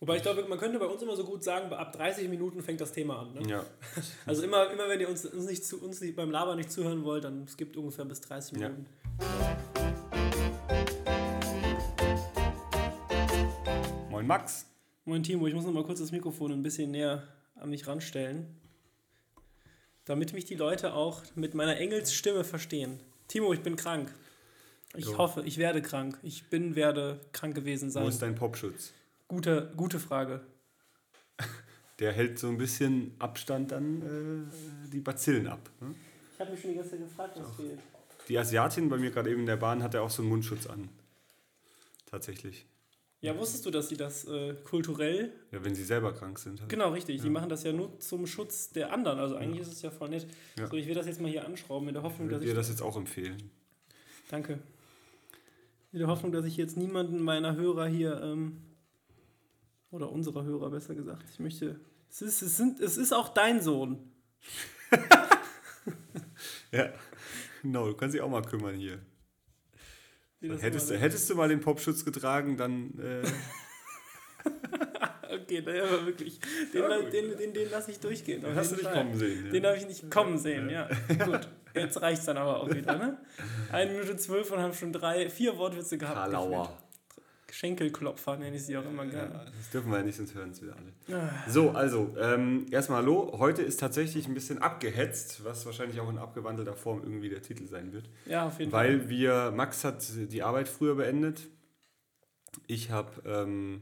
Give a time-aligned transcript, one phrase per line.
[0.00, 2.82] Wobei ich glaube, man könnte bei uns immer so gut sagen, ab 30 Minuten fängt
[2.82, 3.32] das Thema an.
[3.32, 3.48] Ne?
[3.48, 3.64] Ja.
[4.26, 7.24] Also immer, immer wenn ihr uns, uns, nicht zu, uns beim Labern nicht zuhören wollt,
[7.24, 8.68] dann skippt ungefähr bis 30 Ja.
[8.68, 8.86] Minuten.
[14.10, 14.66] Moin Max.
[15.06, 17.22] Moin Timo, ich muss noch mal kurz das Mikrofon ein bisschen näher
[17.54, 18.54] an mich ranstellen,
[20.04, 23.00] damit mich die Leute auch mit meiner Engelsstimme verstehen.
[23.28, 24.12] Timo, ich bin krank.
[24.94, 25.16] Ich So.
[25.18, 26.18] hoffe, ich werde krank.
[26.22, 28.08] Ich bin, werde krank gewesen Wo sein.
[28.08, 28.92] ist dein Popschutz?
[29.28, 30.40] Gute, gute Frage.
[31.98, 35.70] Der hält so ein bisschen Abstand an äh, die Bazillen ab.
[35.80, 35.94] Ne?
[36.34, 37.80] Ich habe mich schon die ganze Zeit gefragt, was fehlt.
[38.28, 40.88] Die Asiatin bei mir gerade eben in der Bahn hatte auch so einen Mundschutz an.
[42.06, 42.66] Tatsächlich.
[43.22, 46.60] Ja, wusstest du, dass sie das äh, kulturell Ja, wenn sie selber krank sind.
[46.60, 46.68] Halt.
[46.68, 47.22] Genau, richtig.
[47.22, 49.18] Die machen das ja nur zum Schutz der anderen.
[49.18, 50.26] Also eigentlich ist es ja voll nett.
[50.58, 50.66] Ja.
[50.66, 52.50] So, ich will das jetzt mal hier anschrauben, in der Hoffnung, Ich dass würde ich.
[52.52, 53.50] dir das jetzt auch empfehlen.
[54.28, 54.58] Danke.
[55.92, 58.58] In der Hoffnung, dass ich jetzt niemanden meiner Hörer hier, ähm,
[59.96, 61.80] oder unserer Hörer besser gesagt, ich möchte.
[62.08, 64.12] Es ist, es, sind, es ist auch dein Sohn.
[66.72, 66.90] Ja,
[67.62, 68.98] genau, du kannst dich auch mal kümmern hier.
[70.40, 72.98] Hättest, du- immer hättest du mal den Popschutz getragen, dann.
[72.98, 73.22] Äh,
[75.28, 76.40] Okay, naja, aber wirklich.
[76.72, 77.12] Den, Ja, gut.
[77.12, 78.44] den, den, den lasse ich durchgehen.
[78.44, 78.94] auf hast du nicht Fall.
[78.94, 79.46] kommen sehen.
[79.46, 79.52] Ja.
[79.52, 80.88] Den habe ich nicht kommen sehen, ja.
[81.24, 83.18] Gut, jetzt reicht es dann aber auch wieder, ne?
[83.70, 86.16] Eine Minute zwölf und haben schon drei, vier Wortwitze gehabt.
[86.16, 86.76] Karlauer.
[87.56, 89.46] Schenkelklopfer nenne ich sie auch immer Ja, gerne.
[89.56, 91.18] das dürfen wir ja nicht, sonst hören es wieder alle.
[91.18, 91.30] Ah.
[91.48, 93.34] So, also, ähm, erstmal hallo.
[93.38, 97.66] Heute ist tatsächlich ein bisschen abgehetzt, was wahrscheinlich auch in abgewandelter Form irgendwie der Titel
[97.66, 98.10] sein wird.
[98.26, 98.88] Ja, auf jeden Fall.
[99.00, 101.48] Weil wir, Max hat die Arbeit früher beendet.
[102.66, 103.80] Ich habe, ähm,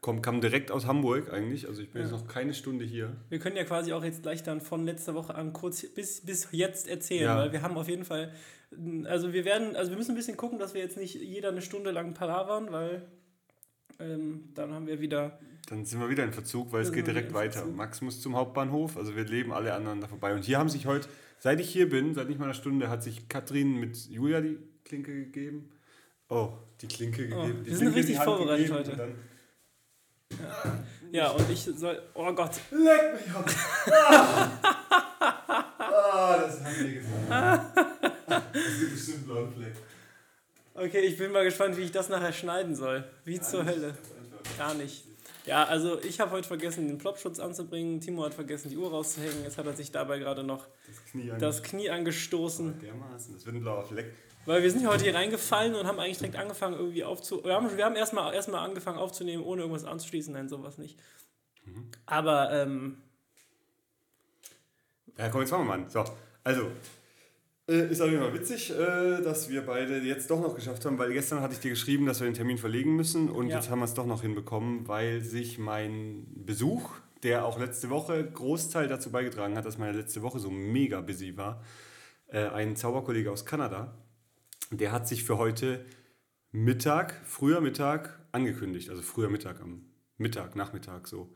[0.00, 1.68] komm, kam direkt aus Hamburg eigentlich.
[1.68, 2.08] Also ich bin Ja.
[2.08, 3.16] jetzt noch keine Stunde hier.
[3.28, 6.48] Wir können ja quasi auch jetzt gleich dann von letzter Woche an kurz bis, bis
[6.50, 7.36] jetzt erzählen, Ja.
[7.36, 8.32] weil wir haben auf jeden Fall,
[9.06, 11.62] also wir werden, also wir müssen ein bisschen gucken, dass wir jetzt nicht jeder eine
[11.62, 13.02] Stunde lang palavern, weil
[13.98, 17.14] ähm, dann haben wir wieder, Dann sind wir wieder in Verzug, weil es geht sind
[17.14, 17.64] direkt weiter.
[17.66, 20.34] Max muss zum Hauptbahnhof, also wir leben alle anderen da vorbei.
[20.34, 23.02] Und hier haben sich heute, seit ich hier bin, seit nicht mal einer Stunde, hat
[23.02, 25.70] sich Katrin mit Julia die Klinke gegeben.
[26.28, 27.64] Oh, die Klinke Oh, gegeben.
[27.64, 28.90] die wir sind Klinke die richtig Hand vorbereitet heute.
[28.92, 29.14] und Dann,
[31.12, 33.50] ja und ich soll, oh Gott, Leck mich ab!
[35.78, 38.06] Ah, das haben wir gesagt.
[38.70, 39.74] Das gibt bestimmt einen blauen Fleck.
[40.74, 43.04] okay, ich bin mal gespannt, wie ich das nachher schneiden soll.
[43.24, 43.96] Wie zur Hölle.
[44.56, 45.04] Gar nicht.
[45.46, 48.00] Ja, also ich habe heute vergessen, den Plopschutz anzubringen.
[48.00, 49.42] Timo hat vergessen, die Uhr rauszuhängen.
[49.42, 52.78] Jetzt hat er sich dabei gerade noch Das Knie das Knie angestoßen.
[52.80, 54.14] Dermaßen, das wird ein blauer Fleck.
[54.46, 57.44] Weil wir sind ja heute hier reingefallen und haben eigentlich direkt angefangen, irgendwie aufzu.
[57.44, 60.32] Wir haben, wir haben erstmal erst angefangen aufzunehmen, ohne irgendwas anzuschließen.
[60.32, 60.98] Nein, sowas nicht.
[62.06, 63.02] Aber, ähm,
[65.18, 65.90] Ja, komm, jetzt machen wir mal an.
[65.90, 66.04] So,
[66.42, 66.70] also,
[67.78, 71.12] ist auf jeden Fall witzig, äh, dass wir beide jetzt doch noch geschafft haben, weil
[71.12, 73.56] gestern hatte ich dir geschrieben, dass wir den Termin verlegen müssen und Ja.
[73.56, 76.90] jetzt haben wir es doch noch hinbekommen, weil sich mein Besuch,
[77.22, 81.36] der auch letzte Woche Großteil dazu beigetragen hat, dass meine letzte Woche so mega busy
[81.36, 81.62] war,
[82.28, 83.94] äh, ein Zauberkollege aus Kanada,
[84.70, 85.84] der hat sich für heute
[86.52, 89.82] Mittag, früher Mittag angekündigt, also früher Mittag am
[90.16, 91.28] Mittag, Nachmittag so.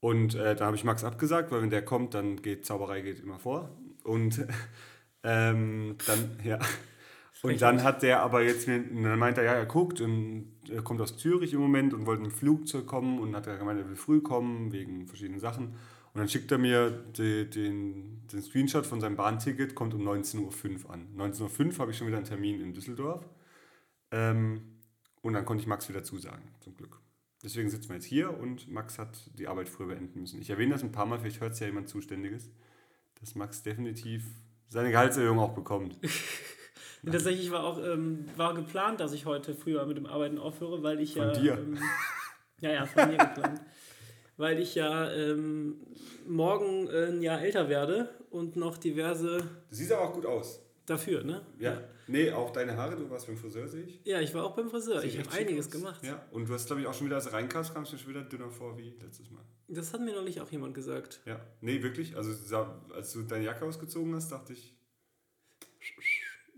[0.00, 3.20] Und äh, da habe ich Max abgesagt, weil wenn der kommt, dann geht Zauberei geht
[3.20, 3.70] immer vor.
[4.04, 4.46] Und
[5.22, 6.58] ähm, dann, ja.
[7.42, 10.82] Und dann hat der aber jetzt, mir, dann meint er, ja, er guckt und er
[10.82, 13.78] kommt aus Zürich im Moment und wollte mit dem Flugzeug kommen und hat er gemeint,
[13.78, 15.66] er will früh kommen wegen verschiedenen Sachen.
[15.66, 20.84] Und dann schickt er mir die, den, den Screenshot von seinem Bahnticket, kommt um 19.05
[20.84, 21.06] Uhr an.
[21.16, 23.24] 19.05 Uhr habe ich schon wieder einen Termin in Düsseldorf.
[24.10, 24.62] Ähm,
[25.22, 27.00] und dann konnte ich Max wieder zusagen, zum Glück.
[27.42, 30.40] Deswegen sitzen wir jetzt hier und Max hat die Arbeit früher beenden müssen.
[30.40, 32.50] Ich erwähne das ein paar Mal, vielleicht hört es ja jemand Zuständiges,
[33.20, 34.24] dass Max definitiv
[34.68, 35.96] seine Gehaltserhöhung auch bekommt.
[37.10, 41.00] tatsächlich war auch ähm, war geplant, dass ich heute früher mit dem Arbeiten aufhöre, weil
[41.00, 41.32] ich Von ja.
[41.32, 41.52] dir?
[41.54, 41.78] Ähm,
[42.60, 43.60] ja, ja, von mir geplant.
[44.36, 45.80] Weil ich ja ähm,
[46.26, 50.60] morgen äh, ein Jahr älter werde und noch diverse Du siehst aber auch gut aus.
[50.88, 51.44] Dafür, ne?
[51.58, 51.80] Ja.
[52.06, 54.00] Nee, auch deine Haare, du warst beim Friseur, sehe ich.
[54.04, 55.00] Ja, ich war auch beim Friseur.
[55.00, 55.72] Sieht Ich habe einiges aus.
[55.72, 56.02] gemacht.
[56.04, 58.08] Ja, und du hast, glaube ich, auch schon wieder, als du reinkamst, kamst du schon
[58.08, 59.42] wieder dünner vor wie letztes Mal.
[59.68, 61.20] Das hat mir noch nicht auch jemand gesagt.
[61.26, 62.16] Ja, nee, wirklich.
[62.16, 62.32] Also,
[62.94, 64.74] als du deine Jacke ausgezogen hast, dachte ich.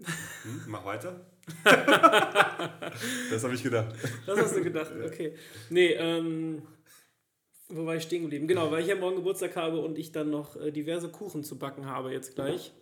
[0.42, 1.26] Hm, mach weiter.
[3.30, 3.94] das habe ich gedacht.
[4.24, 5.34] Das hast du gedacht, okay.
[5.68, 6.62] Nee, ähm,
[7.68, 8.48] wo war ich stehen geblieben?
[8.48, 11.58] Genau, weil ich ja morgen Geburtstag habe und ich dann noch äh, diverse Kuchen zu
[11.58, 12.72] backen habe jetzt gleich.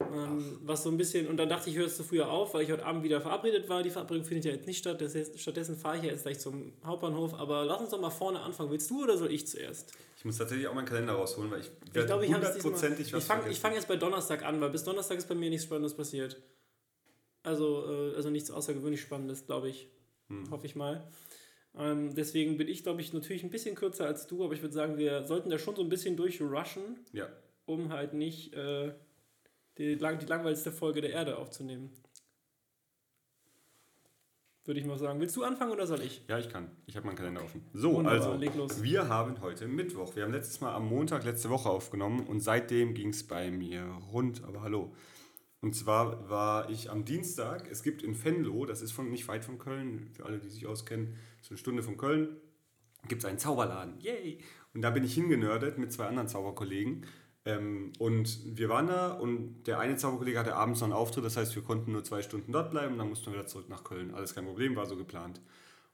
[0.00, 2.54] Ähm, was so ein bisschen, und dann dachte ich, ich höre es zu früher auf,
[2.54, 3.82] weil ich heute Abend wieder verabredet war.
[3.82, 6.72] Die Verabredung findet ja jetzt nicht statt, heißt, stattdessen fahre ich ja jetzt gleich zum
[6.84, 7.34] Hauptbahnhof.
[7.34, 8.70] Aber lass uns doch mal vorne anfangen.
[8.70, 9.92] Willst du oder soll ich zuerst?
[10.16, 13.12] Ich muss tatsächlich auch meinen Kalender rausholen, weil ich Ich werde glaube, ich hundertprozentig Ich
[13.12, 13.60] was fange vergessen.
[13.60, 16.40] fang jetzt bei Donnerstag an, weil bis Donnerstag ist bei mir nichts Spannendes passiert.
[17.42, 19.88] Also, äh, also nichts außergewöhnlich Spannendes, glaube ich.
[20.28, 20.50] Hm.
[20.50, 21.08] Hoffe ich mal.
[21.76, 24.74] Ähm, deswegen bin ich, glaube ich, natürlich ein bisschen kürzer als du, aber ich würde
[24.74, 27.28] sagen, wir sollten da schon so ein bisschen durchrushen, Ja.
[27.66, 28.92] um halt nicht äh,
[29.78, 31.90] die, lang- die langweiligste Folge der Erde aufzunehmen.
[34.64, 35.18] Würde ich mal sagen.
[35.18, 36.22] Willst du anfangen oder soll ich?
[36.28, 36.70] Ja, ich kann.
[36.84, 37.64] Ich habe meinen Kalender offen.
[37.72, 40.14] So, Wunderbar, also, wir haben heute Mittwoch.
[40.14, 43.82] Wir haben letztes Mal am Montag letzte Woche aufgenommen und seitdem ging es bei mir
[44.12, 44.44] rund.
[44.44, 44.94] Aber hallo.
[45.62, 49.44] Und zwar war ich am Dienstag, es gibt in Venlo, das ist von, nicht weit
[49.44, 52.36] von Köln, für alle, die sich auskennen, so eine Stunde von Köln,
[53.08, 53.98] gibt es einen Zauberladen.
[54.00, 54.38] Yay!
[54.74, 57.06] Und da bin ich hingenördet mit zwei anderen Zauberkollegen.
[57.48, 61.38] Ähm, und wir waren da und der eine Zauberkollege hatte abends noch einen Auftritt, das
[61.38, 63.84] heißt, wir konnten nur zwei Stunden dort bleiben und dann mussten wir wieder zurück nach
[63.84, 64.12] Köln.
[64.14, 65.40] Alles kein Problem, war so geplant.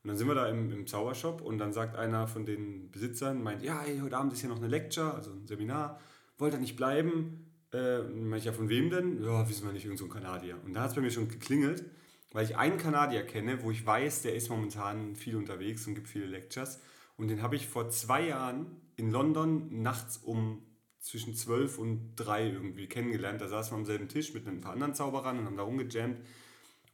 [0.02, 3.40] Und dann sind wir da im, im Zaubershop und dann sagt einer von den Besitzern,
[3.40, 6.00] meint, ja, ey, heute Abend ist hier noch eine Lecture, also ein Seminar,
[6.38, 7.46] wollt ihr nicht bleiben?
[7.72, 8.00] Äh,
[8.36, 9.22] ich, ja, von wem denn?
[9.22, 10.58] Ja, wissen wir nicht, irgend so Kanadier.
[10.64, 11.84] Und da hat es bei mir schon geklingelt,
[12.32, 16.08] weil ich einen Kanadier kenne, wo ich weiß, der ist momentan viel unterwegs und gibt
[16.08, 16.80] viele Lectures.
[17.16, 18.66] Und den habe ich vor zwei Jahren
[18.96, 20.62] in London nachts um
[21.04, 23.40] zwischen 12 und 3 irgendwie kennengelernt.
[23.40, 26.18] Da saßen wir am selben Tisch mit ein paar anderen Zauberern und haben da rumgejammt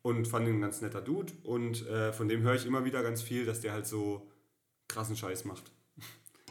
[0.03, 1.33] und fand ihn ein ganz netter Dude.
[1.45, 4.29] Und äh, von dem höre ich immer wieder ganz viel, dass der halt so
[4.89, 5.71] krassen Scheiß macht.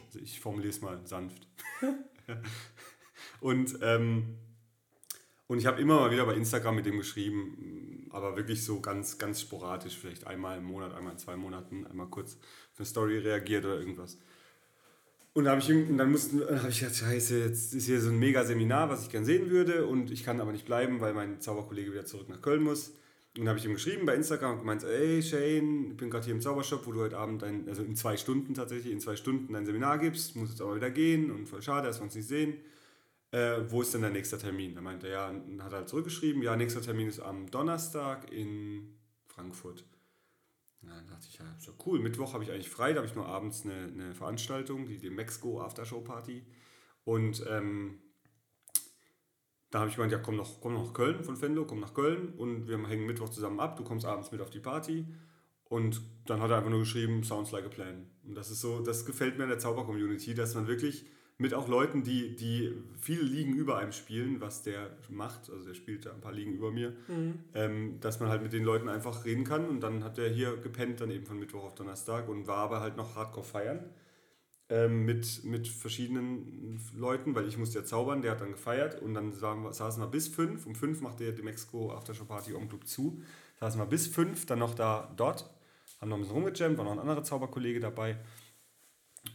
[0.07, 1.45] Also ich formuliere es mal sanft.
[3.41, 4.39] und, ähm,
[5.45, 9.19] und ich habe immer mal wieder bei Instagram mit dem geschrieben, aber wirklich so ganz,
[9.19, 12.37] ganz sporadisch, vielleicht einmal im Monat, einmal in zwei Monaten, einmal kurz
[12.71, 14.17] auf eine Story reagiert oder irgendwas.
[15.33, 18.09] Und da habe ich, und dann mussten, habe ich gedacht, scheiße, jetzt ist hier so
[18.09, 21.13] ein mega Seminar, was ich gern sehen würde und ich kann aber nicht bleiben, weil
[21.13, 22.89] mein Zauberkollege wieder zurück nach Köln muss.
[23.37, 26.25] Und dann habe ich ihm geschrieben bei Instagram und gemeint, ey Shane, ich bin gerade
[26.25, 29.15] hier im Zaubershop, wo du heute Abend, dein, also in zwei Stunden tatsächlich, in zwei
[29.15, 32.15] Stunden dein Seminar gibst, muss jetzt aber wieder gehen und voll schade, dass wir uns
[32.15, 32.55] nicht sehen.
[33.31, 34.73] Äh, wo ist denn dein nächster Termin?
[34.73, 38.31] Da meinte er, ja, und hat er halt zurückgeschrieben, ja, nächster Termin ist am Donnerstag
[38.31, 38.95] in
[39.27, 39.85] Frankfurt.
[40.81, 41.99] Ja, dann dachte ich, ja, ja cool.
[41.99, 45.09] Mittwoch habe ich eigentlich frei, da habe ich nur abends eine, eine Veranstaltung, die, die
[45.09, 46.45] Mexico Aftershow Party.
[47.03, 47.99] Und ähm,
[49.71, 52.33] da habe ich gemeint, ja, komm noch, komm nach Köln von Venlo, komm nach Köln
[52.35, 55.05] und wir hängen Mittwoch zusammen ab, du kommst abends mit auf die Party.
[55.65, 58.09] Und dann hat er einfach nur geschrieben, sounds like a plan.
[58.23, 61.05] Und das ist so, das gefällt mir in der Zauber-Community, dass man wirklich
[61.41, 65.73] mit auch Leuten, die, die viele Ligen über einem spielen, was der macht, also der
[65.73, 66.93] spielt da ein paar Ligen über mir,
[67.55, 69.67] ähm, dass man halt mit den Leuten einfach reden kann.
[69.69, 72.81] Und dann hat er hier gepennt, dann eben von Mittwoch auf Donnerstag und war aber
[72.81, 73.89] halt noch hardcore feiern
[74.69, 79.13] ähm, mit, mit verschiedenen Leuten, weil ich musste ja zaubern, der hat dann gefeiert und
[79.13, 80.65] dann saßen wir, bis fünf.
[80.65, 83.23] Um fünf machte der die Mexico Aftershow Party Om Club zu.
[83.61, 85.49] Saßen wir bis fünf, dann noch da dort,
[86.01, 88.17] haben noch ein bisschen rumgejammt, war noch ein anderer Zauberkollege dabei.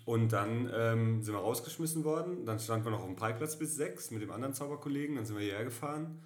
[0.04, 2.44] Und dann ähm, sind wir rausgeschmissen worden.
[2.46, 5.16] Dann standen wir noch auf dem Parkplatz bis sechs mit dem anderen Zauberkollegen.
[5.16, 6.22] Dann sind wir hierher gefahren.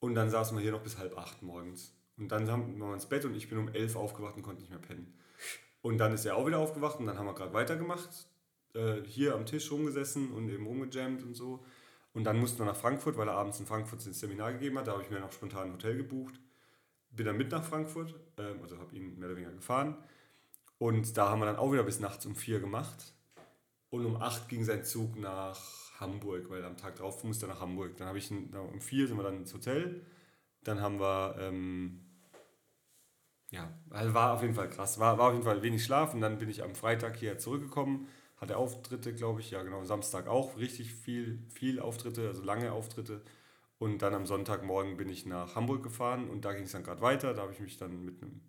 [0.00, 1.94] Und dann saßen wir hier noch bis halb acht morgens.
[2.16, 4.70] Und dann haben wir ins Bett und ich bin um elf aufgewacht und konnte nicht
[4.70, 5.14] mehr pennen.
[5.82, 8.28] Und dann ist er auch wieder aufgewacht und dann haben wir gerade weitergemacht.
[8.74, 11.64] Äh, hier am Tisch rumgesessen und eben rumgejammt und so.
[12.12, 14.86] Und dann mussten wir nach Frankfurt, weil er abends in Frankfurt ein Seminar gegeben hat.
[14.86, 16.34] Da habe ich mir noch spontan ein Hotel gebucht.
[17.10, 19.96] Bin dann mit nach Frankfurt, ähm, also habe ihn mehr oder weniger gefahren.
[20.80, 23.12] Und da haben wir dann auch wieder bis nachts um vier gemacht.
[23.90, 25.60] Und um acht ging sein Zug nach
[26.00, 27.98] Hamburg, weil am Tag drauf musste er nach Hamburg.
[27.98, 30.06] Dann habe ich um vier sind wir dann ins Hotel.
[30.62, 32.00] Dann haben wir, ähm,
[33.50, 34.98] ja, also war auf jeden Fall krass.
[34.98, 36.14] War, war auf jeden Fall wenig Schlaf.
[36.14, 38.08] Und dann bin ich am Freitag hier zurückgekommen.
[38.38, 39.50] Hatte Auftritte, glaube ich.
[39.50, 39.84] Ja, genau.
[39.84, 43.20] Samstag auch richtig viel, viel Auftritte, also lange Auftritte.
[43.76, 47.02] Und dann am Sonntagmorgen bin ich nach Hamburg gefahren und da ging es dann gerade
[47.02, 47.34] weiter.
[47.34, 48.40] Da habe ich mich dann mit einem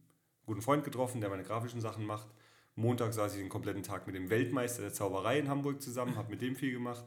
[0.51, 2.27] guten Freund getroffen, der meine grafischen Sachen macht.
[2.75, 6.29] Montag saß ich den kompletten Tag mit dem Weltmeister der Zauberei in Hamburg zusammen, habe
[6.29, 7.05] mit dem viel gemacht.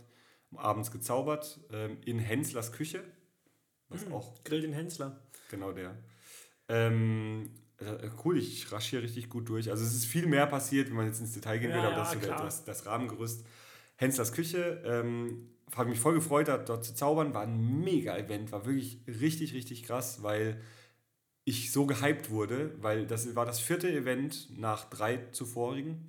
[0.56, 3.04] Abends gezaubert ähm, in Henslers Küche,
[3.90, 5.20] was auch Grill den Hensler.
[5.50, 5.94] genau der.
[6.68, 9.68] Ähm, äh, cool, ich rasch hier richtig gut durch.
[9.70, 11.96] Also es ist viel mehr passiert, wenn man jetzt ins Detail gehen Ja, will, aber
[11.96, 13.44] ja, das ist das, das Rahmengerüst.
[13.96, 19.00] Henslers Küche, ähm, habe mich voll gefreut, dort, zu zaubern, war ein Mega-Event, war wirklich
[19.06, 20.62] richtig, richtig krass, weil
[21.44, 26.08] ich so gehypt wurde, weil das war das vierte Event nach drei zuvorigen.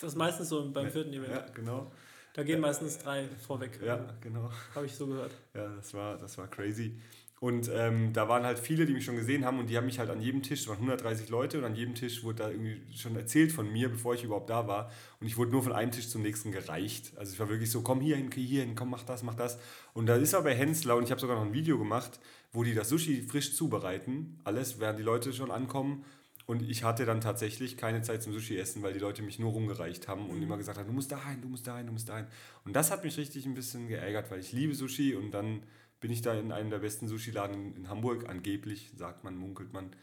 [0.00, 1.32] Das ist meistens so beim vierten Event.
[1.32, 1.92] Ja, genau.
[2.34, 3.80] Da gehen meistens drei vorweg.
[3.84, 4.50] Ja, genau.
[4.74, 5.32] Habe ich so gehört.
[5.54, 6.96] Ja, das war, das war crazy.
[7.42, 9.98] Und ähm, da waren halt viele, die mich schon gesehen haben und die haben mich
[9.98, 12.80] halt an jedem Tisch, es waren 130 Leute und an jedem Tisch wurde da irgendwie
[12.94, 14.92] schon erzählt von mir, bevor ich überhaupt da war.
[15.20, 17.12] Und ich wurde nur von einem Tisch zum nächsten gereicht.
[17.16, 19.34] Also ich war wirklich so, komm hier hin, geh hier hin, komm, mach das, mach
[19.34, 19.58] das.
[19.92, 22.20] Und da ist aber Hensler und ich habe sogar noch ein Video gemacht,
[22.52, 24.38] wo die das Sushi frisch zubereiten.
[24.44, 26.04] Alles, während die Leute schon ankommen.
[26.44, 29.52] Und ich hatte dann tatsächlich keine Zeit zum Sushi essen, weil die Leute mich nur
[29.52, 32.26] rumgereicht haben und immer gesagt haben, du musst dahin, du musst dahin, du musst dahin.
[32.64, 35.62] Und das hat mich richtig ein bisschen geärgert, weil ich liebe Sushi und dann
[36.00, 39.94] bin ich da in einem der besten Sushi-Laden in, Hamburg, angeblich, sagt man, munkelt man.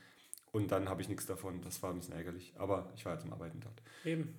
[0.51, 1.61] Und dann habe ich nichts davon.
[1.61, 2.53] Das war ein bisschen ärgerlich.
[2.57, 3.83] Aber ich war halt zum Arbeiten dort.
[4.05, 4.33] Eben.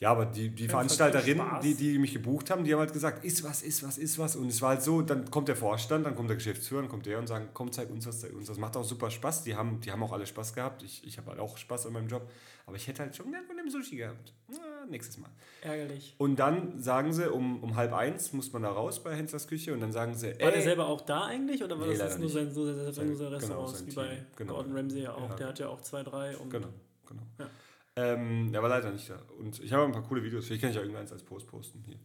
[0.00, 3.42] Ja, aber die, die Veranstalterinnen, die, die mich gebucht haben, die haben halt gesagt, ist
[3.42, 4.36] was, ist was, ist was.
[4.36, 7.04] Und es war halt so, dann kommt der Vorstand, dann kommt der Geschäftsführer, dann kommt
[7.06, 8.46] der und sagt, komm, zeig uns was, zeig uns.
[8.46, 9.42] Das macht auch super Spaß.
[9.42, 10.84] Die haben, die haben auch alle Spaß gehabt.
[10.84, 12.30] Ich, ich habe halt auch Spaß an meinem Job.
[12.66, 14.32] Aber ich hätte halt schon gerne von dem Sushi gehabt.
[14.48, 15.30] Na, nächstes Mal.
[15.62, 16.14] Ärgerlich.
[16.18, 19.72] Und dann sagen sie, um, um halb eins muss man da raus bei Henslers Küche
[19.74, 22.28] und dann sagen sie, War der selber auch da eigentlich oder war Nee, das nur
[22.28, 24.54] sein, so sein, Sein- sein Restaurant, genau, wie bei Genau.
[24.54, 25.28] Gordon Ramsay ja auch?
[25.30, 25.34] Ja.
[25.36, 26.36] Der hat ja auch zwei, drei.
[26.36, 26.68] Und Genau,
[27.06, 27.22] genau.
[27.40, 27.46] Ja.
[27.98, 29.16] Ähm, der war leider nicht da.
[29.38, 30.46] Und ich habe ein paar coole Videos.
[30.46, 31.98] Vielleicht kann ich ja irgendeins als Post posten hier.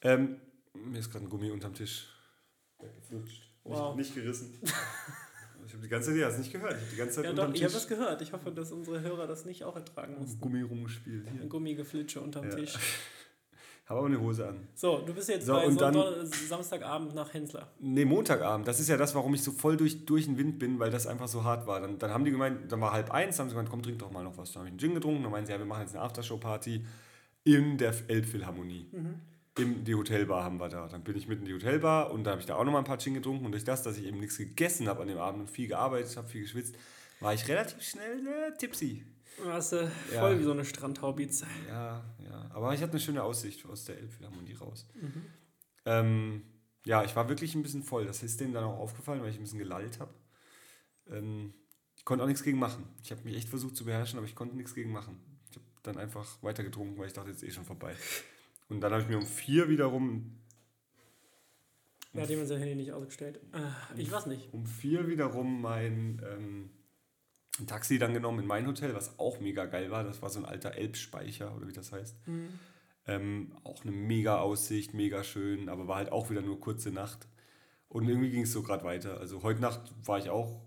[0.00, 0.40] Ähm,
[0.74, 2.08] mir ist gerade ein Gummi unterm Tisch
[2.80, 3.50] weggeflutscht.
[3.64, 3.94] Wow.
[3.96, 4.58] Nicht, nicht gerissen.
[5.66, 6.72] ich habe die ganze Zeit, ja, hast nicht gehört.
[6.72, 8.22] Ich habe die ganze Zeit Ja, unterm doch, ich habe Tisch das gehört.
[8.22, 10.40] Ich hoffe, dass unsere Hörer das nicht auch ertragen mussten.
[10.40, 11.26] Gummi rumgespielt.
[11.26, 11.46] Ein Hier.
[11.48, 12.56] Gummigeflitsche unterm Ja.
[12.56, 12.74] Tisch.
[13.86, 14.66] Habe aber eine Hose an.
[14.74, 17.68] So, du bist jetzt So, bei und dann- Samstagabend nach Hensler.
[17.78, 18.66] Nee, Montagabend.
[18.66, 21.06] Das ist ja das, warum ich so voll durch, durch den Wind bin, weil das
[21.06, 21.80] einfach so hart war.
[21.82, 24.10] Dann, dann haben die gemeint, dann war halb eins, haben sie gemeint, komm, trink doch
[24.10, 24.52] mal noch was.
[24.52, 25.22] Dann habe ich einen Gin getrunken.
[25.22, 26.82] Dann meinen sie, ja, wir machen jetzt eine Aftershow-Party
[27.44, 28.86] in der Elbphilharmonie.
[29.58, 30.88] In die Hotelbar haben wir da.
[30.88, 32.78] Dann bin ich mit in die Hotelbar und da habe ich da auch noch mal
[32.78, 33.44] ein paar Gin getrunken.
[33.44, 36.16] Und durch das, dass ich eben nichts gegessen habe an dem Abend und viel gearbeitet
[36.16, 36.74] habe, viel geschwitzt,
[37.20, 39.04] war ich relativ schnell äh, tipsy.
[39.42, 40.20] Warst du Ja.
[40.20, 41.46] voll wie so eine Strandhaubitze.
[41.68, 42.50] Ja, ja.
[42.52, 44.86] Aber ich hatte eine schöne Aussicht aus der Elbphilharmonie raus.
[45.86, 46.42] Ähm,
[46.86, 48.06] ja, ich war wirklich ein bisschen voll.
[48.06, 50.14] Das ist denen dann auch aufgefallen, weil ich ein bisschen gelallt habe.
[51.08, 51.52] Ähm,
[51.96, 52.84] ich konnte auch nichts gegen machen.
[53.02, 55.20] Ich habe mich echt versucht zu beherrschen, aber ich konnte nichts gegen machen.
[55.50, 57.94] Ich habe dann einfach weiter getrunken, weil ich dachte, jetzt ist eh schon vorbei.
[58.68, 60.38] Und dann habe ich mir um vier wiederum,
[62.12, 63.40] Wer hat jemand sein Handy nicht ausgestellt?
[63.52, 64.52] Ah, Ich weiß nicht.
[64.54, 66.70] um vier wiederum mein ähm,
[67.60, 70.04] ein Taxi dann genommen in mein Hotel, was auch mega geil war.
[70.04, 72.16] Das war so ein alter Elbspeicher oder wie das heißt.
[73.06, 77.28] Ähm, auch eine mega Aussicht, mega schön, aber war halt auch wieder nur kurze Nacht.
[77.88, 79.20] Und irgendwie ging es so gerade weiter.
[79.20, 80.64] Also heute Nacht war ich auch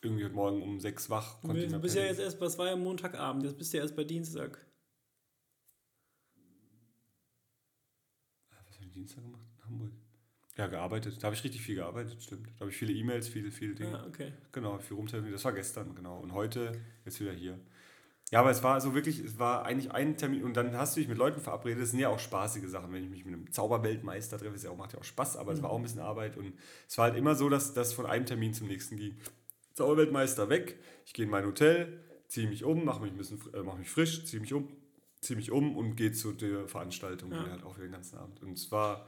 [0.00, 1.40] irgendwie heute Morgen um sechs wach.
[1.40, 2.14] Du bist, bist ja pennen.
[2.14, 4.64] jetzt erst, was war ja Montagabend, jetzt bist du ja erst bei Dienstag.
[8.50, 9.46] Was habe ich Dienstag gemacht?
[9.56, 9.92] In Hamburg.
[10.56, 11.16] Ja, gearbeitet.
[11.20, 12.48] Da habe ich richtig viel gearbeitet, stimmt.
[12.56, 13.92] Da habe ich viele E-Mails, viele, viele Dinge.
[13.92, 14.32] Ja, okay.
[14.52, 15.34] Genau, viel rumtelefoniert.
[15.34, 16.18] Das war gestern, genau.
[16.18, 16.72] Und heute
[17.04, 17.58] jetzt wieder hier.
[18.32, 21.00] Ja, aber es war so wirklich, es war eigentlich ein Termin und dann hast du
[21.00, 21.82] dich mit Leuten verabredet.
[21.82, 24.76] Das sind ja auch spaßige Sachen, wenn ich mich mit einem Zauberweltmeister treffe, ja auch,
[24.76, 26.54] macht ja auch Spaß, aber es war auch ein bisschen Arbeit und
[26.88, 29.18] es war halt immer so, dass das von einem Termin zum nächsten ging.
[29.74, 33.62] Zauberweltmeister weg, ich gehe in mein Hotel, ziehe mich um, mache mich ein bisschen, äh,
[33.62, 34.66] mach mich frisch, ziehe mich um,
[35.20, 37.50] ziehe mich um und gehe zu der Veranstaltung ja.
[37.50, 38.42] halt auch für den ganzen Abend.
[38.42, 39.06] Und es war,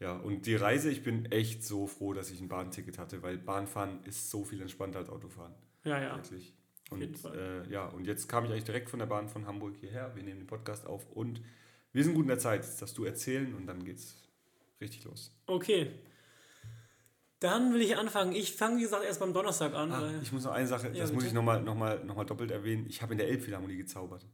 [0.00, 3.38] ja, und die Reise, ich bin echt so froh, dass ich ein Bahnticket hatte, weil
[3.38, 5.54] Bahnfahren ist so viel entspannter als Autofahren.
[5.84, 6.16] Ja, ja.
[6.16, 6.52] Wirklich.
[6.90, 10.10] Und äh, ja, und jetzt kam ich eigentlich direkt von der Bahn von Hamburg hierher.
[10.16, 11.40] Wir nehmen den Podcast auf und
[11.92, 12.64] wir sind gut in der Zeit.
[12.64, 14.16] Jetzt darfst du erzählen und dann geht's
[14.80, 15.32] richtig los.
[15.46, 15.90] Okay.
[17.38, 18.32] Dann will ich anfangen.
[18.32, 19.92] Ich fange, wie gesagt, erst beim Donnerstag an.
[19.92, 21.28] Ah, ich muss noch eine Sache, Ja, das muss bitte.
[21.28, 22.86] ich nochmal noch mal, noch mal doppelt erwähnen.
[22.88, 24.26] Ich habe in der Elbphilharmonie gezaubert.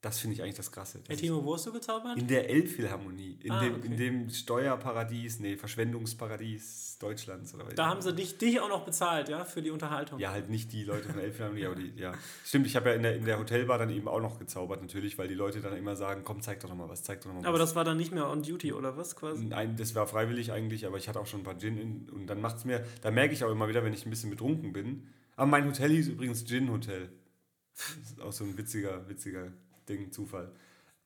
[0.00, 0.98] Das finde ich eigentlich das Krasse.
[0.98, 2.16] Hey, Das Timo, wo hast du gezaubert?
[2.16, 3.86] in der Elbphilharmonie, in, Ah, dem, okay.
[3.88, 7.52] in dem Steuerparadies, nee, Verschwendungsparadies Deutschlands.
[7.54, 10.18] Oder Da haben sie dich, dich auch noch bezahlt, ja, für die Unterhaltung.
[10.20, 12.12] Ja, halt nicht die Leute von der Elbphilharmonie, aber die, ja.
[12.44, 15.18] Stimmt, ich habe ja in der, in der Hotelbar dann eben auch noch gezaubert, natürlich,
[15.18, 17.40] weil die Leute dann immer sagen, komm, zeig doch noch mal was, zeig doch noch
[17.40, 17.70] mal Aber was.
[17.70, 19.44] das war dann nicht mehr on duty, oder was quasi?
[19.46, 22.26] Nein, das war freiwillig eigentlich, aber ich hatte auch schon ein paar Gin in, und
[22.28, 25.08] dann macht's mir, da merke ich auch immer wieder, wenn ich ein bisschen betrunken bin.
[25.36, 27.10] Aber mein Hotel hieß übrigens Gin Hotel.
[27.76, 29.52] Das ist auch so ein witziger, witziger
[29.88, 30.52] Ding, Zufall.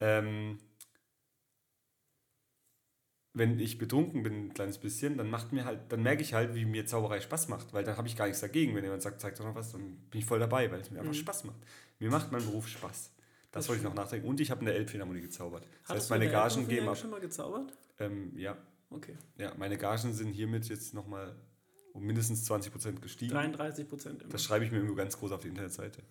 [0.00, 0.58] Ähm,
[3.34, 6.54] wenn ich betrunken bin, ein kleines bisschen, dann macht mir halt, dann merke ich halt,
[6.54, 8.74] wie mir Zauberei Spaß macht, weil dann habe ich gar nichts dagegen.
[8.74, 10.98] Wenn jemand sagt, zeig doch noch was, dann bin ich voll dabei, weil es mir
[10.98, 11.16] einfach Mhm.
[11.18, 11.56] Spaß macht.
[11.98, 13.10] Mir macht mein Beruf Spaß.
[13.50, 14.26] Das Das wollte ich noch nachdenken.
[14.28, 15.64] Und ich habe in der Elbphilharmonie gezaubert.
[15.64, 16.96] Das Hattest heißt, du meine in der Gagen geben ab.
[16.98, 17.72] schon mal gezaubert?
[17.98, 18.56] Ähm, ja,
[18.90, 19.16] Okay.
[19.38, 21.34] ja, meine Gagen sind hiermit jetzt nochmal
[21.94, 23.32] um mindestens 20% gestiegen.
[23.32, 24.30] 33 Prozent immer.
[24.32, 26.02] Das schreibe ich mir irgendwo ganz groß auf die Internetseite.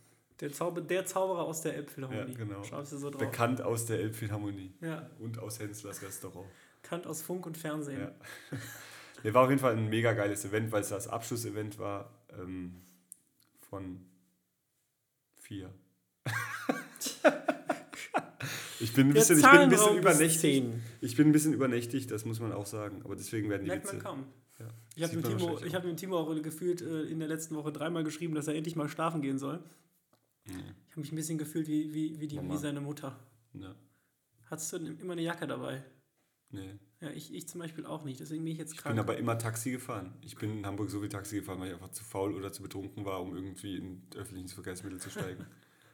[0.41, 2.31] Der, Zauber, der Zauberer aus der Elbphilharmonie.
[2.31, 2.63] Ja, genau.
[2.63, 3.21] Schreibst du so drauf.
[3.21, 6.47] Bekannt aus der Elbphilharmonie Ja, und aus Henslers Restaurant.
[6.81, 7.99] bekannt aus Funk und Fernsehen.
[8.01, 8.11] Ja.
[9.23, 12.73] Nee, war auf jeden Fall ein mega geiles Event, weil es das Abschlussevent war ähm,
[13.69, 14.03] von
[15.35, 15.71] vier.
[18.79, 20.39] ich bin ein bisschen, ich bin ein bisschen übernächtig.
[20.39, 20.83] 10.
[21.01, 23.01] Ich bin ein bisschen übernächtig, das muss man auch sagen.
[23.03, 23.97] Aber deswegen werden die Merkt Witze.
[23.97, 24.25] man kaum.
[24.57, 24.67] Ja.
[24.95, 28.03] Ich habe dem, Timo, ich hab Timo auch gefühlt äh, in der letzten Woche dreimal
[28.03, 29.63] geschrieben, dass er endlich mal schlafen gehen soll.
[30.47, 30.55] Ja.
[30.55, 32.53] Ich habe mich ein bisschen gefühlt wie, wie, wie, die, Mama.
[32.53, 33.19] wie seine Mutter.
[33.53, 33.75] Ja.
[34.49, 35.83] Hattest du immer eine Jacke dabei?
[36.49, 36.77] Nee.
[36.99, 38.19] Ja, ich, ich zum Beispiel auch nicht.
[38.19, 38.99] Deswegen bin ich jetzt Ich bin krank.
[38.99, 40.13] aber immer Taxi gefahren.
[40.21, 42.61] Ich bin in Hamburg so viel Taxi gefahren, weil ich einfach zu faul oder zu
[42.61, 45.45] betrunken war, um irgendwie in öffentliches Verkehrsmittel zu steigen.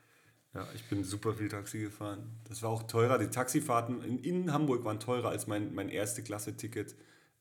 [0.53, 2.39] ja, ich bin super viel Taxi gefahren.
[2.45, 3.19] Das war auch teurer.
[3.19, 6.95] Die Taxifahrten in, in Hamburg waren teurer als mein, mein erste Klasse-Ticket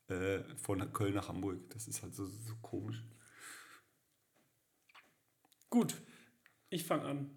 [0.09, 1.59] äh, von Köln nach Hamburg.
[1.71, 3.03] Das ist halt so, so komisch.
[5.71, 5.97] Gut.
[6.77, 7.31] Ich fange an.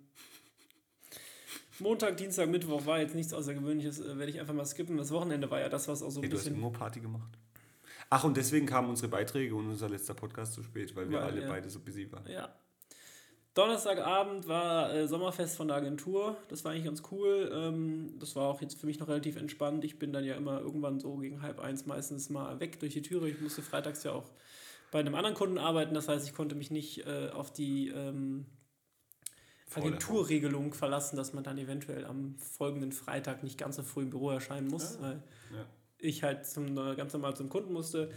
[1.79, 4.97] Montag, Dienstag, Mittwoch war jetzt nichts Außergewöhnliches, äh, werde ich einfach mal skippen.
[4.97, 6.59] Das Wochenende war ja das, was auch so ein Hey, du hast bisschen.
[6.59, 7.37] immer Party gemacht.
[8.09, 11.23] Ach, und deswegen kamen unsere Beiträge und unser letzter Podcast zu spät, weil wir Weil,
[11.27, 11.47] alle ja.
[11.47, 12.29] beide so busy waren.
[12.29, 12.53] Ja.
[13.53, 16.35] Donnerstagabend war äh, Sommerfest von der Agentur.
[16.49, 17.49] Das war eigentlich ganz cool.
[17.53, 19.85] Ähm, das war auch jetzt für mich noch relativ entspannt.
[19.85, 23.01] Ich bin dann ja immer irgendwann so gegen halb eins meistens mal weg durch die
[23.01, 23.29] Türe.
[23.29, 24.29] Ich musste freitags ja auch
[24.91, 25.93] bei einem anderen Kunden arbeiten.
[25.93, 28.45] Das heißt, ich konnte mich nicht äh, auf die ähm,
[29.75, 34.29] Agenturregelung verlassen, dass man dann eventuell am folgenden Freitag nicht ganz so früh im Büro
[34.31, 35.01] erscheinen muss, Ja.
[35.01, 35.23] weil
[35.55, 35.65] Ja.
[35.97, 38.11] ich halt zum, äh, ganz normal zum Kunden musste.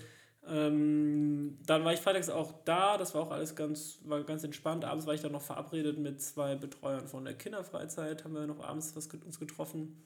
[0.44, 4.84] Ähm, dann war ich freitags auch da, das war auch alles ganz, war ganz entspannt.
[4.84, 8.60] Abends war ich dann noch verabredet mit zwei Betreuern von der Kinderfreizeit, haben wir noch
[8.60, 10.02] abends was uns getroffen.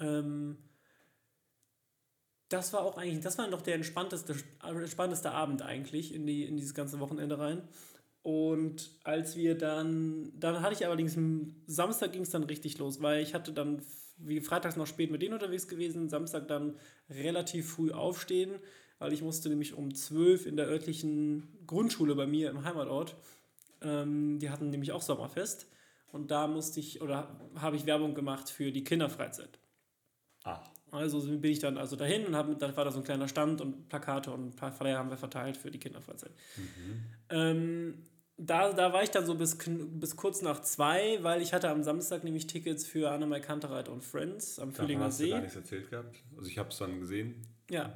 [0.00, 0.56] Ähm,
[2.48, 4.34] das war auch eigentlich, das war noch der entspannteste,
[4.64, 7.62] entspannteste Abend eigentlich in, die, in dieses ganze Wochenende rein.
[8.26, 13.00] Und als wir dann, dann hatte ich allerdings, am Samstag ging es dann richtig los,
[13.00, 13.82] weil ich hatte dann,
[14.16, 16.74] wie freitags noch spät mit denen unterwegs gewesen, Samstag dann
[17.08, 18.56] relativ früh aufstehen,
[18.98, 23.14] weil ich musste nämlich um 12 in der örtlichen Grundschule bei mir im Heimatort,
[23.80, 25.68] ähm, die hatten nämlich auch Sommerfest
[26.10, 29.60] und da musste ich, oder habe ich Werbung gemacht für die Kinderfreizeit.
[30.42, 33.28] Ah, Also bin ich dann also dahin und hab, dann war da so ein kleiner
[33.28, 36.32] Stand und Plakate und ein paar Flyer haben wir verteilt für die Kinderfreizeit.
[37.30, 38.02] Ähm,
[38.38, 41.82] da, da war ich dann so bis, bis kurz nach zwei, weil ich hatte am
[41.82, 45.30] Samstag nämlich Tickets für Annemai Kantereit und Friends am davon Fühlinger hast du See.
[45.30, 46.16] gar nichts erzählt gehabt.
[46.36, 47.46] Also ich habe es dann gesehen.
[47.70, 47.94] Ja.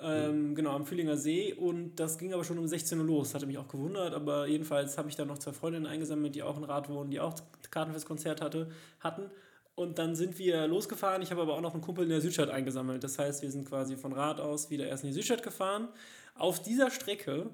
[0.00, 3.34] Ähm, genau, am Fühlinger See und das ging aber schon um 16 Uhr los.
[3.34, 6.56] Hatte mich auch gewundert, aber jedenfalls habe ich dann noch zwei Freundinnen eingesammelt, die auch
[6.56, 7.34] in Rad wohnen, die auch
[7.70, 8.70] Karten fürs Konzert hatte,
[9.00, 9.30] hatten.
[9.74, 11.20] Und dann sind wir losgefahren.
[11.22, 13.04] Ich habe aber auch noch einen Kumpel in der Südstadt eingesammelt.
[13.04, 15.88] Das heißt, wir sind quasi von Rad aus wieder erst in die Südstadt gefahren.
[16.34, 17.50] Auf dieser Strecke,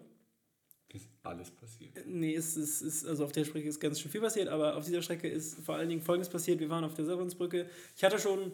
[0.95, 2.07] Ist alles passiert.
[2.07, 4.85] nee, es ist, ist, also auf der Strecke ist ganz schön viel passiert, aber auf
[4.85, 6.61] dieser Strecke ist vor allen Dingen Folgendes passiert.
[6.61, 7.67] Wir waren auf der Severinsbrücke.
[7.97, 8.53] Ich hatte schon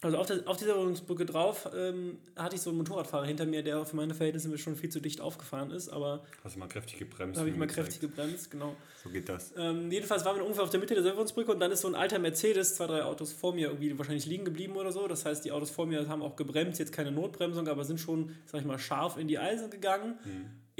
[0.00, 3.64] also auf, der, auf dieser Wohnungsbrücke drauf ähm, hatte ich so einen Motorradfahrer hinter mir,
[3.64, 6.68] der für meine Verhältnisse mir schon viel zu dicht aufgefahren ist, aber Hast du mal
[6.68, 7.36] kräftig gebremst?
[7.40, 8.16] habe ich mal kräftig gezeigt.
[8.16, 8.76] gebremst, genau.
[9.02, 9.52] So geht das.
[9.56, 11.96] Ähm, jedenfalls waren wir ungefähr auf der Mitte der Silbernsbrücke und dann ist so ein
[11.96, 15.08] alter Mercedes, zwei, drei Autos vor mir irgendwie wahrscheinlich liegen geblieben oder so.
[15.08, 18.36] Das heißt, die Autos vor mir haben auch gebremst, jetzt keine Notbremsung, aber sind schon,
[18.46, 20.16] sag ich mal, scharf in die Eisen gegangen.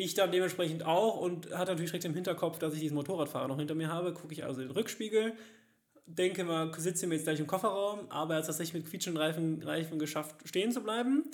[0.00, 3.58] Ich dann dementsprechend auch und hatte natürlich direkt im Hinterkopf, dass ich diesen Motorradfahrer noch
[3.58, 4.12] hinter mir habe.
[4.12, 5.32] Gucke ich also in den Rückspiegel,
[6.06, 9.20] denke mal, sitze mir jetzt gleich im Kofferraum, aber er hat es tatsächlich mit quietschenden
[9.20, 11.24] Reifen, Reifen geschafft, stehen zu bleiben.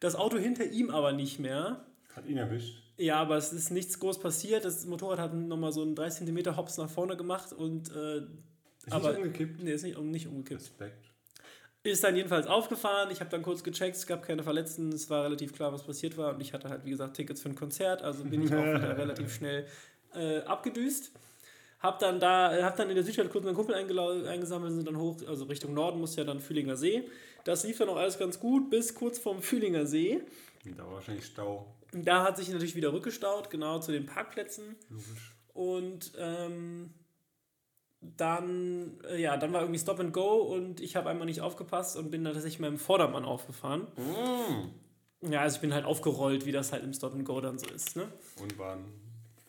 [0.00, 1.84] Das Auto hinter ihm aber nicht mehr.
[2.14, 2.82] Hat ihn erwischt.
[2.96, 4.64] Ja, aber es ist nichts groß passiert.
[4.64, 8.92] Das Motorrad hat nochmal so einen 3 cm Hops nach vorne gemacht und äh, Ist
[8.92, 9.62] aber nicht umgekippt.
[9.62, 10.62] nee, ist nicht, nicht umgekippt.
[10.62, 11.12] Respekt.
[11.90, 13.10] Ist dann jedenfalls aufgefahren.
[13.10, 14.92] Ich habe dann kurz gecheckt, es gab keine Verletzten.
[14.92, 16.34] Es war relativ klar, was passiert war.
[16.34, 18.02] Und ich hatte halt, wie gesagt, Tickets für ein Konzert.
[18.02, 19.66] Also bin ich auch wieder relativ schnell
[20.14, 21.12] äh, abgedüst.
[21.80, 24.98] Hab dann da, äh, hab dann in der Südstadt kurz meinen Kumpel eingesammelt, sind dann
[24.98, 27.08] hoch, also Richtung Norden muss ja dann Fühlinger See.
[27.44, 30.22] Das lief dann auch alles ganz gut bis kurz vorm Fühlinger See.
[30.64, 31.72] Und Da war wahrscheinlich Stau.
[31.92, 34.76] Da hat sich natürlich wieder rückgestaut, genau zu den Parkplätzen.
[34.90, 35.36] Logisch.
[35.54, 36.90] Und ähm,
[38.00, 41.96] dann, äh, ja, dann war irgendwie Stop and Go und ich habe einmal nicht aufgepasst
[41.96, 43.86] und bin dann tatsächlich im Vordermann aufgefahren.
[45.22, 47.66] Ja, also ich bin halt aufgerollt, wie das halt im Stop and Go dann so
[47.66, 47.96] ist.
[47.96, 48.08] Ne?
[48.40, 48.84] Und waren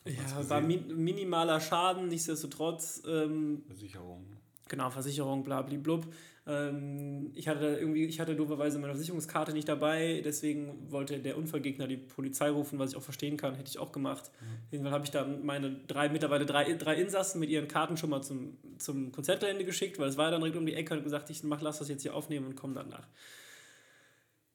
[0.06, 3.04] Ja, war mi minimaler Schaden, nichtsdestotrotz.
[3.08, 4.26] Ähm, Versicherung.
[4.70, 6.08] Genau, Versicherung, blablablub.
[6.48, 11.88] Ähm, ich hatte irgendwie, ich hatte dooferweise meine Versicherungskarte nicht dabei, deswegen wollte der Unfallgegner
[11.88, 14.32] die Polizei rufen, was ich auch verstehen kann, hätte ich auch gemacht.
[14.72, 18.22] Jedenfalls habe ich dann meine drei, mittlerweile drei, drei Insassen mit ihren Karten schon mal
[18.22, 21.44] zum, zum Konzertgelände geschickt, weil es war dann direkt um die Ecke und gesagt, ich
[21.44, 23.08] mach, lass das jetzt hier aufnehmen und komm dann nach.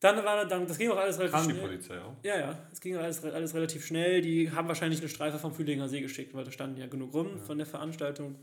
[0.00, 1.66] Dann war dann, das ging auch alles relativ Kam die schnell.
[1.66, 2.16] Polizei auch?
[2.24, 4.20] Ja, ja, es ging alles, alles relativ schnell.
[4.20, 7.38] Die haben wahrscheinlich eine Streife vom Fühlinger See geschickt, weil da standen ja genug rum
[7.38, 8.34] von der Veranstaltung.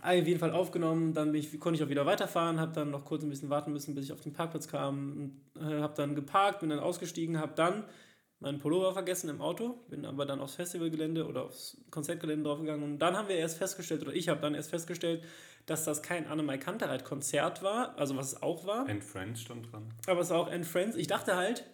[0.00, 3.24] Auf jeden Fall aufgenommen, dann ich, konnte ich auch wieder weiterfahren, habe dann noch kurz
[3.24, 6.68] ein bisschen warten müssen, bis ich auf den Parkplatz kam, äh, habe dann geparkt, bin
[6.68, 7.84] dann ausgestiegen, habe dann
[8.40, 12.98] meinen Pullover vergessen im Auto, bin aber dann aufs Festivalgelände oder aufs Konzertgelände draufgegangen und
[13.00, 15.24] dann haben wir erst festgestellt, oder ich habe dann erst festgestellt,
[15.66, 19.72] dass das kein Annemai Kantereit Konzert war, also was es auch war, And Friends stand
[19.72, 19.92] dran.
[20.06, 20.94] aber es war auch End Friends.
[20.96, 21.64] Ich dachte halt,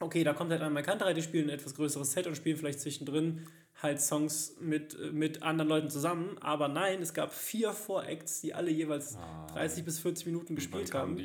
[0.00, 2.80] okay, da kommt halt einmal Kanterei, die spielen ein etwas größeres Set und spielen vielleicht
[2.80, 3.46] zwischendrin
[3.80, 6.36] halt Songs mit, äh, mit anderen Leuten zusammen.
[6.40, 9.46] Aber nein, es gab vier Voracts, die alle jeweils Ah.
[9.52, 11.16] 30 bis 40 Minuten gespielt haben.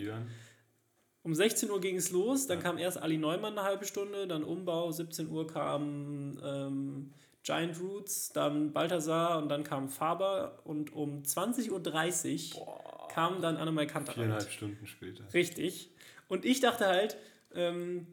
[1.23, 4.43] Um 16 Uhr ging es los, dann kam erst Ali Neumann eine halbe Stunde, dann
[4.43, 7.12] Umbau, 17 Uhr kam ähm,
[7.43, 13.86] Giant Roots, dann Balthasar und dann kam Faber und um 20.30 Uhr kam dann Annemai
[13.88, 14.15] Kantereit.
[14.15, 15.23] Viereinhalb Stunden später.
[15.33, 15.91] Richtig.
[16.29, 17.17] Und ich dachte halt,
[17.53, 18.07] ähm,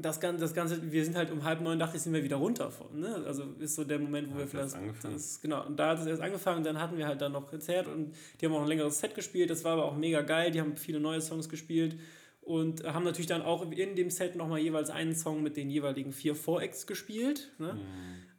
[0.00, 2.36] das Ganze, das Ganze, wir sind halt um halb neun, dachte ich, sind wir wieder
[2.36, 2.70] runter.
[2.70, 3.22] Von, ne?
[3.26, 4.76] Also ist so der Moment, wo ja, wir vielleicht.
[5.02, 7.86] Das, genau, und da hat es erst angefangen, dann hatten wir halt dann noch Konzert
[7.86, 10.60] und die haben auch ein längeres Set gespielt, das war aber auch mega geil, die
[10.60, 11.96] haben viele neue Songs gespielt
[12.42, 16.12] und haben natürlich dann auch in dem Set nochmal jeweils einen Song mit den jeweiligen
[16.12, 17.52] vier Vorex gespielt.
[17.58, 17.74] Ne?
[17.74, 17.80] Mhm.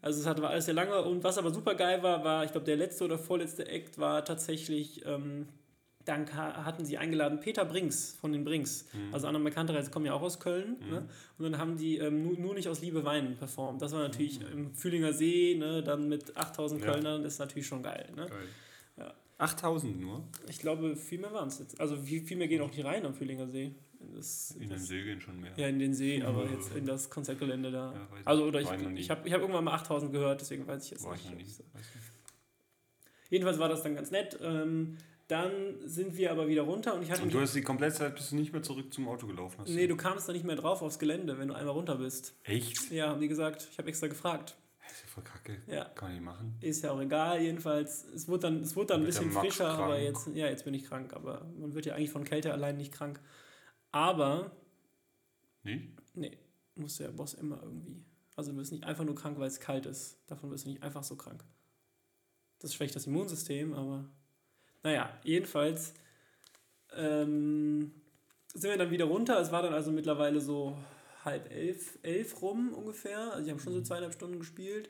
[0.01, 2.51] Also es hatte war alles sehr lange und was aber super geil war, war, ich
[2.51, 5.05] glaube, der letzte oder vorletzte Act war tatsächlich.
[5.05, 5.47] Ähm,
[6.09, 8.85] dann hatten sie eingeladen Peter Brinks von den Brinks.
[8.93, 9.13] Mhm.
[9.13, 10.77] Also andere Bekannterweise kommen ja auch aus Köln.
[10.79, 10.89] Mhm.
[10.89, 11.09] Ne?
[11.37, 13.81] Und dann haben die ähm, nur, nur, nicht aus Liebe weinen performt.
[13.81, 14.51] Das war natürlich mhm.
[14.51, 15.83] im Fühlinger See, ne?
[15.83, 16.91] dann mit 8000 ja.
[16.91, 18.09] Kölnern, ist natürlich schon geil.
[18.15, 18.25] Ne?
[18.27, 18.47] geil.
[18.97, 19.13] Ja.
[19.37, 20.27] 8000 nur?
[20.49, 21.79] Ich glaube, viel mehr waren es jetzt.
[21.79, 23.73] Also viel, viel mehr gehen auch die Reihen am Fühlinger See.
[24.15, 25.51] Das, in das, den See gehen schon mehr.
[25.57, 27.93] Ja, in den See, aber jetzt in das Konzertgelände da.
[27.93, 30.91] Ja, also, oder ich, ich habe ich hab irgendwann mal 8000 gehört, deswegen weiß ich
[30.91, 31.25] jetzt war nicht.
[31.31, 31.63] Ich nicht.
[33.29, 34.37] Jedenfalls war das dann ganz nett.
[34.41, 34.97] Ähm,
[35.29, 37.21] dann sind wir aber wieder runter und ich hatte.
[37.21, 39.59] Und du hast die komplette Zeit bist du nicht mehr zurück zum Auto gelaufen?
[39.59, 42.33] Hast nee, du kamst da nicht mehr drauf aufs Gelände, wenn du einmal runter bist.
[42.43, 42.91] Echt?
[42.91, 43.67] Ja, haben die gesagt.
[43.71, 44.57] Ich habe extra gefragt.
[44.81, 45.61] Das ist ja voll kacke.
[45.67, 45.85] Ja.
[45.85, 46.57] Kann man nicht machen.
[46.61, 48.05] Ist ja auch egal, jedenfalls.
[48.05, 49.79] Es wurde dann, es wurde dann ein bisschen frischer, krank.
[49.81, 51.13] aber jetzt, ja, jetzt bin ich krank.
[51.13, 53.21] Aber man wird ja eigentlich von Kälte allein nicht krank.
[53.91, 54.49] Aber.
[55.61, 55.91] Nee?
[56.15, 56.39] Nee,
[56.73, 58.03] muss der Boss immer irgendwie.
[58.35, 60.17] Also du wirst nicht einfach nur krank, weil es kalt ist.
[60.25, 61.43] Davon wirst du nicht einfach so krank.
[62.57, 64.09] Das schwächt das Immunsystem, aber
[64.83, 65.93] naja, jedenfalls
[66.95, 67.91] ähm,
[68.53, 69.39] sind wir dann wieder runter.
[69.39, 70.77] Es war dann also mittlerweile so
[71.25, 73.33] halb elf, elf rum ungefähr.
[73.33, 73.85] Also ich habe schon so mhm.
[73.85, 74.89] zweieinhalb Stunden gespielt.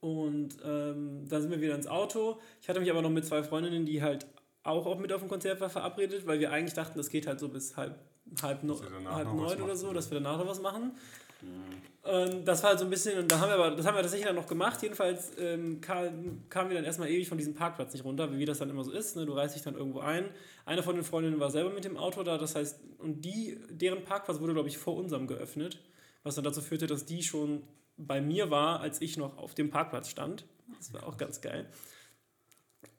[0.00, 2.38] Und ähm, dann sind wir wieder ins Auto.
[2.60, 4.26] Ich hatte mich aber noch mit zwei Freundinnen, die halt
[4.62, 7.40] auch, auch mit auf dem Konzert war, verabredet, weil wir eigentlich dachten, das geht halt
[7.40, 7.98] so bis halb,
[8.42, 10.92] halb, no, halb neun oder so, dass wir danach noch was machen.
[12.06, 14.02] Und das war halt so ein bisschen, und da haben wir aber, das haben wir
[14.02, 14.80] tatsächlich dann noch gemacht.
[14.80, 18.58] Jedenfalls ähm, kamen kam wir dann erstmal ewig von diesem Parkplatz nicht runter, wie das
[18.58, 19.16] dann immer so ist.
[19.16, 19.26] Ne?
[19.26, 20.28] Du reißt dich dann irgendwo ein.
[20.66, 24.04] Eine von den Freundinnen war selber mit dem Auto da, das heißt, und die, deren
[24.04, 25.80] Parkplatz wurde, glaube ich, vor unserem geöffnet,
[26.22, 27.64] was dann dazu führte, dass die schon
[27.96, 30.44] bei mir war, als ich noch auf dem Parkplatz stand.
[30.76, 31.66] Das war auch ganz geil.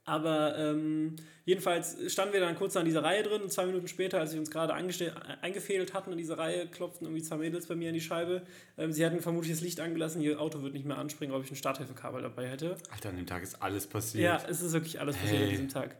[0.08, 4.22] Aber ähm, jedenfalls standen wir dann kurz an dieser Reihe drin und zwei Minuten später,
[4.22, 7.89] als wir uns gerade eingefädelt hatten in diese Reihe, klopften irgendwie zwei Mädels bei mir
[7.89, 8.43] an die Scheibe.
[8.78, 11.52] Ähm, sie hatten vermutlich das Licht angelassen, ihr Auto wird nicht mehr anspringen, ob ich
[11.52, 12.78] ein Starthilfekabel dabei hätte.
[12.89, 14.24] Alter, an dem Tag ist alles passiert.
[14.24, 15.43] Ja, es ist wirklich alles passiert hey.
[15.43, 15.98] an diesem Tag.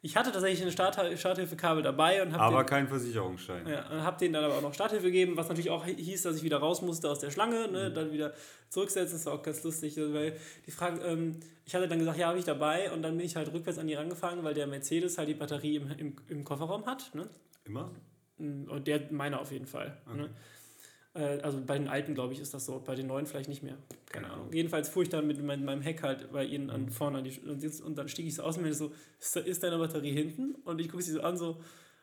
[0.00, 2.42] Ich hatte tatsächlich ein Start Starthilfekabel dabei und habe.
[2.42, 3.66] Aber den, kein Versicherungsschein.
[3.66, 6.36] Ja, und habe denen dann aber auch noch Starthilfe gegeben, was natürlich auch hieß, dass
[6.36, 7.94] ich wieder raus musste aus der Schlange, ne, mhm.
[7.94, 8.32] dann wieder
[8.68, 9.16] zurücksetzen.
[9.18, 12.38] Das war auch ganz lustig, weil die Frage, ähm, ich hatte dann gesagt, ja, habe
[12.38, 15.28] ich dabei und dann bin ich halt rückwärts an die rangefangen, weil der Mercedes halt
[15.28, 17.12] die Batterie im, im, im Kofferraum hat.
[17.14, 17.28] Ne?
[17.64, 17.90] Immer?
[18.38, 19.96] Mm, und der meiner auf jeden Fall.
[20.06, 20.18] Okay.
[20.18, 20.30] Ne?
[21.14, 22.80] Äh, also bei den alten, glaube ich, ist das so.
[22.80, 23.76] Bei den neuen vielleicht nicht mehr.
[24.10, 24.52] Keine Ahnung.
[24.52, 26.90] Jedenfalls fuhr ich dann mit meinem Heck halt bei ihnen an, mhm.
[26.90, 29.62] vorne an die und, und dann stieg ich so aus und mir so, ist, ist
[29.62, 30.54] deine Batterie hinten?
[30.64, 31.60] Und ich gucke sie so an, so,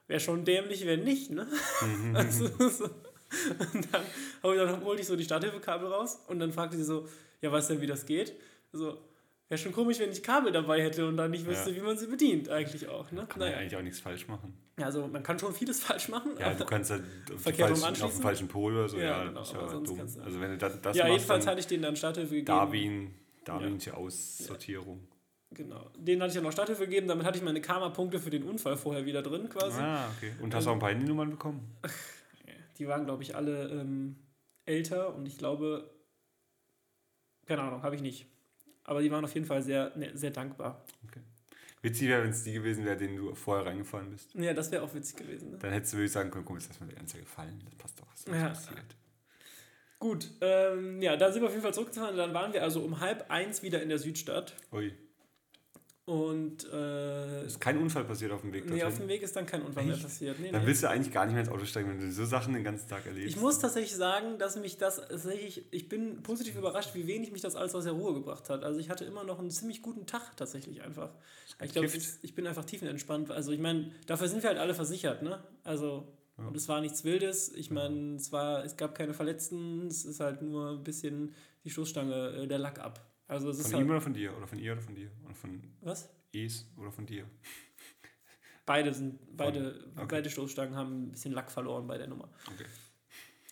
[0.08, 1.48] wäre schon dämlich, wenn nicht, ne?
[1.82, 2.15] Mhm.
[2.15, 2.86] also, so.
[2.86, 4.04] Und dann,
[4.41, 7.08] dann holte ich so die Starthilfekabel raus und dann fragte sie so,
[7.41, 8.34] ja, weißt du denn, wie das geht?
[8.72, 8.98] So,
[9.47, 11.75] Wäre schon komisch, wenn ich Kabel dabei hätte und dann nicht wüsste, ja.
[11.75, 13.12] wie man sie bedient, eigentlich auch.
[13.12, 13.27] Ne?
[13.27, 13.51] Kann naja.
[13.51, 14.58] man ja eigentlich auch nichts falsch machen.
[14.79, 16.31] Ja, also man kann schon vieles falsch machen.
[16.39, 19.41] Ja, du kannst halt auf, falschen, auf dem falschen Pol oder so, ja, ja genau,
[19.41, 19.99] ist ja dumm.
[19.99, 22.45] Also wenn du das, das Ja, machst, jedenfalls hatte ich denen dann Starthilfe gegeben.
[22.45, 23.93] Darwin, Darwins ja.
[23.93, 25.08] Aussortierung.
[25.51, 25.91] Genau.
[25.95, 28.75] Den hatte ich dann noch Starthilfe gegeben, damit hatte ich meine Karma-Punkte für den Unfall
[28.75, 29.79] vorher wieder drin quasi.
[29.79, 30.34] Ah, okay.
[30.41, 31.77] Und hast du ähm, auch ein paar Handynummern bekommen?
[32.79, 34.15] Die waren, glaube ich, alle ähm,
[34.65, 35.89] älter und ich glaube,
[37.45, 38.25] keine Ahnung, habe ich nicht.
[38.86, 40.84] Aber die waren auf jeden Fall sehr, ne, sehr dankbar.
[41.08, 41.19] Okay.
[41.82, 44.34] Witzig wäre, wenn es die gewesen wäre, denen du vorher reingefallen bist.
[44.34, 45.52] Ja, das wäre auch witzig gewesen.
[45.52, 45.58] Ne?
[45.60, 47.62] Dann hättest du, würde ich sagen können, komm, jetzt lass mal die Anzeige fallen.
[47.65, 48.08] Das passt doch.
[48.08, 48.48] Was ja.
[48.50, 48.95] passiert.
[50.00, 52.17] Gut, ähm, ja, dann sind wir auf jeden Fall zurückgefahren.
[52.17, 54.56] Dann waren wir also um halb eins wieder in der Südstadt.
[54.71, 54.93] Ui.
[56.06, 58.78] Und äh, ist kein Unfall passiert auf dem Weg dorthin?
[58.78, 59.94] Nee, auf dem Weg ist dann kein Unfall Echt?
[59.94, 60.39] mehr passiert.
[60.39, 60.68] Nee, dann nee.
[60.68, 62.88] willst du eigentlich gar nicht mehr ins Auto steigen, wenn du so Sachen den ganzen
[62.88, 63.36] Tag erlebst.
[63.36, 67.41] Ich muss tatsächlich sagen, dass mich das tatsächlich, ich bin positiv überrascht, wie wenig mich
[67.41, 68.63] das alles aus der Ruhe gebracht hat.
[68.63, 71.10] Also ich hatte immer noch einen ziemlich guten Tag tatsächlich einfach.
[71.63, 73.32] Ich glaube, ich, ich, bin einfach tiefenentspannt.
[73.32, 75.44] Also ich meine, dafür sind wir halt alle versichert, ne?
[75.63, 76.46] Also ja.
[76.46, 77.52] und es war nichts Wildes.
[77.56, 79.88] Ich meine, es war, es gab keine Verletzten.
[79.88, 83.04] Es ist halt nur ein bisschen die Stoßstange, äh, der Lack ab.
[83.27, 85.11] Also es von ist ihm halt, oder von dir oder von ihr oder von dir
[85.25, 86.09] oder von was?
[86.33, 87.25] Es oder von dir?
[88.65, 90.05] Beide sind, beide, okay.
[90.09, 92.29] beide Stoßstangen haben ein bisschen Lack verloren bei der Nummer.
[92.51, 92.65] Okay.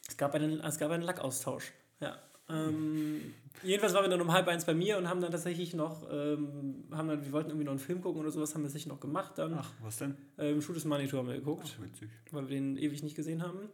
[0.08, 1.72] Es gab einen, es gab einen Lackaustausch.
[2.00, 2.18] Ja.
[2.50, 6.08] Ähm, jedenfalls waren wir dann um halb eins bei mir und haben dann tatsächlich noch,
[6.12, 8.92] ähm, haben dann, wir wollten irgendwie noch einen Film gucken oder sowas, haben wir tatsächlich
[8.92, 9.54] noch gemacht dann.
[9.54, 10.18] Ach, was denn?
[10.38, 11.76] Ähm, Shoot is Manitou haben wir geguckt.
[11.78, 12.10] Ach, witzig.
[12.32, 13.70] Weil wir den ewig nicht gesehen haben.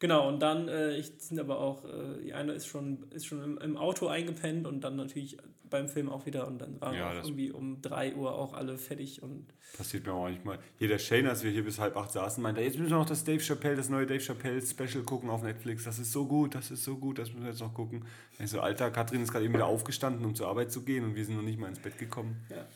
[0.00, 3.44] Genau, und dann, äh, ich sind aber auch, äh, die eine ist schon, ist schon
[3.44, 5.36] im, im, Auto eingepennt und dann natürlich
[5.68, 8.78] beim Film auch wieder und dann waren ja, wir irgendwie um 3 Uhr auch alle
[8.78, 9.52] fertig und.
[9.76, 10.58] Passiert mir auch manchmal.
[10.78, 13.06] Hier der Shane, als wir hier bis halb acht saßen, meinte, jetzt müssen wir noch
[13.06, 15.84] das Dave Chappelle, das neue Dave Chappelle Special gucken auf Netflix.
[15.84, 18.06] Das ist so gut, das ist so gut, das müssen wir jetzt noch gucken.
[18.38, 21.14] Ich so, Alter, Katrin ist gerade eben wieder aufgestanden, um zur Arbeit zu gehen und
[21.14, 22.42] wir sind noch nicht mal ins Bett gekommen.
[22.48, 22.66] Ja.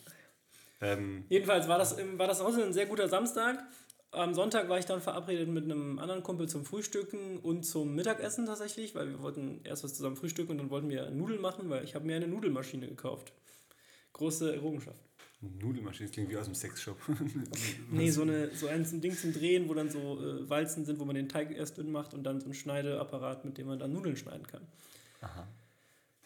[0.83, 3.65] Ähm, Jedenfalls war das, war das auch ein sehr guter Samstag
[4.14, 8.46] am Sonntag war ich dann verabredet mit einem anderen Kumpel zum Frühstücken und zum Mittagessen
[8.46, 11.85] tatsächlich, weil wir wollten erst was zusammen frühstücken und dann wollten wir Nudeln machen, weil
[11.85, 13.33] ich habe mir eine Nudelmaschine gekauft.
[14.12, 15.03] Große Errungenschaft.
[15.40, 16.96] Nudelmaschine, das klingt wie aus dem Sexshop.
[17.90, 21.05] nee, so, eine, so ein Ding zum Drehen, wo dann so äh, Walzen sind, wo
[21.05, 23.92] man den Teig erst dünn macht und dann so ein Schneideapparat, mit dem man dann
[23.92, 24.62] Nudeln schneiden kann.
[25.20, 25.46] Aha.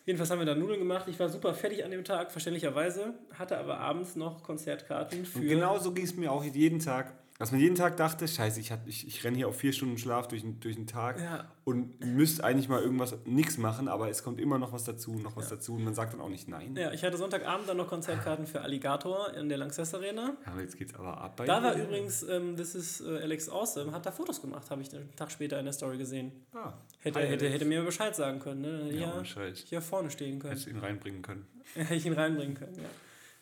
[0.08, 1.06] Jedenfalls haben wir dann Nudeln gemacht.
[1.08, 5.40] Ich war super fertig an dem Tag, verständlicherweise, hatte aber abends noch Konzertkarten für.
[5.40, 7.12] Und genau so ging es mir auch jeden Tag.
[7.38, 10.26] Dass man jeden Tag dachte, scheiße, ich, ich, ich renne hier auf vier Stunden Schlaf
[10.26, 11.48] durch, durch den Tag ja.
[11.62, 15.36] und müsste eigentlich mal irgendwas, nichts machen, aber es kommt immer noch was dazu, noch
[15.36, 15.54] was ja.
[15.54, 16.74] dazu und man sagt dann auch nicht nein.
[16.74, 20.36] Ja, ich hatte Sonntagabend dann noch Konzertkarten für Alligator in der Lanxess Arena.
[20.44, 23.48] Ja, aber jetzt geht's aber ab bei Da war übrigens, ähm, das ist äh, Alex
[23.48, 26.32] Awesome, hat da Fotos gemacht, habe ich einen Tag später in der Story gesehen.
[26.52, 28.92] Ah, hätte, hätte, hätte mir Bescheid sagen können, ne?
[28.92, 29.56] Ja, Bescheid.
[29.56, 30.56] Hier vorne stehen können.
[30.56, 31.46] Hätte ihn reinbringen können.
[31.74, 32.88] Hätte ich ihn reinbringen können, ja.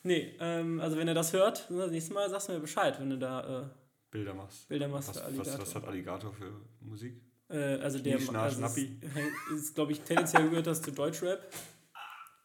[0.03, 3.09] Nee, ähm, also wenn er das hört, das nächste Mal sagst du mir Bescheid, wenn
[3.09, 3.63] du da...
[3.63, 3.86] Äh,
[4.17, 4.69] Bilder machst.
[4.69, 6.51] Bilder machst was, was, was, hat Alligator für
[6.81, 7.21] Musik?
[7.51, 8.99] Äh, also der also Schnappi.
[9.55, 11.41] ist, ist glaube ich, tendenziell gehört das zu Deutschrap.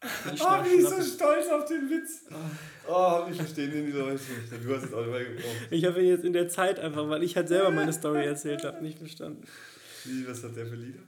[0.04, 2.26] Oh, wie ist so stolz auf den Witz.
[2.88, 4.66] Oh, ich verstehe den dieser Weise nicht.
[4.66, 5.68] Du hast es auch nicht mehr gebrochen.
[5.70, 8.64] Ich habe ihn jetzt in der Zeit einfach, weil ich halt selber meine Story erzählt
[8.64, 9.44] habe, nicht verstanden.
[10.06, 11.04] Wie, was hat der für Lieder?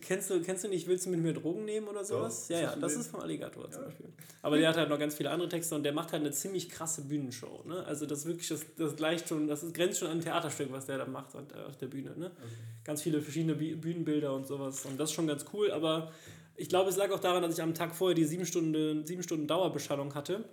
[0.00, 2.48] Kennst du, kennst du nicht, willst du mit mir Drogen nehmen oder sowas?
[2.48, 3.70] Doch, ja, ja, das ist vom Alligator ja.
[3.70, 4.06] zum Beispiel.
[4.42, 6.68] Aber der hat halt noch ganz viele andere Texte und der macht halt eine ziemlich
[6.68, 7.62] krasse Bühnenshow.
[7.64, 7.84] Ne?
[7.86, 10.98] Also das wirklich, das, das gleicht schon, das grenzt schon an ein Theaterstück, was der
[10.98, 12.14] da macht auf der Bühne.
[12.16, 12.26] Ne?
[12.26, 12.48] Okay.
[12.84, 14.84] Ganz viele verschiedene Bühnenbilder und sowas.
[14.84, 16.12] Und das ist schon ganz cool, aber
[16.56, 19.22] ich glaube, es lag auch daran, dass ich am Tag vorher die sieben Stunden, sieben
[19.22, 20.44] Stunden Dauerbeschallung hatte.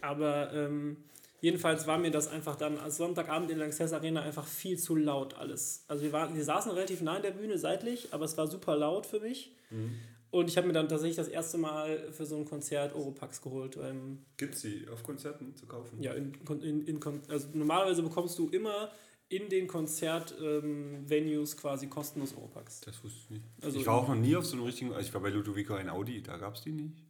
[0.00, 0.96] Aber ähm,
[1.42, 4.94] Jedenfalls war mir das einfach dann als Sonntagabend in der Lanxess Arena einfach viel zu
[4.94, 5.84] laut alles.
[5.88, 8.76] Also wir, waren, wir saßen relativ nah in der Bühne seitlich, aber es war super
[8.76, 9.56] laut für mich.
[9.70, 9.92] Mhm.
[10.30, 13.76] Und ich habe mir dann tatsächlich das erste Mal für so ein Konzert Oropax geholt.
[13.82, 16.00] Ähm, Gibt es die auf Konzerten zu kaufen?
[16.00, 18.92] Ja, in, in, in, also normalerweise bekommst du immer
[19.28, 22.82] in den Konzert-Venues ähm, quasi kostenlos Oropax.
[22.82, 23.44] Das wusste ich nicht.
[23.62, 25.74] Also ich war auch noch nie auf so einem richtigen, also ich war bei Ludovico
[25.74, 27.02] in Audi, da gab es die nicht.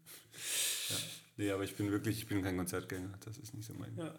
[1.42, 1.48] Ja.
[1.48, 3.10] Nee, aber ich bin wirklich, ich bin kein Konzertgänger.
[3.24, 3.96] Das ist nicht so mein.
[3.96, 4.14] Ja,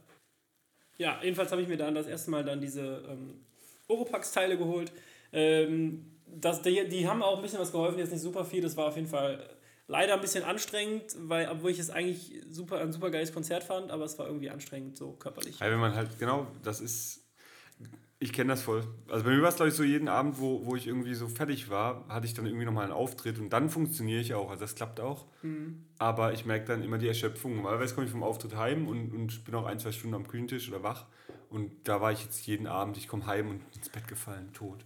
[0.98, 3.46] ja jedenfalls habe ich mir dann das erste Mal dann diese ähm,
[3.88, 4.92] Oropax-Teile geholt.
[5.32, 8.62] Ähm, das, die, die haben auch ein bisschen was geholfen, jetzt nicht super viel.
[8.62, 9.50] Das war auf jeden Fall
[9.88, 13.92] leider ein bisschen anstrengend, weil, obwohl ich es eigentlich super, ein super geiles Konzert fand,
[13.92, 15.60] aber es war irgendwie anstrengend, so körperlich.
[15.60, 17.23] Ja, wenn man halt, genau, das ist
[18.24, 18.84] ich kenne das voll.
[19.10, 21.28] Also bei mir war es, glaube ich, so jeden Abend, wo, wo ich irgendwie so
[21.28, 24.50] fertig war, hatte ich dann irgendwie nochmal einen Auftritt und dann funktioniere ich auch.
[24.50, 25.26] Also das klappt auch.
[25.42, 25.84] Mhm.
[25.98, 27.58] Aber ich merke dann immer die Erschöpfung.
[27.58, 30.70] Normalerweise komme ich vom Auftritt heim und, und bin auch ein, zwei Stunden am Küchentisch
[30.70, 31.06] oder wach.
[31.50, 34.86] Und da war ich jetzt jeden Abend, ich komme heim und ins Bett gefallen, tot.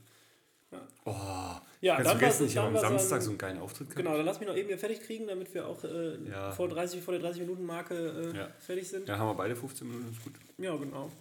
[0.71, 0.81] Ja.
[1.05, 4.03] Oh, ja, ganz vergessen, ich habe am Samstag so einen geilen Auftritt gehabt.
[4.03, 6.51] Genau, dann lass mich noch eben hier fertig kriegen, damit wir auch äh, ja.
[6.51, 8.47] vor, 30, vor der 30-Minuten-Marke äh, ja.
[8.59, 9.07] fertig sind.
[9.07, 10.33] Ja, haben wir beide 15 Minuten, ist gut.
[10.57, 11.11] Ja, genau.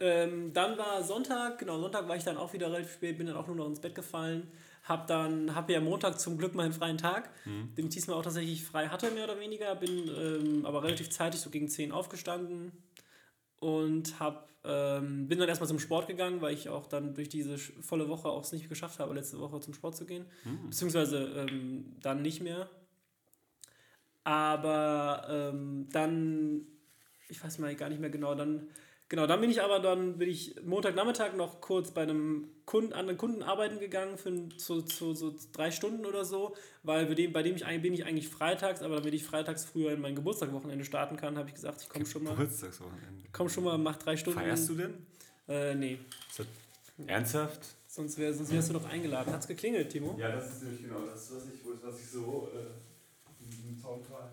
[0.00, 3.36] Ähm, dann war Sonntag, genau, Sonntag war ich dann auch wieder relativ spät, bin dann
[3.36, 4.50] auch nur noch ins Bett gefallen.
[4.82, 7.74] Hab dann, hab ja Montag zum Glück mal einen freien Tag, mhm.
[7.74, 9.74] den ich diesmal auch tatsächlich frei hatte, mehr oder weniger.
[9.76, 12.72] Bin ähm, aber relativ zeitig, so gegen 10 aufgestanden
[13.60, 17.56] und hab, ähm, bin dann erstmal zum Sport gegangen, weil ich auch dann durch diese
[17.56, 20.26] volle Woche auch es nicht geschafft habe, letzte Woche zum Sport zu gehen.
[20.44, 20.70] Mhm.
[20.70, 22.68] Beziehungsweise ähm, dann nicht mehr.
[24.24, 26.66] Aber ähm, dann,
[27.28, 28.68] ich weiß mal gar nicht mehr genau, dann
[29.14, 33.16] Genau, dann bin ich aber dann bin ich Montagnachmittag noch kurz bei einem Kunden, anderen
[33.16, 37.44] Kunden arbeiten gegangen für so, so, so drei Stunden oder so, weil bei dem, bei
[37.44, 41.16] dem ich bin ich eigentlich freitags, aber damit ich freitags früher in mein Geburtstagswochenende starten
[41.16, 42.30] kann, habe ich gesagt, ich komme schon mal.
[42.30, 43.28] Geburtstagswochenende.
[43.30, 44.40] Komm schon mal, mach drei Stunden.
[44.40, 44.94] Feierst du denn?
[45.46, 46.00] Äh, nee.
[47.06, 47.60] Ernsthaft?
[47.86, 49.32] Sonst, wär, sonst wärst du doch eingeladen.
[49.32, 50.16] Hat's geklingelt, Timo?
[50.18, 54.32] Ja, das ist nämlich genau das, was ich, was ich so äh, im Zaunfall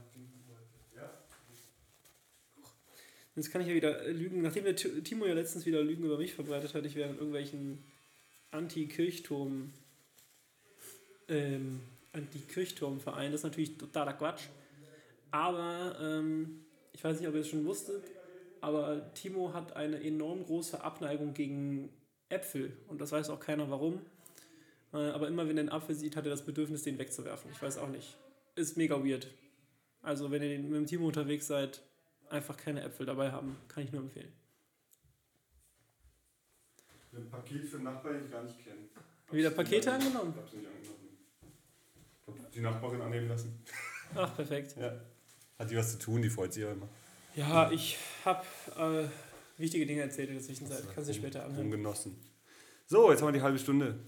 [3.35, 6.33] Jetzt kann ich ja wieder lügen, nachdem der Timo ja letztens wieder Lügen über mich
[6.33, 7.83] verbreitet hat, ich wäre in irgendwelchen
[8.51, 9.71] Anti-Kirchturm
[11.29, 11.79] ähm,
[12.13, 13.31] Anti-Kirchturm-Verein.
[13.31, 14.43] Das ist natürlich totaler Quatsch.
[15.31, 18.03] Aber ähm, ich weiß nicht, ob ihr es schon wusstet,
[18.59, 21.89] aber Timo hat eine enorm große Abneigung gegen
[22.27, 24.01] Äpfel und das weiß auch keiner warum.
[24.93, 27.49] Äh, aber immer wenn er einen Apfel sieht, hat er das Bedürfnis, den wegzuwerfen.
[27.53, 28.17] Ich weiß auch nicht.
[28.55, 29.27] Ist mega weird.
[30.01, 31.81] Also wenn ihr mit dem Timo unterwegs seid,
[32.31, 33.57] einfach keine Äpfel dabei haben.
[33.67, 34.31] Kann ich nur empfehlen.
[37.13, 38.77] Ein Paket für Nachbarn, den ich gar nicht kenne.
[39.31, 40.33] Wieder Pakete angenommen?
[40.35, 41.17] Ich hab's nicht angenommen.
[42.27, 43.61] Ich hab die Nachbarin annehmen lassen.
[44.15, 44.75] Ach, perfekt.
[44.79, 44.93] Ja.
[45.59, 46.87] Hat die was zu tun, die freut sich ja immer.
[47.35, 48.45] Ja, ich habe
[48.77, 50.83] äh, wichtige Dinge erzählt in der Zwischenzeit.
[50.93, 51.65] Kannst du später anhören.
[51.65, 52.15] Umgenossen.
[52.87, 53.99] So, jetzt haben wir die halbe Stunde.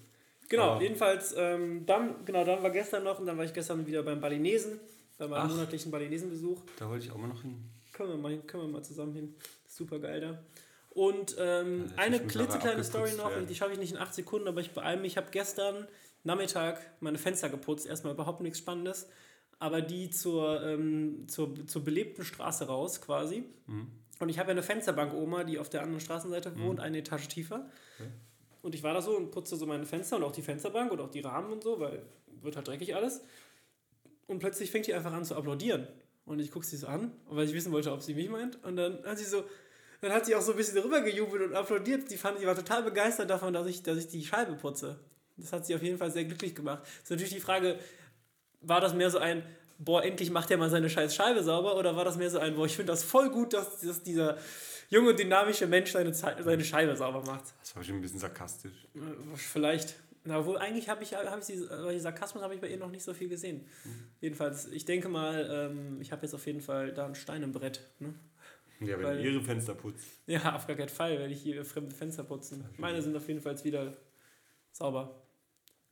[0.50, 0.82] Genau, Ah.
[0.82, 4.20] jedenfalls, ähm, dann, genau, dann war gestern noch und dann war ich gestern wieder beim
[4.20, 4.80] Balinesen,
[5.18, 5.50] bei meinem Ach.
[5.50, 6.62] monatlichen Balinesenbesuch.
[6.78, 7.64] Da wollte ich auch mal noch hin.
[7.94, 9.36] Können wir mal, können wir mal zusammen hin.
[9.68, 10.44] Super geil da.
[10.90, 13.48] Und ähm, Ja, eine klitzekleine Story noch, werden.
[13.48, 15.14] die schaffe ich nicht in 8 Sekunden, aber ich beeile mich.
[15.14, 15.88] Ich habe gestern
[16.24, 17.88] Nachmittag meine Fenster geputzt.
[17.88, 19.08] Erstmal überhaupt nichts Spannendes,
[19.60, 23.44] aber die zur, ähm, zur, zur belebten Straße raus quasi.
[23.68, 23.88] Mhm.
[24.20, 27.70] Und ich habe ja eine Fensterbank-Oma, die auf der anderen Straßenseite wohnt, eine Etage tiefer.
[28.00, 28.10] Okay.
[28.62, 31.02] Und ich war da so und putzte so meine Fenster und auch die Fensterbank und
[31.02, 32.04] auch die Rahmen und so, weil
[32.42, 33.22] wird halt dreckig alles.
[34.28, 35.88] Und plötzlich fängt die einfach an zu applaudieren.
[36.26, 38.64] Und ich gucke sie so an, weil ich wissen wollte, ob sie mich meint.
[38.64, 39.44] Und dann hat sie so,
[40.02, 42.10] dann hat sie auch so ein bisschen rüber gejubelt und applaudiert.
[42.10, 45.00] Die, fand, die war total begeistert davon, dass ich, dass ich die Scheibe putze.
[45.38, 46.84] Das hat sie auf jeden Fall sehr glücklich gemacht.
[47.02, 47.80] Ist natürlich die Frage,
[48.62, 49.44] war das mehr so ein,
[49.80, 51.78] boah, endlich macht er mal seine scheiß Scheibe sauber?
[51.78, 54.38] Oder war das mehr so ein, boah, ich finde das voll gut, dass, dass dieser
[54.90, 57.46] junge, dynamische Mensch seine, seine Scheibe sauber macht?
[57.60, 58.88] Das war schon ein bisschen sarkastisch.
[58.96, 59.00] Äh,
[59.36, 59.96] Vielleicht.
[60.26, 62.92] Na, wohl, eigentlich habe ich, hab ich sie, äh, Sarkasmus habe ich bei ihr noch
[62.92, 63.68] nicht so viel gesehen.
[64.22, 67.52] Jedenfalls, ich denke mal, ähm, ich habe jetzt auf jeden Fall da einen Stein im
[67.52, 67.82] Brett.
[68.00, 68.14] Ne?
[68.80, 70.06] Ja, wenn ihr ihre Fenster putzt.
[70.28, 72.66] Ja, auf gar keinen Fall werde ich hier fremde Fenster putzen.
[72.78, 73.98] Meine sind auf jeden Fall wieder
[74.72, 75.22] sauber.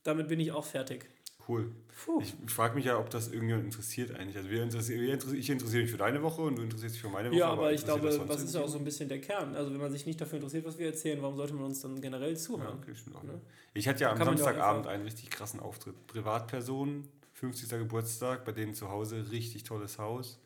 [0.04, 1.10] Damit bin ich auch fertig.
[1.52, 1.72] Cool.
[2.06, 2.22] Puh.
[2.22, 4.38] Ich, ich frage mich ja, ob das irgendjemand interessiert eigentlich.
[4.38, 7.30] Also wir interessieren, ich interessiere mich für deine Woche und du interessierst dich für meine
[7.30, 7.38] Woche.
[7.38, 9.56] Ja, aber ich interessiert glaube, sonst das ist ja auch so ein bisschen der Kern.
[9.56, 12.00] Also wenn man sich nicht dafür interessiert, was wir erzählen, warum sollte man uns dann
[12.02, 12.80] generell Ja, zuhören?
[12.82, 13.24] okay, stimmt auch.
[13.24, 13.40] Ne?
[13.74, 16.08] Ich hatte ja am ja Samstagabend einen richtig krassen Auftritt.
[16.08, 17.70] Privatpersonen, 50.
[17.70, 20.40] Geburtstag, bei denen zu Hause, richtig tolles Haus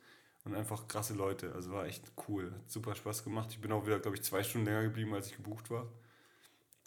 [0.44, 1.54] und einfach krasse Leute.
[1.54, 2.52] Also war echt cool.
[2.52, 3.50] Hat super Spaß gemacht.
[3.52, 5.88] Ich bin auch wieder, glaube ich, zwei Stunden länger geblieben, als ich gebucht war.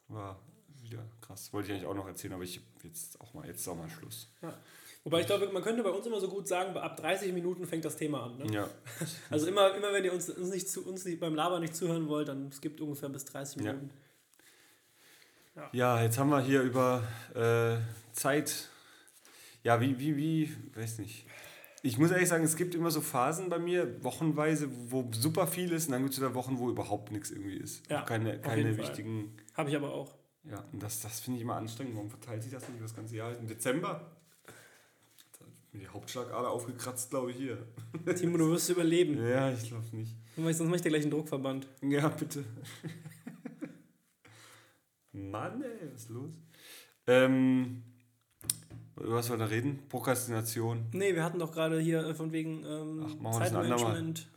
[0.09, 0.39] War
[0.91, 1.53] wieder krass.
[1.53, 3.89] Wollte ich eigentlich auch noch erzählen, aber ich jetzt auch mal, jetzt ist auch mal
[3.89, 4.31] Schluss.
[5.05, 7.85] Wobei ich glaube, man könnte bei uns immer so gut sagen, ab 30 Minuten fängt
[7.85, 8.39] das Thema an.
[8.39, 8.53] Ne?
[8.53, 8.69] Ja,
[9.31, 12.09] Also immer, immer wenn ihr uns, uns, nicht zu, uns nicht beim Labern nicht zuhören
[12.09, 13.73] wollt, dann es gibt ungefähr bis 30 Ja.
[13.73, 13.91] Minuten.
[15.73, 17.03] Ja, jetzt haben wir hier über
[17.35, 17.79] äh,
[18.13, 18.69] Zeit.
[19.65, 21.27] Ja, wie, wie, wie, weiß nicht.
[21.83, 25.73] Ich muss ehrlich sagen, es gibt immer so Phasen bei mir, wochenweise, wo super viel
[25.73, 27.89] ist, und dann gibt es wieder Wochen, wo überhaupt nichts irgendwie ist.
[27.91, 29.37] Ja, keine keine wichtigen.
[29.55, 30.15] Habe ich aber auch.
[30.45, 31.95] Ja, und das, das finde ich immer anstrengend.
[31.95, 33.37] Warum verteilt sich das nicht über das ganze Jahr?
[33.37, 34.11] Im Dezember?
[35.39, 37.67] Da hat mir die Hauptschlagader aufgekratzt, glaube ich, hier.
[38.17, 39.23] Timo, du wirst überleben.
[39.27, 40.15] Ja, ich glaube nicht.
[40.37, 41.67] Sonst mache ich dir gleich einen Druckverband.
[41.83, 42.45] Ja, bitte.
[45.13, 46.33] Mann, ey, was ist los?
[47.07, 47.83] Ähm,
[48.97, 49.81] über was wollen wir da reden?
[49.89, 50.87] Prokrastination.
[50.93, 53.39] Nee, wir hatten doch gerade hier äh, von wegen ähm, Ach.
[53.39, 54.29] Zeitmanagement.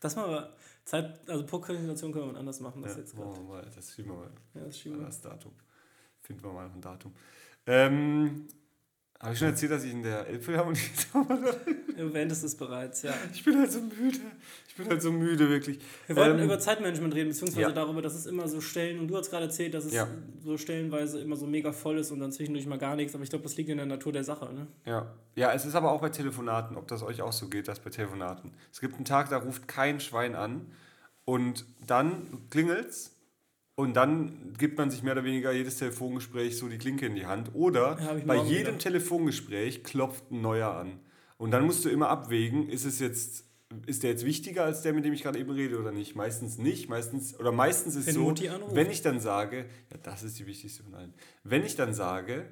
[0.00, 0.52] Das machen wir.
[0.86, 2.80] Zeit, also Prokrastination können wir anders machen.
[2.80, 3.40] Das Ja, jetzt gerade.
[3.40, 4.30] mal, das schieben wir mal.
[4.54, 5.06] Ja, das schieben wir.
[5.06, 5.52] Das Datum.
[6.22, 7.12] Finden wir mal noch ein Datum.
[7.66, 8.46] Ähm,
[9.20, 10.78] habe ich schon erzählt, dass ich in der Elbphilharmonie
[11.96, 13.14] Du erwähntest es bereits, ja.
[13.32, 14.18] Ich bin halt so müde.
[14.68, 15.78] Ich bin halt so müde, wirklich.
[16.06, 17.72] Wir wollten Ähm, über Zeitmanagement reden, beziehungsweise ja.
[17.72, 20.06] darüber, dass es immer so Stellen, und du hast gerade erzählt, dass es Ja.
[20.44, 23.30] so stellenweise immer so mega voll ist und dann zwischendurch mal gar nichts, aber ich
[23.30, 24.66] glaube, das liegt in der Natur der Sache, ne?
[24.84, 25.14] Ja.
[25.34, 27.88] ja, es ist aber auch bei Telefonaten, ob das euch auch so geht, das bei
[27.90, 28.52] Telefonaten.
[28.70, 30.66] Es gibt einen Tag, da ruft kein Schwein an
[31.24, 33.15] und dann klingelt's
[33.76, 37.26] und dann gibt man sich mehr oder weniger jedes Telefongespräch so die Klinke in die
[37.26, 37.50] Hand.
[37.54, 38.78] Oder Ja, bei jedem wieder.
[38.78, 40.98] Telefongespräch klopft ein neuer an.
[41.36, 43.44] Und dann musst du immer abwägen, ist es jetzt,
[43.84, 46.16] ist der jetzt wichtiger als der, mit dem ich gerade eben rede oder nicht?
[46.16, 46.88] Meistens nicht.
[46.88, 48.34] Meistens, oder meistens ist Wenn so,
[48.74, 51.12] wenn ich dann sage, ja, das ist die wichtigste von allen.
[51.44, 52.46] Wenn ich dann sage,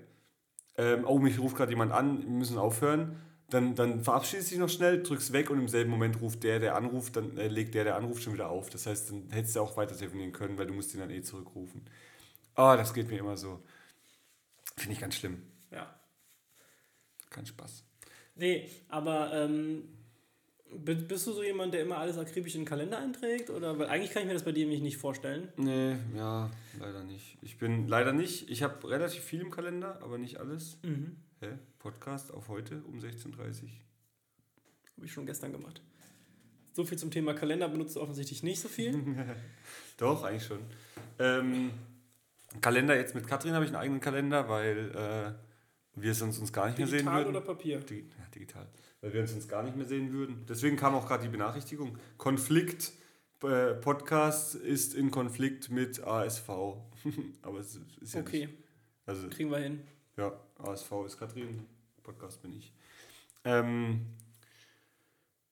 [0.77, 3.17] ähm, oh, mich ruft gerade jemand an, wir müssen aufhören,
[3.51, 6.59] dann, dann verabschiedest du dich noch schnell, drückst weg und im selben Moment ruft der,
[6.61, 8.71] der anruft, dann äh, legt der, der anruft, schon wieder auf.
[8.71, 11.23] Das heißt, dann hättest du auch weiter telefonieren können, weil du musst ihn dann eh
[11.23, 11.83] zurückrufen.
[12.55, 13.63] Ah, das geht mir immer so.
[14.77, 15.43] Finde ich ganz schlimm.
[15.71, 15.95] Ja.
[17.31, 17.85] Kein Spaß.
[18.37, 19.85] Nee, aber ähm,
[20.73, 23.51] bi- bist du so jemand, der immer alles akribisch in den Kalender einträgt?
[23.51, 25.53] Oder weil eigentlich kann ich mir das bei dir nämlich nicht vorstellen.
[25.57, 27.37] Nee, ja, leider nicht.
[27.43, 28.51] Ich bin leider nicht.
[28.51, 30.79] Ich habe relativ viel im Kalender, aber nicht alles.
[30.83, 31.17] Mhm.
[31.45, 31.59] Hä?
[31.79, 33.69] Podcast auf heute um 16.30 Uhr.
[34.97, 35.83] Habe ich schon gestern gemacht.
[36.73, 38.95] So viel zum Thema Kalender benutzt du offensichtlich nicht so viel.
[39.99, 40.61] Doch, eigentlich schon.
[41.19, 41.71] Ähm,
[42.63, 46.67] Kalender jetzt mit Katrin habe ich einen eigenen Kalender, weil äh, wir sonst uns gar
[46.69, 47.37] nicht mehr sehen Digital würden.
[47.37, 47.81] oder Papier?
[47.81, 48.67] Di ja, digital.
[49.03, 50.47] Weil wir uns sonst gar nicht mehr sehen würden.
[50.49, 51.99] Deswegen kam auch gerade die Benachrichtigung.
[52.17, 52.93] Konflikt,
[53.43, 56.49] äh, Podcast ist in Konflikt mit ASV.
[57.43, 58.59] Aber es ist ja Okay, nicht.
[59.05, 59.81] Also, kriegen wir hin.
[60.17, 61.67] Ja, ASV ist Katrin,
[62.03, 62.73] Podcast bin ich.
[63.45, 64.07] Ähm,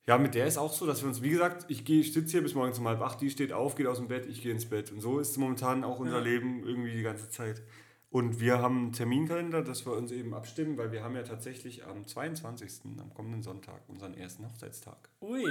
[0.04, 2.32] Ja, mit der ist auch so, dass wir uns, wie gesagt, ich, geh- ich sitze
[2.32, 4.50] hier bis morgens um halb acht, die steht auf, geht aus dem Bett, ich gehe
[4.50, 4.90] ins Bett.
[4.90, 6.24] Und so ist momentan auch unser Ja.
[6.24, 7.62] Leben irgendwie die ganze Zeit.
[8.10, 11.84] Und wir haben einen Terminkalender, dass wir uns eben abstimmen, weil wir haben ja tatsächlich
[11.86, 15.08] am 22., am kommenden Sonntag, unseren ersten Hochzeitstag.
[15.20, 15.44] Ui.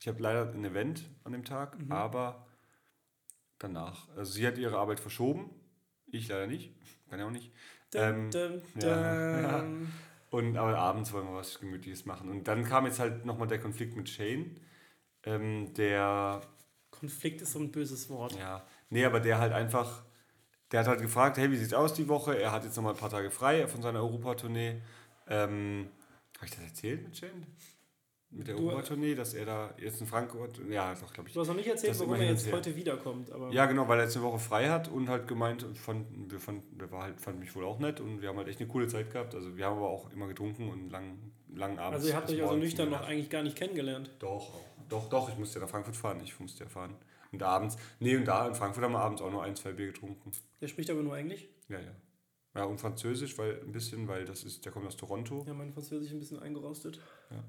[0.00, 1.90] Ich habe leider ein Event an dem Tag, Mhm.
[1.90, 2.46] aber
[3.58, 4.08] danach.
[4.16, 5.50] Also sie hat ihre Arbeit verschoben,
[6.06, 6.72] ich leider nicht,
[7.10, 7.50] kann ja auch nicht.
[7.94, 9.92] Ähm, Dum, dum, ja, dum.
[10.30, 12.30] Und aber abends wollen wir was Gemütliches machen.
[12.30, 14.56] Und dann kam jetzt halt nochmal der Konflikt mit Shane,
[15.24, 16.40] ähm, der,
[17.02, 18.36] Konflikt ist so ein böses Wort.
[18.38, 20.04] ja, nee, aber der halt einfach,
[20.70, 22.38] der hat halt gefragt, hey, wie sieht's aus die Woche?
[22.38, 24.80] Er hat jetzt nochmal ein paar Tage frei von seiner Europatournee.
[25.26, 25.88] Ähm,
[26.36, 27.46] Habe ich das erzählt mit Shane?
[28.34, 31.34] Mit der Europatournee, dass er da jetzt in Frankfurt, ja, doch, glaube ich.
[31.34, 33.30] Du hast noch nicht erzählt, warum er jetzt heute wiederkommt.
[33.30, 36.40] Aber Ja, genau, weil er jetzt eine Woche frei hat und halt gemeint, fand, wir
[36.40, 38.68] fand, der war halt, fand mich wohl auch nett und wir haben halt echt eine
[38.68, 39.34] coole Zeit gehabt.
[39.34, 41.18] Also wir haben aber auch immer getrunken und lang,
[41.54, 41.96] langen Abend.
[41.96, 44.10] also ihr habt euch also nüchtern noch eigentlich gar nicht kennengelernt.
[44.18, 44.64] Doch, auch.
[44.88, 46.94] doch, doch, ich musste ja nach Frankfurt fahren, ich musste ja fahren.
[47.32, 49.86] Und abends, nee, und da in Frankfurt haben wir abends auch nur ein, zwei Bier
[49.88, 50.32] getrunken.
[50.60, 51.46] Der spricht aber nur Englisch.
[51.68, 51.92] Ja, ja.
[52.54, 55.44] Ja, und Französisch, weil ein bisschen, weil das ist, der kommt aus Toronto.
[55.46, 57.00] Ja, mein Französisch ein bisschen eingerostet.
[57.30, 57.42] Ja,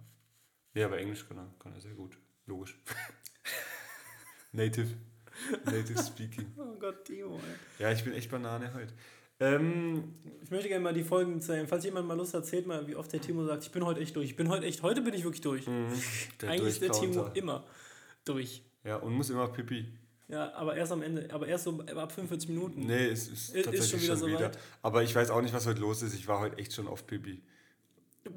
[0.76, 2.18] aber Englisch kann er, kann er sehr gut.
[2.46, 2.78] Logisch.
[4.52, 4.90] Native.
[5.66, 6.46] Native speaking.
[6.58, 7.84] Oh Gott, Timo, ey.
[7.84, 8.94] Ja, ich bin echt Banane heute.
[9.40, 10.14] Ähm,
[10.44, 11.68] Ich möchte gerne mal die Folgen zählen.
[11.68, 14.00] Falls jemand mal Lust hat, erzählt mal, wie oft der Timo sagt, ich bin heute
[14.00, 14.30] echt durch.
[14.30, 15.68] Ich bin heute echt, heute bin ich wirklich durch.
[15.68, 15.88] Mhm.
[16.48, 17.66] Eigentlich ist der Timo immer
[18.26, 18.64] durch.
[18.84, 19.88] Ja, und muss immer Pipi.
[20.28, 22.82] Ja, aber erst am Ende, aber erst so ab 45 Minuten.
[22.86, 24.38] Nee, es ist, Ist tatsächlich schon wieder schon wieder.
[24.40, 24.60] soweit?
[24.82, 26.14] Aber ich weiß auch nicht, was heute los ist.
[26.14, 27.42] Ich war heute echt schon auf Pipi.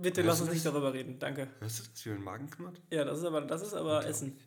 [0.01, 1.19] Bitte lass uns nicht darüber reden.
[1.19, 1.49] Danke.
[1.61, 2.83] Hörst du das, wie mein Magen knurrt?
[2.91, 4.39] Ja, das ist aber, das ist aber Essen.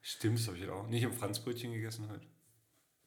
[0.00, 0.88] Stimmt, das habe ich heute auch.
[0.88, 2.26] Nicht im Franzbrötchen gegessen heute.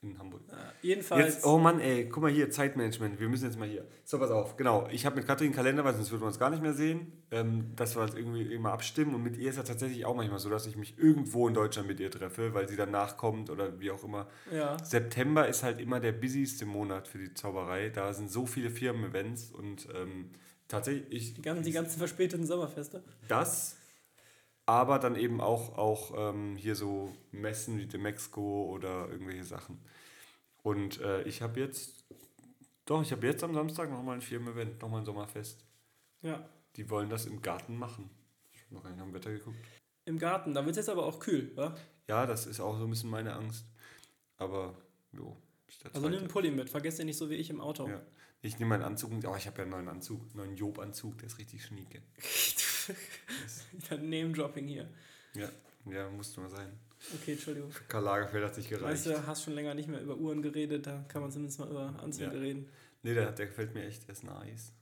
[0.01, 0.41] In Hamburg.
[0.51, 1.35] Ja, jedenfalls.
[1.35, 3.21] Jetzt, oh Mann, ey, guck mal hier, Zeitmanagement.
[3.21, 3.87] Wir müssen jetzt mal hier.
[4.03, 4.57] So, pass auf.
[4.57, 6.73] Genau, ich habe mit Katrin einen Kalender, weil sonst würden wir uns gar nicht mehr
[6.73, 9.15] sehen, ähm, dass wir halt irgendwie immer abstimmen.
[9.15, 11.87] Und mit ihr ist es tatsächlich auch manchmal so, dass ich mich irgendwo in Deutschland
[11.87, 14.27] mit ihr treffe, weil sie dann nachkommt oder wie auch immer.
[14.51, 14.77] ja.
[14.83, 17.89] September ist halt immer der busyste Monat für die Zauberei.
[17.89, 20.31] Da sind so viele Firmen-Events und ähm,
[20.73, 23.03] tatsächlich, ich, Die ganzen, die ganzen verspäteten Sommerfeste.
[23.27, 23.77] das,
[24.65, 29.79] aber dann eben auch, auch ähm, hier so Messen wie Demexco oder irgendwelche Sachen.
[30.63, 32.05] Und äh, ich habe jetzt,
[32.85, 35.63] doch, ich habe jetzt am Samstag nochmal ein Firmen-Event, nochmal ein Sommerfest.
[36.21, 36.47] Ja.
[36.75, 38.09] Die wollen das im Garten machen.
[38.53, 39.57] Ich habe noch gar nicht am Wetter geguckt.
[40.05, 40.53] Im Garten.
[40.53, 41.75] Da wird es jetzt aber auch kühl, wa?
[42.07, 43.65] Ja, das ist auch so ein bisschen meine Angst.
[44.37, 44.75] Aber,
[45.11, 45.37] jo.
[45.93, 46.69] Also nimm einen Pulli mit.
[46.69, 47.87] Vergesst ihr nicht so wie ich im Auto.
[47.87, 48.01] Ja.
[48.45, 51.17] Ich nehme meinen Anzug, und- oh, ich habe ja einen neuen Anzug, einen neuen Job-Anzug,
[51.17, 52.01] der ist richtig schnieke.
[53.89, 54.89] Name-Dropping hier.
[55.33, 55.47] Ja,
[55.89, 56.67] ja, musste mal sein.
[57.15, 57.71] Okay, Entschuldigung.
[57.87, 58.85] Karl Lagerfeld hat sich gereicht.
[58.85, 61.69] Weißt du, hast schon länger nicht mehr über Uhren geredet, da kann man zumindest mal
[61.69, 62.39] über Anzüge Ja.
[62.39, 62.67] reden.
[63.01, 64.73] Nee, der, der gefällt mir echt, der ist nice.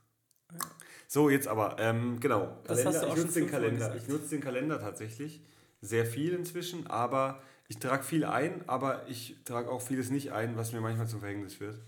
[1.08, 2.58] So, jetzt aber, ähm, genau.
[2.66, 3.96] Das hast du auch ich nutze den Kalender.
[3.96, 5.42] Ich nutze den Kalender tatsächlich
[5.82, 10.58] sehr viel inzwischen, aber ich trage viel ein, aber ich trage auch vieles nicht ein,
[10.58, 11.80] was mir manchmal zum Verhängnis wird.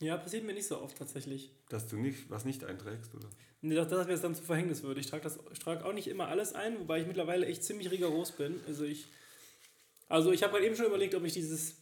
[0.00, 1.50] Ja, passiert mir nicht so oft tatsächlich.
[1.68, 3.28] Dass du nicht, was nicht einträgst, oder?
[3.62, 5.00] Nee, dass, dass mir das dann zu Verhängnis würde.
[5.00, 7.90] Ich trage das- ich trage auch nicht immer alles ein, wobei ich mittlerweile echt ziemlich
[7.90, 8.60] rigoros bin.
[8.68, 9.06] Also ich,
[10.08, 11.74] also ich habe gerade eben schon überlegt, ob ich dieses,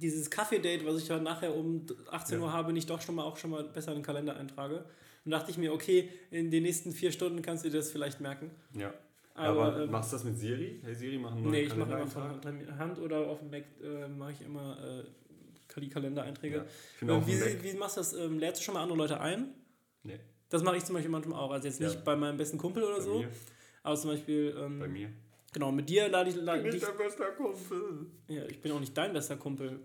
[0.00, 2.46] dieses Kaffee-Date, was ich dann nachher um 18 Ja.
[2.46, 4.84] Uhr habe, nicht doch schon mal auch schon mal besser in den Kalender eintrage.
[5.24, 8.20] Und dachte ich mir, okay, in den nächsten vier Stunden kannst du dir das vielleicht
[8.20, 8.50] merken.
[8.76, 8.92] Ja.
[9.36, 10.80] Aber, Aber, ähm, machst du das mit Siri?
[10.84, 13.50] Hey Siri, machen einen Nee, neuen ich mache immer von Hand, Hand oder auf dem
[13.50, 15.04] Mac äh, mache ich immer äh,
[15.80, 16.56] die Kalendereinträge.
[16.56, 16.64] Ja.
[16.96, 18.12] Ich Ähm, wie, wie, machst du das?
[18.14, 19.54] Ähm, lädst du schon mal andere Leute ein?
[20.02, 21.50] nee, Das mache ich zum Beispiel manchmal auch.
[21.50, 22.00] Also jetzt nicht Ja.
[22.04, 23.28] bei meinem besten Kumpel oder bei so, mir.
[23.82, 25.10] aber zum Beispiel, ähm, Bei mir.
[25.52, 26.84] genau, mit dir lade ich, lade Nicht dich.
[26.84, 28.06] der beste Kumpel.
[28.28, 29.80] Ja, ich bin auch nicht dein bester Kumpel.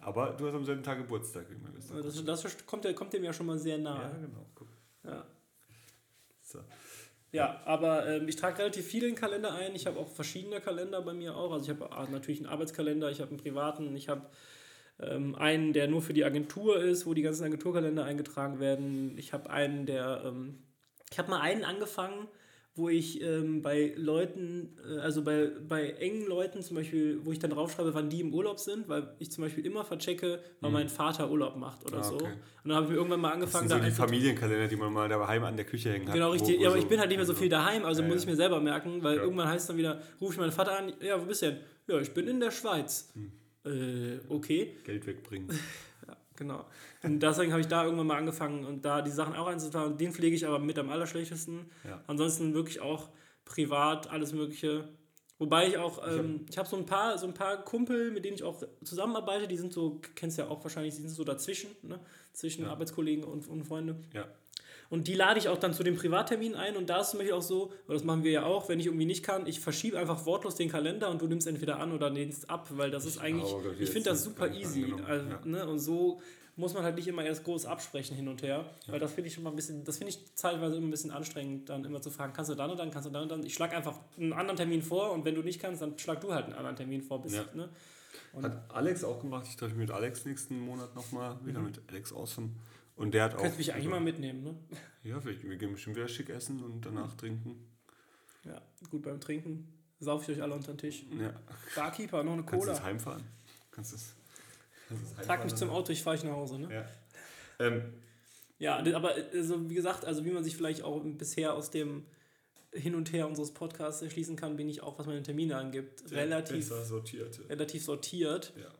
[0.00, 3.24] Aber du hast am selben Tag Geburtstag wie mein bester Das, das kommt, kommt dem
[3.24, 4.14] ja schon mal sehr Ja, nahe.
[4.20, 4.46] genau.
[4.54, 4.68] Guck.
[5.04, 5.24] Ja,
[6.42, 6.60] So.
[7.32, 9.74] ja aber ähm, ich trage relativ viel in Kalender ein.
[9.74, 11.52] Ich habe auch verschiedene Kalender bei mir auch.
[11.52, 14.26] Also ich habe ah, natürlich einen Arbeitskalender, ich habe einen privaten, ich habe
[15.00, 19.16] ähm, einen, der nur für die Agentur ist, wo die ganzen Agenturkalender eingetragen werden.
[19.18, 20.22] Ich habe einen, der.
[20.26, 20.58] Ähm,
[21.10, 22.26] ich habe mal einen angefangen,
[22.76, 27.38] wo ich ähm, bei Leuten, äh, also bei, bei engen Leuten zum Beispiel, wo ich
[27.38, 30.88] dann draufschreibe, wann die im Urlaub sind, weil ich zum Beispiel immer verchecke, wann mein
[30.88, 32.14] Vater Urlaub macht oder Ah, so.
[32.16, 32.32] okay.
[32.64, 34.76] Und dann habe ich mir irgendwann mal Das angefangen, sind so die einfach- Familienkalender, die
[34.76, 36.14] man mal daheim an der Küche hängen hat.
[36.14, 36.58] Genau, richtig.
[36.60, 38.22] ja, aber so- ich bin halt nicht mehr so also- viel daheim, also Ja, muss
[38.22, 39.22] ich mir selber merken, weil Ja.
[39.22, 41.58] irgendwann heißt dann wieder, rufe ich meinen Vater an, ja, wo bist du denn?
[41.86, 43.10] Ja, ich bin in der Schweiz.
[43.14, 43.30] Hm.
[43.64, 44.76] Äh, okay.
[44.84, 45.48] Geld wegbringen.
[46.06, 46.66] Ja, genau.
[47.02, 49.92] Und deswegen habe ich da irgendwann mal angefangen und da die Sachen auch einzutragen.
[49.92, 51.70] Und den pflege ich aber mit am allerschlechtesten.
[51.82, 52.04] Ja.
[52.06, 53.08] Ansonsten wirklich auch
[53.46, 54.90] privat, alles Mögliche.
[55.38, 58.34] Wobei ich auch, ähm, ich habe so ein paar, so ein paar Kumpel, mit denen
[58.34, 62.00] ich auch zusammenarbeite, die sind so, kennst ja auch wahrscheinlich, die sind so dazwischen, ne?
[62.34, 62.70] zwischen Ja.
[62.70, 63.96] Arbeitskollegen und, und Freunde.
[64.12, 64.28] Ja.
[64.94, 67.34] Und die lade ich auch dann zu dem Privattermin ein und da ist zum Beispiel
[67.34, 69.98] auch so, und das machen wir ja auch, wenn ich irgendwie nicht kann, ich verschiebe
[69.98, 73.18] einfach wortlos den Kalender und du nimmst entweder an oder lehnst ab, weil das ist
[73.18, 74.94] eigentlich, aber ich finde das super easy.
[75.04, 75.40] Also, ja.
[75.46, 76.20] ne, und so
[76.54, 79.34] muss man halt nicht immer erst groß absprechen hin und her, weil das finde ich
[79.34, 82.12] schon mal ein bisschen, das finde ich teilweise immer ein bisschen anstrengend, dann immer zu
[82.12, 83.44] fragen, kannst du dann und dann, kannst du dann und dann.
[83.44, 86.32] Ich schlage einfach einen anderen Termin vor und wenn du nicht kannst, dann schlag du
[86.32, 87.20] halt einen anderen Termin vor.
[87.20, 87.44] Bis, Ja.
[87.52, 87.68] ne?
[88.40, 89.46] Hat Alex auch gemacht.
[89.48, 92.50] Ich treffe mich mit Alex nächsten Monat nochmal wieder mit Alex Awesome.
[92.96, 93.38] Und der hat auch.
[93.38, 93.42] Mhm.
[93.42, 94.54] Könntest mich eigentlich mal mitnehmen, ne?
[95.04, 95.22] Ja.
[95.22, 97.68] Wir gehen bestimmt wieder schick essen und danach trinken.
[98.44, 99.68] Ja, gut beim Trinken.
[100.00, 101.04] Saufe ich euch alle unter den Tisch.
[101.20, 101.34] Ja.
[101.76, 102.72] Barkeeper, noch eine Kannst du Cola.
[102.72, 103.22] das heimfahren?
[103.70, 104.14] Kannst du das,
[104.88, 105.68] kannst du das Trag mich zum?
[105.70, 106.72] Auto, ich fahre ich nach Hause, ne?
[106.74, 107.66] Ja.
[107.66, 107.82] Ähm,
[108.58, 112.04] Ja, aber also, wie gesagt, also wie man sich vielleicht auch bisher aus dem
[112.72, 116.66] Hin und Her unseres Podcasts erschließen kann, bin ich auch, was meine Termine angibt, relativ,
[116.66, 117.40] sortiert.
[117.50, 118.52] relativ sortiert.
[118.58, 118.70] Ja.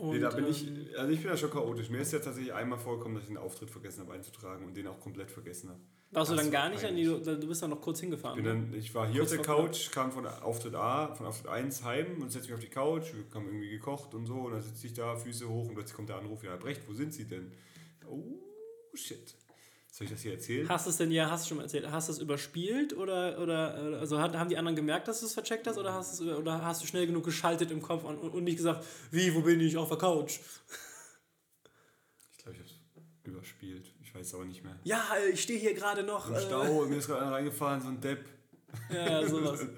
[0.00, 1.90] Und, nee, da bin ich, ähm, also ich bin da schon chaotisch.
[1.90, 4.86] Mir ist ja tatsächlich einmal vorgekommen, dass ich einen Auftritt vergessen habe einzutragen und den
[4.86, 5.80] auch komplett vergessen habe.
[6.10, 8.42] warst du dann war gar nicht an die, du, bist dann noch kurz hingefahren.
[8.42, 8.48] Ne?
[8.48, 11.84] dann, ich war hier Kurz auf der Couch, kam von Auftritt A, von Auftritt 1
[11.84, 13.12] heim und setze mich auf die Couch.
[13.12, 14.34] Wir haben irgendwie gekocht und so.
[14.34, 16.94] Und dann sitze ich da, Füße hoch und plötzlich kommt der Anruf: Ja, Brecht, wo
[16.94, 17.52] sind Sie denn?
[18.08, 18.38] Oh,
[18.94, 19.34] shit.
[19.90, 20.68] Soll ich das hier erzählen?
[20.68, 23.40] Hast du es denn, ja, hast du schon mal erzählt, hast du es überspielt oder,
[23.40, 26.64] oder also haben die anderen gemerkt, dass du es vercheckt hast oder hast, es, oder
[26.64, 29.76] hast du schnell genug geschaltet im Kopf und, und, nicht gesagt, wie, wo bin ich,
[29.76, 30.38] auf der Couch?
[32.30, 32.76] Ich glaube, ich habe es
[33.24, 33.92] überspielt.
[34.00, 34.78] Ich weiß aber nicht mehr.
[34.84, 36.28] Ja, ich stehe hier gerade noch.
[36.28, 38.24] Im äh, Stau, mir ist gerade einer reingefahren, so ein Depp.
[38.92, 39.66] Ja, sowas.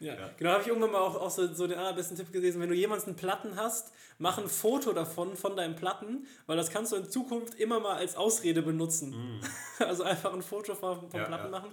[0.00, 0.30] Ja, Ja.
[0.36, 2.60] genau, habe ich irgendwann mal auch, auch so, so den allerbesten Tipp gelesen.
[2.60, 6.70] Wenn du jemals einen Platten hast, mach ein Foto davon, von deinem Platten, weil das
[6.70, 9.14] kannst du in Zukunft immer mal als Ausrede benutzen.
[9.80, 11.70] Also einfach ein Foto vom, vom Ja, Platten ja, machen,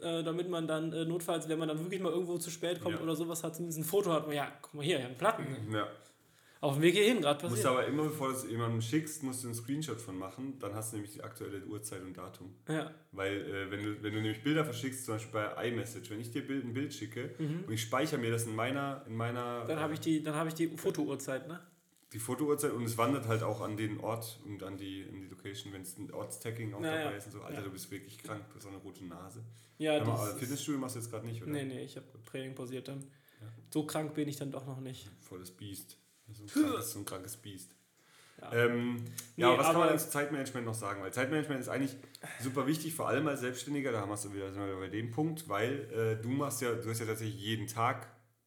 [0.00, 2.96] äh, damit man dann äh, notfalls, wenn man dann wirklich mal irgendwo zu spät kommt
[2.96, 3.02] Ja.
[3.02, 4.32] oder sowas hat, zumindest ein Foto hat.
[4.32, 5.46] Ja, guck mal hier, ich habe Platten.
[5.70, 5.86] Ja.
[6.62, 7.78] Auf dem Weg hierhin gerade Du musst passiert.
[7.78, 10.58] aber immer, bevor du es jemandem schickst, musst du einen Screenshot von machen.
[10.60, 12.54] Dann hast du nämlich die aktuelle Uhrzeit und Datum.
[12.66, 16.20] Ja, Weil, äh, wenn, du, wenn du nämlich Bilder verschickst, zum Beispiel bei iMessage, wenn
[16.20, 19.68] ich dir ein Bild schicke und ich speichere mir das in meiner, in meiner Mhm.
[19.68, 21.60] dann habe ich die, dann habe ich die Fotouhrzeit, ne?
[22.14, 25.26] Die Fotouhrzeit und es wandert halt auch an den Ort und an die, in die
[25.26, 27.10] Location, wenn es ein Ortstagging auch Ja, dabei ja.
[27.10, 27.42] ist und so.
[27.42, 27.62] Alter, Ja.
[27.64, 29.42] du bist wirklich krank, du hast auch eine rote Nase.
[29.78, 31.50] Ja, das aber Fitnessstudio machst du jetzt gerade nicht, oder?
[31.52, 33.04] Nee, nee, ich habe Training pausiert dann.
[33.70, 35.10] So krank bin ich dann doch noch nicht.
[35.20, 35.98] Volles Biest.
[36.32, 37.74] So ein krankes, so ein krankes Biest.
[38.40, 38.52] Ja.
[38.52, 38.96] Ähm,
[39.36, 41.02] Nee, ja, was kann man denn zu Zeitmanagement noch sagen?
[41.02, 41.96] Weil Zeitmanagement ist eigentlich
[42.40, 46.22] super wichtig, vor allem als Selbstständiger, da sind wir wieder bei dem Punkt, weil äh,
[46.22, 48.06] du machst ja, du hast ja tatsächlich jeden Tag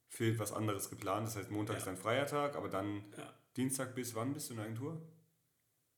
[0.09, 1.27] für was anderes geplant.
[1.27, 1.77] Das heißt, Montag Ja.
[1.79, 3.33] ist dein freier Tag, aber dann Ja.
[3.57, 5.01] Dienstag bis wann bist du in der Agentur?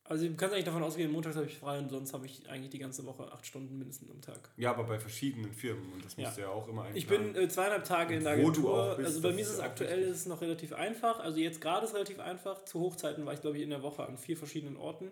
[0.05, 2.71] Also du kannst eigentlich davon ausgehen, montags habe ich frei und sonst habe ich eigentlich
[2.71, 4.49] die ganze Woche acht Stunden mindestens am Tag.
[4.57, 7.33] Ja, aber bei verschiedenen Firmen und das musst du ja auch immer Ich einplanen.
[7.33, 8.91] bin äh, zweieinhalb Tage in der Wo du Agentur.
[8.93, 11.19] auch bist, also bei mir ist es ja aktuell ist es noch relativ einfach.
[11.19, 12.65] Also jetzt gerade ist es relativ einfach.
[12.65, 15.11] Zu Hochzeiten war ich, glaube ich, in der Woche an vier verschiedenen Orten.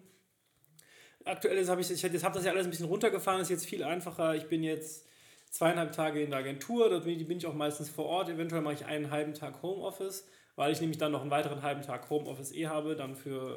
[1.26, 3.84] Aktuell ist- habe ich, ich habe das ja alles ein bisschen runtergefahren, ist jetzt viel
[3.84, 4.36] einfacher.
[4.36, 5.06] Ich bin jetzt
[5.52, 8.30] zweieinhalb Tage in der Agentur, ich, bin ich auch meistens vor Ort.
[8.30, 10.26] Eventuell mache ich einen halben Tag Homeoffice,
[10.58, 13.56] weil ich nämlich dann noch einen weiteren halben Tag Homeoffice eh habe, dann für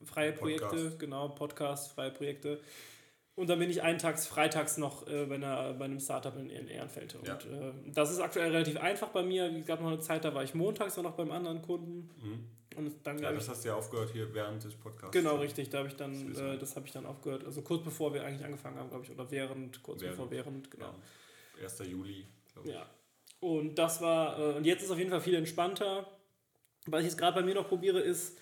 [0.00, 0.98] äh, freie Projekte, Podcast.
[1.00, 2.60] genau, Podcasts, freie Projekte.
[3.34, 6.50] Und dann bin ich einen Tags, freitags noch äh, bei, einer, bei einem Startup in,
[6.50, 7.14] in Ehrenfeld.
[7.14, 7.34] Und Ja.
[7.36, 9.46] äh, das ist aktuell relativ einfach bei mir.
[9.58, 12.10] Es gab noch eine Zeit, da war ich montags noch beim anderen Kunden.
[12.22, 12.46] Mhm.
[12.76, 13.50] Und dann Ja, das ich.
[13.50, 15.12] hast du ja aufgehört hier während des Podcasts.
[15.12, 15.70] Genau, richtig.
[15.70, 17.44] Da habe ich dann, äh, ja- das habe ich dann aufgehört.
[17.46, 20.16] Also kurz bevor wir eigentlich angefangen haben, glaube ich, oder während, kurz Während.
[20.18, 20.92] bevor während, genau.
[21.58, 21.62] Ja.
[21.64, 21.80] 1.
[21.86, 22.74] Juli, glaube ich.
[22.74, 22.86] Ja.
[23.40, 26.06] Und das war, äh, und jetzt ist auf jeden Fall viel entspannter.
[26.86, 28.36] Was ich jetzt gerade bei mir noch probiere, ist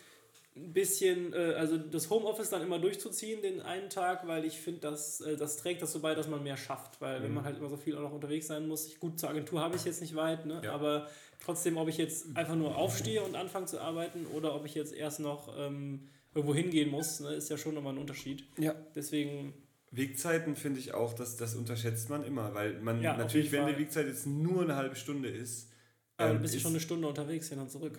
[0.57, 4.81] ein bisschen, äh, also das Homeoffice dann immer durchzuziehen, den einen Tag, weil ich finde,
[4.81, 7.01] das, äh, das trägt dazu bei, dass man mehr schafft.
[7.01, 7.35] Weil wenn Mhm.
[7.37, 9.77] man halt immer so viel auch noch unterwegs sein muss, ich, gut, zur Agentur habe
[9.77, 10.61] ich jetzt nicht weit, ne?
[10.65, 10.73] Ja.
[10.73, 11.09] aber
[11.45, 14.93] trotzdem, ob ich jetzt einfach nur aufstehe und anfange zu arbeiten oder ob ich jetzt
[14.93, 18.45] erst noch ähm, irgendwo hingehen muss, ne, ist ja schon nochmal ein Unterschied.
[18.59, 18.75] Ja.
[18.95, 19.55] Deswegen,
[19.93, 23.79] Wegzeiten finde ich auch, dass das unterschätzt man immer, weil man Ja, natürlich, wenn die
[23.79, 25.71] Wegzeit jetzt nur eine halbe Stunde ist,
[26.17, 27.99] aber ähm, du bist ja ist schon eine Stunde unterwegs hin und zurück.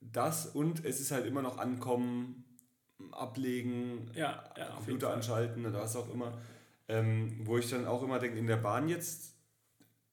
[0.00, 2.44] Das und es ist halt immer noch ankommen,
[3.12, 6.38] ablegen, Ja, ja, Computer anschalten oder was auch immer.
[6.88, 9.34] Ähm, wo ich dann auch immer denke, in der Bahn jetzt,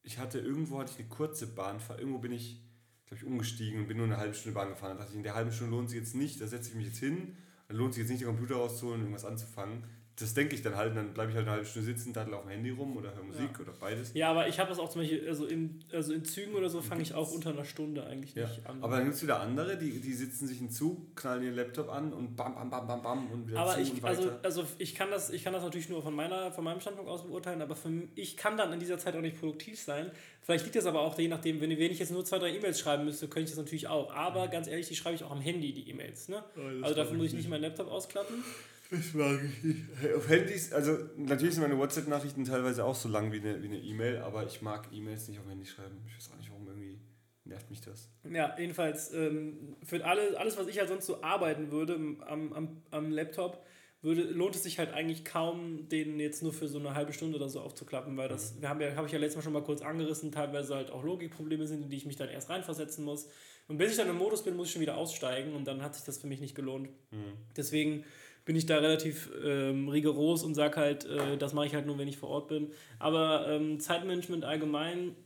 [0.02, 2.62] ich hatte irgendwo hatte ich eine kurze Bahnfahrt, irgendwo bin ich,
[3.06, 4.92] glaube ich, umgestiegen und bin nur eine halbe Stunde Bahn gefahren.
[4.92, 6.86] Da dachte ich, in der halben Stunde lohnt sich jetzt nicht, da setze ich mich
[6.86, 7.36] jetzt hin,
[7.68, 9.84] dann lohnt sich jetzt nicht, den Computer rauszuholen und irgendwas anzufangen.
[10.18, 12.42] Das denke ich dann halt, dann bleibe ich halt eine halbe Stunde sitzen, daddel auf
[12.44, 14.12] dem Handy rum oder höre Musik oder beides.
[14.14, 16.80] Ja, aber ich habe das auch zum Beispiel, also in, also in Zügen oder so
[16.80, 18.48] fange ich auch unter einer Stunde eigentlich Ja.
[18.48, 18.82] nicht an.
[18.82, 21.90] Aber dann gibt es wieder andere, die, die sitzen sich in Zug, knallen ihren Laptop
[21.90, 24.40] an und bam, bam, bam, bam, bam und wieder Aber zu ich, und also, weiter.
[24.42, 27.24] also ich kann das, ich kann das natürlich nur von meiner, von meinem Standpunkt aus
[27.26, 30.10] beurteilen, aber für, ich kann dann in dieser Zeit auch nicht produktiv sein.
[30.40, 32.80] Vielleicht liegt das aber auch je nachdem, wenn, wenn ich jetzt nur zwei, drei E-Mails
[32.80, 34.14] schreiben müsste, könnte ich das natürlich auch.
[34.14, 36.28] Aber ganz ehrlich, die schreibe ich auch am Handy, die E-Mails.
[36.28, 36.42] Ne?
[36.56, 38.42] Oh, also dafür muss ich ich nicht meinen Laptop ausklappen.
[38.90, 40.14] Das mag ich nicht.
[40.14, 43.78] Auf Handys, also natürlich sind meine WhatsApp-Nachrichten teilweise auch so lang wie eine wie eine
[43.78, 45.98] E-Mail, aber ich mag E-Mails nicht auf Handy schreiben.
[46.06, 47.00] Ich weiß auch nicht, warum irgendwie
[47.44, 48.10] nervt mich das.
[48.30, 52.82] Ja, jedenfalls ähm, für alle, alles, was ich halt sonst so arbeiten würde am, am,
[52.90, 53.64] am Laptop,
[54.02, 57.36] würde, lohnt es sich halt eigentlich kaum, den jetzt nur für so eine halbe Stunde
[57.36, 58.62] oder so aufzuklappen, weil das, mhm.
[58.62, 61.02] wir haben ja, habe ich ja letztes Mal schon mal kurz angerissen, teilweise halt auch
[61.02, 63.28] Logikprobleme sind, in die ich mich dann erst reinversetzen muss.
[63.68, 65.94] Und bis ich dann im Modus bin, muss ich schon wieder aussteigen und dann hat
[65.94, 66.88] sich das für mich nicht gelohnt.
[67.10, 67.32] Mhm.
[67.56, 68.04] Deswegen
[68.46, 71.98] bin ich da relativ ähm, rigoros und sage halt, äh, das mache ich halt nur,
[71.98, 72.70] wenn ich vor Ort bin.
[72.98, 75.16] Aber ähm, Zeitmanagement allgemein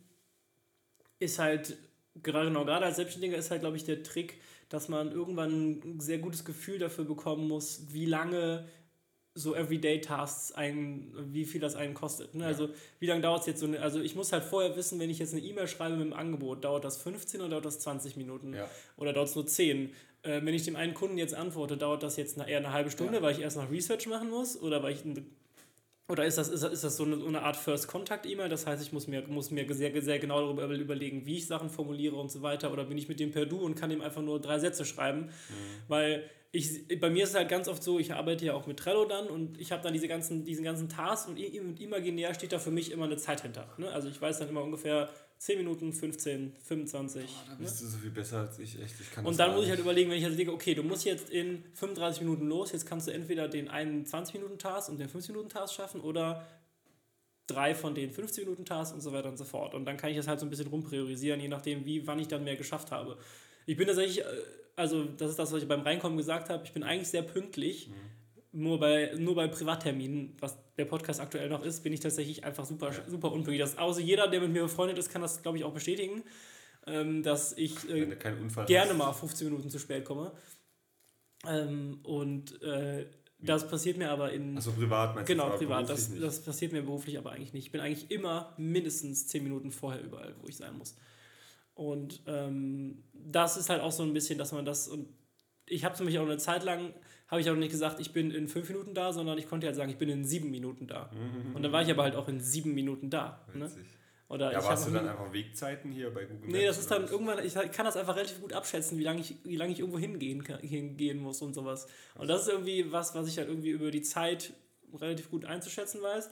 [1.19, 1.77] ist halt,
[2.23, 4.41] gerade genau, gerade als Selbstständiger ist halt, glaube ich, der Trick,
[4.71, 8.67] dass man irgendwann ein sehr gutes Gefühl dafür bekommen muss, wie lange
[9.35, 12.35] so Everyday-Tasks einen, wie viel das einen kostet.
[12.35, 12.43] Ne?
[12.43, 12.49] Ja.
[12.49, 15.11] Also wie lange dauert es jetzt so eine, also ich muss halt vorher wissen, wenn
[15.11, 18.17] ich jetzt eine E-Mail schreibe mit einem Angebot, dauert das 15 oder dauert das 20
[18.17, 18.55] Minuten?
[18.55, 18.69] Ja.
[18.97, 19.93] Oder dauert es nur 10?
[20.23, 23.15] Äh, wenn ich dem einen Kunden jetzt antworte, dauert das jetzt eher eine halbe Stunde,
[23.15, 23.23] ja.
[23.23, 24.61] weil ich erst noch Research machen muss?
[24.61, 25.05] Oder weil ich
[26.11, 28.49] oder ist das, ist das, ist das so, eine, so eine Art First-Contact-E-Mail?
[28.49, 31.71] Das heißt, ich muss mir, muss mir sehr, sehr genau darüber überlegen, wie ich Sachen
[31.71, 32.73] formuliere und so weiter.
[32.73, 35.27] Oder bin ich mit dem per Du und kann ihm einfach nur drei Sätze schreiben?
[35.27, 35.31] Mhm.
[35.87, 38.81] Weil ich, bei mir ist es halt ganz oft so, ich arbeite ja auch mit
[38.81, 42.59] Trello dann und ich habe dann diese ganzen, diesen ganzen Tasks und imaginär steht da
[42.59, 43.73] für mich immer eine Zeit hinter.
[43.79, 43.89] Ne?
[43.93, 45.11] Also ich weiß dann immer ungefähr,
[45.41, 47.25] 10 Minuten, 15, 25.
[47.25, 47.87] Oh, da bist ne?
[47.87, 49.01] du so viel besser als ich, echt.
[49.01, 51.07] Ich kann und dann muss ich halt überlegen, wenn ich halt denke, okay, du musst
[51.07, 55.75] jetzt in 35 Minuten los, jetzt kannst du entweder den einen 20-Minuten-Task und den 50-Minuten-Task
[55.75, 56.47] schaffen oder
[57.47, 59.75] drei von den 50-Minuten-Tasks und so weiter und so fort.
[59.75, 62.29] Und dann kann ich das halt so ein bisschen rumpriorisieren, je nachdem, wie, wann ich
[62.29, 63.17] dann mehr geschafft habe.
[63.65, 64.25] Ich bin tatsächlich, äh,
[64.77, 67.89] also das ist das, was ich beim Reinkommen gesagt habe, ich bin eigentlich sehr pünktlich.
[67.89, 68.10] Mhm
[68.53, 72.65] nur bei, nur bei Privatterminen, was der Podcast aktuell noch ist, bin ich tatsächlich einfach
[72.65, 73.61] super, super unpünktlich.
[73.61, 76.23] Das, außer jeder, der mit mir befreundet ist, kann das, glaube ich, auch bestätigen,
[76.87, 78.17] ähm, dass ich äh,
[78.67, 78.97] gerne hast.
[78.97, 80.33] mal 15 Minuten zu spät komme.
[81.47, 83.07] Ähm, und äh,
[83.39, 84.57] das passiert mir aber in.
[84.57, 85.89] Also privat meinst Genau, privat.
[85.89, 87.67] Das, das passiert mir beruflich aber eigentlich nicht.
[87.67, 90.97] Ich bin eigentlich immer mindestens 10 Minuten vorher überall, wo ich sein muss.
[91.75, 94.89] Und ähm, das ist halt auch so ein bisschen, dass man das.
[94.89, 95.09] Und
[95.67, 96.93] ich habe es nämlich auch eine Zeit lang
[97.31, 99.73] habe ich auch nicht gesagt, ich bin in fünf Minuten da, sondern ich konnte ja
[99.73, 101.11] sagen, ich bin in sieben Minuten da.
[101.13, 101.55] Mhm.
[101.55, 103.47] Und dann war ich aber halt auch in sieben Minuten da.
[103.55, 103.71] Ne?
[104.29, 106.53] Oder ja, warst du dann einfach Wegzeiten hier bei Google Maps?
[106.53, 109.37] Nee, das ist dann irgendwann, ich kann das einfach relativ gut abschätzen, wie lange ich,
[109.45, 111.87] wie lange ich irgendwo hingehen, hingehen muss und sowas.
[112.17, 114.53] Und das ist irgendwie was, was ich halt irgendwie über die Zeit
[114.95, 116.31] relativ gut einzuschätzen weiß.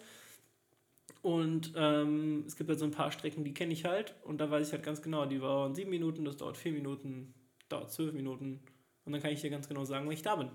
[1.22, 4.14] Und ähm, es gibt halt so ein paar Strecken, die kenne ich halt.
[4.24, 7.34] Und da weiß ich halt ganz genau, die dauern sieben Minuten, das dauert vier Minuten,
[7.68, 8.61] dauert zwölf Minuten.
[9.05, 10.51] Und dann kann ich dir ganz genau sagen, wann ich da bin.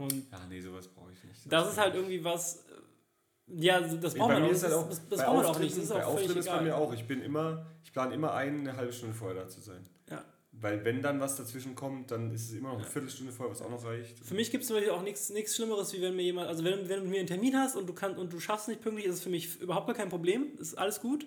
[0.00, 1.44] Und ja, nee, sowas brauche ich nicht.
[1.44, 2.64] Das, das ist halt irgendwie was.
[3.48, 4.88] Ja, das braucht man auch, halt auch.
[4.88, 5.76] Das, das bei braucht man auch nicht.
[5.76, 6.92] Das ist bei Auftritten ist bei mir auch.
[6.94, 9.86] Ich bin immer, ich plane immer eine halbe Stunde vorher da zu sein.
[10.08, 10.24] Ja.
[10.52, 13.60] Weil wenn dann was dazwischen kommt, dann ist es immer noch eine Viertelstunde vorher, was
[13.60, 14.18] auch noch reicht.
[14.20, 16.88] Für mich gibt es zum Beispiel auch nichts Schlimmeres, wie wenn mir jemand, also wenn,
[16.88, 19.06] wenn du mit mir einen Termin hast und du kannst und du schaffst nicht pünktlich,
[19.06, 20.56] ist es für mich überhaupt gar kein Problem.
[20.58, 21.26] Ist alles gut.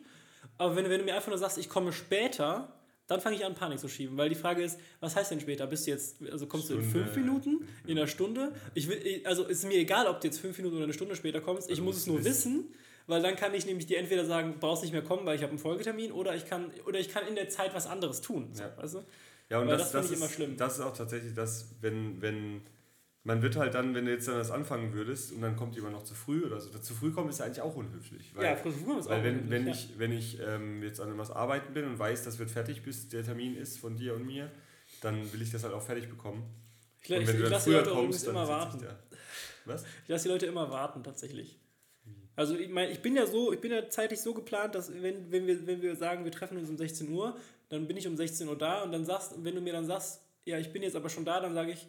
[0.57, 2.73] Aber wenn, wenn du mir einfach nur sagst, ich komme später,
[3.07, 5.67] dann fange ich an, Panik zu schieben, weil die Frage ist, was heißt denn später?
[5.67, 6.83] Bist du jetzt, also kommst Stunde.
[6.83, 8.53] du in fünf Minuten, in einer Stunde?
[8.73, 11.41] Ich will, also ist mir egal, ob du jetzt fünf Minuten oder eine Stunde später
[11.41, 12.29] kommst, ich also muss es nur wissen.
[12.29, 12.73] wissen,
[13.07, 15.51] weil dann kann ich nämlich dir entweder sagen, brauchst nicht mehr kommen, weil ich habe
[15.51, 18.49] einen Folgetermin, oder ich kann, oder ich kann in der Zeit was anderes tun.
[18.53, 18.77] So, ja.
[18.77, 19.03] Weißt du?
[19.49, 20.57] Ja, und das, das, das, ist, immer schlimm.
[20.57, 22.61] Das ist auch tatsächlich das, wenn, wenn
[23.23, 25.93] man wird halt dann, wenn du jetzt dann das anfangen würdest und dann kommt jemand
[25.93, 26.69] noch zu früh oder so.
[26.77, 28.35] Zu früh kommen ist ja eigentlich auch unhöflich.
[28.35, 29.73] Weil, ja, zu früh kommen ist auch wenn, wenn ja.
[29.73, 33.07] ich, wenn ich ähm, jetzt an etwas arbeiten bin und weiß, das wird fertig, bis
[33.07, 34.51] der Termin ist von dir und mir,
[35.01, 36.43] dann will ich das halt auch fertig bekommen.
[37.01, 38.85] Ich, und wenn ich, du dann früher kommst, dann immer warten.
[39.65, 39.85] Was?
[40.03, 41.57] Ich lasse die Leute immer warten, tatsächlich.
[42.35, 45.31] Also ich meine, ich bin ja so, ich bin ja zeitlich so geplant, dass wenn,
[45.31, 47.37] wenn, wir, wenn wir sagen, wir treffen uns um 16 Uhr,
[47.69, 50.21] dann bin ich um 16 Uhr da und dann sagst, wenn du mir dann sagst,
[50.45, 51.87] ja, ich bin jetzt aber schon da, dann sage ich,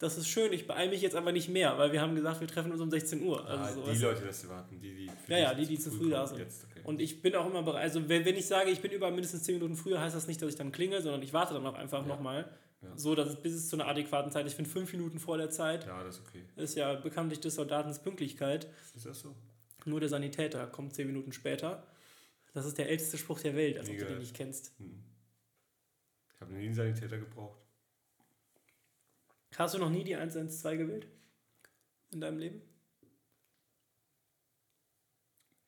[0.00, 2.48] das ist schön, ich beeile mich jetzt aber nicht mehr, weil wir haben gesagt, wir
[2.48, 3.46] treffen uns um 16 Uhr.
[3.46, 6.10] Also ah, die Leute, die warten, die, die Ja, ja, die, die zu früh, früh
[6.10, 6.38] da sind.
[6.38, 6.80] Jetzt, okay.
[6.84, 9.56] Und ich bin auch immer bereit, also wenn, ich sage, ich bin über mindestens 10
[9.56, 12.00] Minuten früher, heißt das nicht, dass ich dann klingel, sondern ich warte dann auch einfach
[12.00, 12.08] ja.
[12.08, 12.50] nochmal.
[12.80, 12.96] Ja.
[12.96, 15.50] So, dass es bis es zu einer adäquaten Zeit, ich finde 5 Minuten vor der
[15.50, 15.86] Zeit.
[15.86, 16.44] Ja, das ist okay.
[16.56, 18.68] Ist ja bekanntlich des Soldatens Pünktlichkeit.
[18.96, 19.34] Ist das so?
[19.84, 21.86] Nur der Sanitäter kommt 10 Minuten später.
[22.54, 24.72] Das ist der älteste Spruch der Welt, als ob du den nicht kennst.
[24.78, 25.04] Hm.
[26.34, 27.59] Ich habe nie einen Sanitäter gebraucht.
[29.60, 31.06] Hast du noch nie die 112 gewählt?
[32.12, 32.62] In deinem Leben?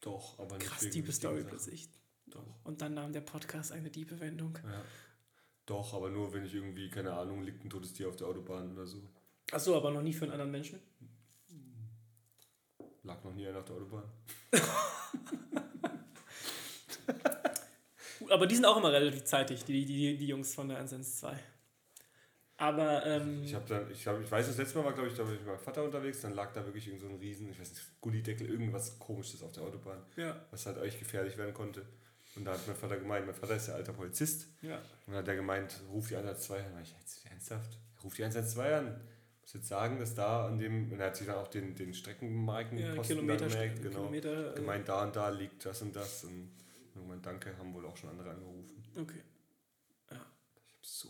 [0.01, 0.67] Doch, aber nicht.
[0.67, 1.91] Krass, diebe Story plötzlich.
[2.25, 2.43] Doch.
[2.65, 4.59] Und dann nahm der Podcast eine diebe Wendung.
[4.65, 4.83] Ja.
[5.67, 8.73] Doch, aber nur wenn ich irgendwie, keine Ahnung, liegt ein totes Tier auf der Autobahn
[8.73, 9.07] oder so.
[9.51, 10.81] Achso, aber noch nie für einen anderen Menschen?
[13.03, 14.11] Lag noch nie einer auf der Autobahn.
[18.31, 21.52] aber die sind auch immer relativ zeitig, die, die, die Jungs von der 112.
[22.63, 23.05] Aber.
[23.05, 25.25] Ähm, ich, hab dann, ich, hab, ich weiß, das letzte Mal war, glaube ich, da
[25.25, 27.59] war ich mit meinem Vater unterwegs, dann lag da wirklich irgend so ein riesen, ich
[27.59, 29.99] weiß nicht, Gullideckel, irgendwas komisches auf der Autobahn.
[30.15, 30.37] Ja.
[30.53, 31.85] Was halt euch gefährlich werden konnte.
[32.37, 34.47] Und da hat mein Vater gemeint, mein Vater ist ja alter Polizist.
[34.63, 34.77] Ja.
[34.77, 36.73] Und dann hat er gemeint, ruf die 112 an.
[36.75, 37.79] Da ich, jetzt ernsthaft?
[38.05, 39.01] Ruf die 112 an.
[39.35, 41.75] Ich muss jetzt sagen, dass da an dem, und er hat sich dann auch den,
[41.75, 43.99] den Streckenmarken ja, Kilometer, gemerkt, genau.
[43.99, 46.23] Kilometer, äh, gemeint, da und da liegt das und das.
[46.23, 46.53] Und
[46.95, 48.85] irgendwann, danke, haben wohl auch schon andere angerufen.
[48.97, 49.23] Okay.
[50.13, 50.25] Ja.
[50.65, 51.09] Ich hab so.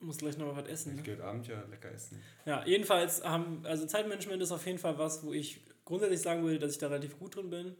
[0.00, 0.94] Muss gleich noch mal was essen.
[0.98, 1.12] Ich Ne?
[1.12, 2.20] heute Abend ja lecker essen.
[2.44, 6.58] Ja, jedenfalls haben, also Zeitmanagement ist auf jeden Fall was, wo ich grundsätzlich sagen würde,
[6.58, 7.74] dass ich da relativ gut drin bin.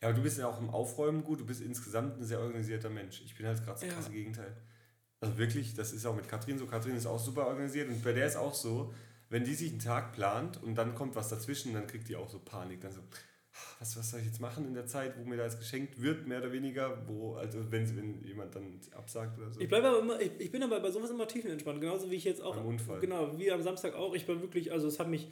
[0.00, 2.90] Ja, aber du bist ja auch im Aufräumen gut, du bist insgesamt ein sehr organisierter
[2.90, 3.20] Mensch.
[3.24, 3.94] Ich bin halt gerade das Ja.
[3.94, 4.56] krasse Gegenteil.
[5.20, 6.66] Also wirklich, das ist auch mit Katrin so.
[6.66, 8.94] Katrin ist auch super organisiert und bei der ist auch so,
[9.28, 12.28] wenn die sich einen Tag plant und dann kommt was dazwischen, dann kriegt die auch
[12.30, 12.80] so Panik.
[12.80, 13.00] Dann so,
[13.78, 16.26] was, was soll ich jetzt machen in der Zeit, wo mir da jetzt geschenkt wird,
[16.26, 19.60] mehr oder weniger, wo, also wenn, wenn jemand dann absagt oder so.
[19.60, 22.24] Ich bleibe aber immer, ich, ich bin aber bei sowas immer tiefenentspannt, genauso wie ich
[22.24, 22.56] jetzt auch.
[22.56, 23.00] Beim Unfall.
[23.00, 24.14] Genau, wie am Samstag auch.
[24.14, 25.30] Ich war wirklich, also es hat mich.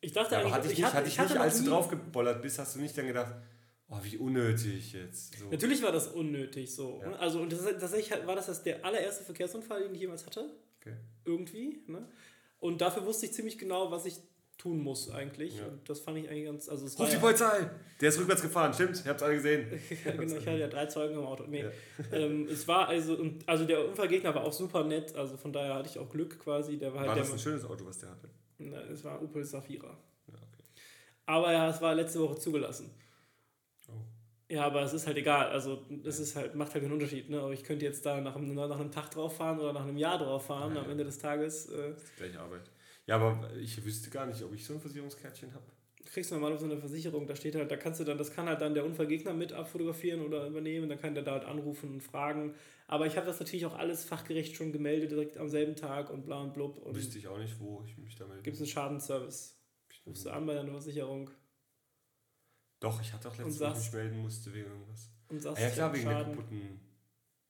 [0.00, 1.70] Ich dachte Ja, aber eigentlich, hatte ich nicht, hatte ich hatte nicht noch als du
[1.70, 3.34] draufgebollert bist, hast du nicht dann gedacht,
[3.88, 5.38] oh, wie unnötig jetzt.
[5.38, 5.48] So.
[5.50, 7.00] Natürlich war das unnötig so.
[7.02, 7.10] Ja.
[7.10, 7.18] Ne?
[7.18, 10.50] Also und das, tatsächlich war das, das der allererste Verkehrsunfall, den ich jemals hatte.
[10.80, 10.94] Okay.
[11.24, 11.82] Irgendwie.
[11.86, 12.06] Ne?
[12.60, 14.18] Und dafür wusste ich ziemlich genau, was ich
[14.58, 15.58] tun muss eigentlich.
[15.58, 15.66] Ja.
[15.66, 16.68] Und das fand ich eigentlich ganz.
[16.68, 17.70] Also es Ruf die ja- Polizei!
[18.00, 19.66] Der ist rückwärts gefahren, stimmt, ihr habt es alle gesehen.
[20.04, 21.44] ja, genau, ich hatte ja drei Zeugen im Auto.
[21.46, 21.64] Nee.
[22.12, 25.74] Ähm, es war also, und, also der Unfallgegner war auch super nett, also von daher
[25.74, 26.78] hatte ich auch Glück quasi.
[26.78, 28.28] Der war halt War das ein schönes Auto, was der hatte?
[28.58, 29.96] Na, es war ein Opel Safira.
[30.28, 30.64] Ja, okay.
[31.26, 32.90] Aber ja, es war letzte Woche zugelassen.
[33.88, 33.92] Oh.
[34.48, 35.48] Ja, aber es ist halt egal.
[35.48, 37.30] Also es ist halt, macht halt keinen Unterschied.
[37.30, 37.40] Ne?
[37.40, 39.96] Aber ich könnte jetzt da nach einem, nach einem Tag drauf fahren oder nach einem
[39.96, 40.74] Jahr drauf fahren.
[40.74, 40.92] Ja, Am ja.
[40.92, 42.70] Ende des Tages äh, Gleiche Arbeit.
[43.06, 45.64] Ja, aber ich wüsste gar nicht, ob ich so ein Versicherungskärtchen habe.
[46.06, 47.26] kriegst du normal auf so eine Versicherung.
[47.26, 50.22] Da steht halt, da kannst du dann, das kann halt dann der Unfallgegner mit abfotografieren
[50.22, 50.88] oder übernehmen.
[50.88, 52.54] Dann kann der da halt anrufen und fragen.
[52.86, 56.24] Aber ich habe das natürlich auch alles fachgerecht schon gemeldet, direkt am selben Tag und
[56.24, 56.78] bla und blub.
[56.78, 58.42] Und Wüsste ich auch nicht, wo ich mich damit.
[58.44, 59.58] gibt es einen Schadenservice.
[60.06, 61.30] Rufst du an bei deiner Versicherung
[62.80, 65.10] Doch, ich hatte auch letztens, wo ich mich melden musste wegen irgendwas.
[65.28, 66.36] und sagst, Ah, ja klar, wegen der Schaden.
[66.36, 66.80] kaputten.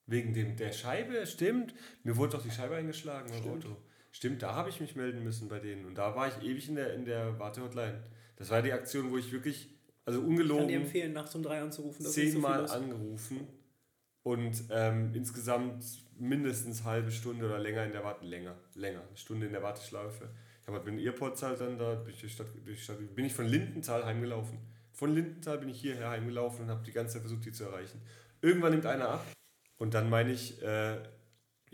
[0.06, 1.74] Wegen dem, der Scheibe, stimmt.
[2.04, 3.64] Mir wurde doch die Scheibe eingeschlagen beim Stimmt.
[3.66, 3.76] Auto.
[4.14, 5.84] Stimmt, da habe ich mich melden müssen bei denen.
[5.86, 8.00] Und da war ich ewig in der, in der Wartehotline.
[8.36, 9.68] Das war die Aktion, wo ich wirklich,
[10.04, 12.04] also Ich kann ungelogen, dir empfehlen, nachts um drei anzurufen.
[12.06, 12.70] so zehnmal los.
[12.70, 13.48] angerufen
[14.22, 15.84] und ähm, insgesamt
[16.16, 20.28] mindestens halbe Stunde oder länger in der Warte, länger, länger, eine Stunde in der Warteschleife.
[20.60, 23.24] Ich habe halt mit den Earpods halt dann da, bin ich, Stadt, die Stadt, bin
[23.24, 24.58] ich von Lindenthal heimgelaufen.
[24.92, 28.00] Von Lindenthal bin ich hierher heimgelaufen und habe die ganze Zeit versucht, die zu erreichen.
[28.42, 29.26] Irgendwann nimmt einer ab
[29.76, 30.98] und dann meine ich, äh,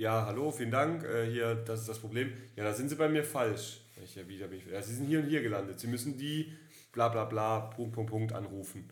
[0.01, 2.33] ja, hallo, vielen Dank, äh, hier, das ist das Problem.
[2.57, 3.83] Ja, da sind Sie bei mir falsch.
[4.03, 5.79] Ich, ja, wieder bin ich, ja, Sie sind hier und hier gelandet.
[5.79, 6.55] Sie müssen die
[6.91, 8.91] bla bla bla, Punkt, Punkt, Punkt anrufen.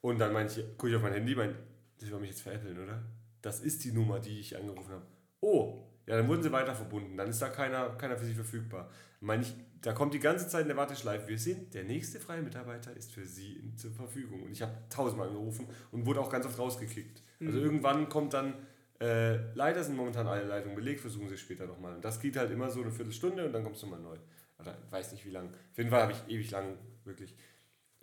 [0.00, 1.56] Und dann meine ich, gucke ich auf mein Handy, mein,
[1.98, 3.02] das will mich jetzt veräppeln, oder?
[3.42, 5.02] Das ist die Nummer, die ich angerufen habe.
[5.40, 7.16] Oh, ja, dann wurden sie weiter verbunden.
[7.16, 8.88] Dann ist da keiner, keiner für sie verfügbar.
[9.18, 11.26] Meine ich, da kommt die ganze Zeit in der Warteschleife.
[11.26, 14.44] Wir sind, der nächste freie Mitarbeiter ist für sie zur Verfügung.
[14.44, 17.24] Und ich habe tausendmal angerufen und wurde auch ganz oft rausgekickt.
[17.40, 18.54] Also irgendwann kommt dann,
[19.00, 21.94] äh, leider sind momentan alle Leitungen belegt, versuchen sie es später nochmal.
[21.94, 24.16] Und das geht halt immer so eine Viertelstunde und dann kommst du mal neu.
[24.58, 25.48] Oder ich weiß nicht wie lang.
[25.48, 27.34] Auf jeden Fall habe ich ewig lang, wirklich.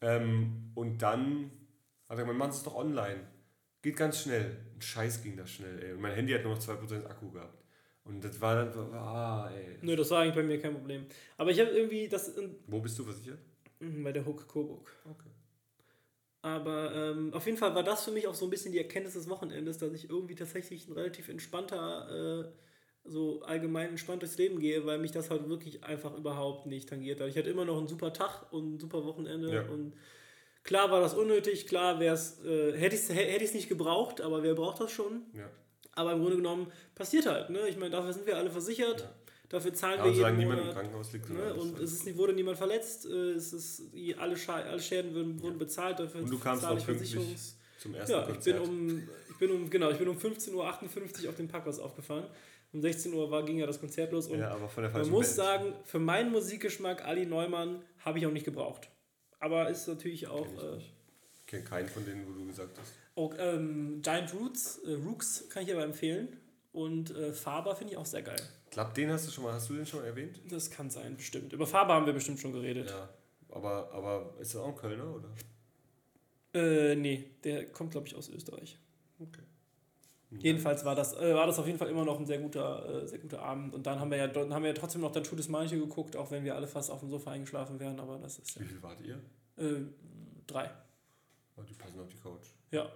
[0.02, 1.52] Ähm, und dann
[2.08, 3.28] hat er gemeint, Sie es doch online.
[3.82, 4.58] Geht ganz schnell.
[4.74, 5.94] Ein Scheiß ging das schnell, ey.
[5.94, 7.64] Und mein Handy hat nur noch 2% Akku gehabt.
[8.06, 9.78] Und das war dann so, ah, ey.
[9.82, 11.08] Nö, das war eigentlich bei mir kein Problem.
[11.38, 12.32] Aber ich habe irgendwie das
[12.68, 13.40] Wo bist du versichert?
[13.80, 14.92] Bei der Hook Coburg.
[15.04, 15.30] Okay.
[16.46, 19.16] Aber ähm, auf jeden Fall war das für mich auch so ein bisschen die Erkenntnis
[19.16, 24.60] des Wochenendes, dass ich irgendwie tatsächlich ein relativ entspannter, äh, so allgemein entspannt durchs Leben
[24.60, 27.30] gehe, weil mich das halt wirklich einfach überhaupt nicht tangiert hat.
[27.30, 29.62] Ich hatte immer noch einen super Tag und ein super Wochenende Ja.
[29.64, 29.94] und
[30.64, 34.80] klar war das unnötig, klar wär's, äh, hätte ich es nicht gebraucht, aber wer braucht
[34.82, 35.24] das schon?
[35.34, 35.50] Ja.
[35.94, 37.68] Aber im Grunde genommen passiert halt, ne?
[37.70, 39.16] Ich meine, dafür sind wir alle versichert, Ja.
[39.50, 40.76] Dafür zahlen Aber wir jeden niemand im Monat.
[40.82, 41.30] Krankenhaus liegt.
[41.30, 41.54] Ne?
[41.54, 43.82] Und es ist, nicht- wurde niemand verletzt, äh, es ist,
[44.18, 48.12] alle, Scha alle Schäden wurden, wurden bezahlt, dafür Und du kamst auch Versicherungs- zum ersten
[48.14, 51.48] Ja, ich bin um, ich bin um, genau, ich bin um 15.58 Uhr auf dem
[51.48, 52.26] Parkplatz aufgefahren.
[52.74, 55.10] Um 16 Uhr war, ging ja das Konzert los und ja, aber von der man
[55.10, 55.36] muss Band.
[55.36, 58.90] sagen, für meinen Musikgeschmack Ali Neumann habe ich auch nicht gebraucht.
[59.40, 60.78] Aber ist natürlich auch, Kenn ich äh.
[61.42, 62.94] Ich kenne keinen von denen, wo du gesagt hast.
[63.16, 66.36] auch ähm, Giant Roots, äh, Rooks kann ich aber empfehlen.
[66.76, 68.36] Und äh, Faber finde ich auch sehr geil.
[68.66, 70.42] Ich glaube, den hast du schon mal, hast du den schon erwähnt?
[70.50, 71.54] Das kann sein, bestimmt.
[71.54, 72.90] Über Faber haben wir bestimmt schon geredet.
[72.90, 73.10] Ja.
[73.48, 75.30] Aber, aber ist das auch ein Kölner, oder?
[76.54, 78.78] Äh, nee, der kommt, glaube ich, aus Österreich.
[79.18, 79.42] Okay.
[80.32, 83.08] Jedenfalls war das, äh, war das auf jeden Fall immer noch ein sehr guter, äh,
[83.08, 83.74] sehr guter Abend.
[83.74, 85.80] Und dann haben wir ja dann haben wir ja trotzdem noch dann Tour des Manche
[85.80, 88.62] geguckt, auch wenn wir alle fast auf dem Sofa eingeschlafen wären, aber das ist ja.
[88.62, 89.22] Wie viel wart ihr?
[89.56, 89.86] Äh,
[90.46, 90.70] drei.
[91.56, 92.48] Oh, die passen auf die Couch.
[92.72, 92.92] Ja,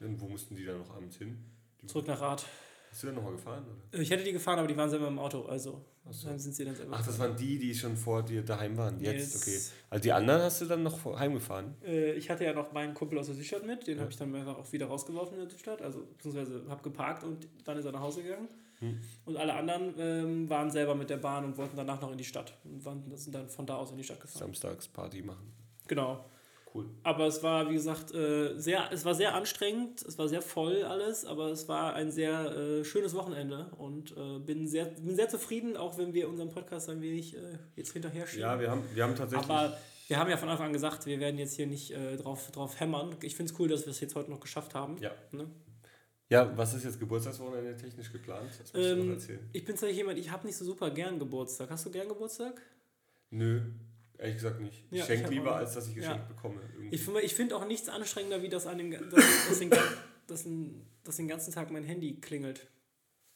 [0.00, 1.42] Und wo mussten die dann noch abends hin?
[1.86, 2.44] Zurück nach Rad.
[2.90, 3.64] Bist du dann nochmal gefahren?
[3.92, 4.00] Oder?
[4.00, 6.28] Ich hätte die gefahren, aber die waren selber im Auto, also so.
[6.28, 6.96] dann sind sie dann selber.
[6.96, 8.98] Ach, das waren die, die schon vor dir daheim waren.
[9.00, 9.42] Jetzt, yes.
[9.42, 9.60] okay.
[9.90, 11.74] Also die anderen hast du dann noch heimgefahren?
[11.84, 14.00] Äh, ich hatte ja noch meinen Kumpel aus der Südstadt mit, den ja.
[14.00, 17.46] habe ich dann einfach auch wieder rausgeworfen in der Südstadt, also beziehungsweise habe geparkt und
[17.64, 18.48] dann ist er nach Hause gegangen.
[18.78, 19.00] Hm.
[19.24, 22.24] Und alle anderen ähm, waren selber mit der Bahn und wollten danach noch in die
[22.24, 24.38] Stadt und waren, sind dann von da aus in die Stadt gefahren.
[24.38, 25.52] Samstags Party machen.
[25.86, 26.24] Genau.
[26.76, 26.90] Cool.
[27.02, 30.82] Aber es war, wie gesagt, äh, sehr, es war sehr anstrengend, es war sehr voll
[30.82, 35.28] alles, aber es war ein sehr äh, schönes Wochenende und äh, bin, sehr, bin sehr
[35.28, 37.36] zufrieden, auch wenn wir unseren Podcast ein wenig
[37.76, 38.42] jetzt hinterher schieben.
[38.42, 39.48] Ja, wir haben, wir haben tatsächlich.
[39.48, 39.76] Aber
[40.08, 43.16] wir haben ja von Anfang an gesagt, wir werden jetzt hier nicht drauf, drauf hämmern.
[43.22, 44.98] Ich finde es cool, dass wir es jetzt heute noch geschafft haben.
[45.00, 45.12] Ja.
[45.32, 45.48] Ne?
[46.28, 48.50] Ja, was ist jetzt Geburtstagswochenende technisch geplant?
[48.50, 49.40] Das musst ähm, du noch erzählen.
[49.52, 51.70] Ich bin tatsächlich jemand, ich habe nicht so super gern Geburtstag.
[51.70, 52.60] Hast du gern Geburtstag?
[53.30, 53.62] Nö.
[54.18, 54.84] Ehrlich gesagt nicht.
[54.90, 56.34] Ich ja, schenke lieber, als dass ich geschenkt ja.
[56.34, 56.60] bekomme.
[56.72, 56.94] Irgendwie.
[56.94, 59.70] Ich finde ich find auch nichts anstrengender, wie das an dem, dass, dass, den,
[60.26, 62.66] dass, den, dass den ganzen Tag mein Handy klingelt.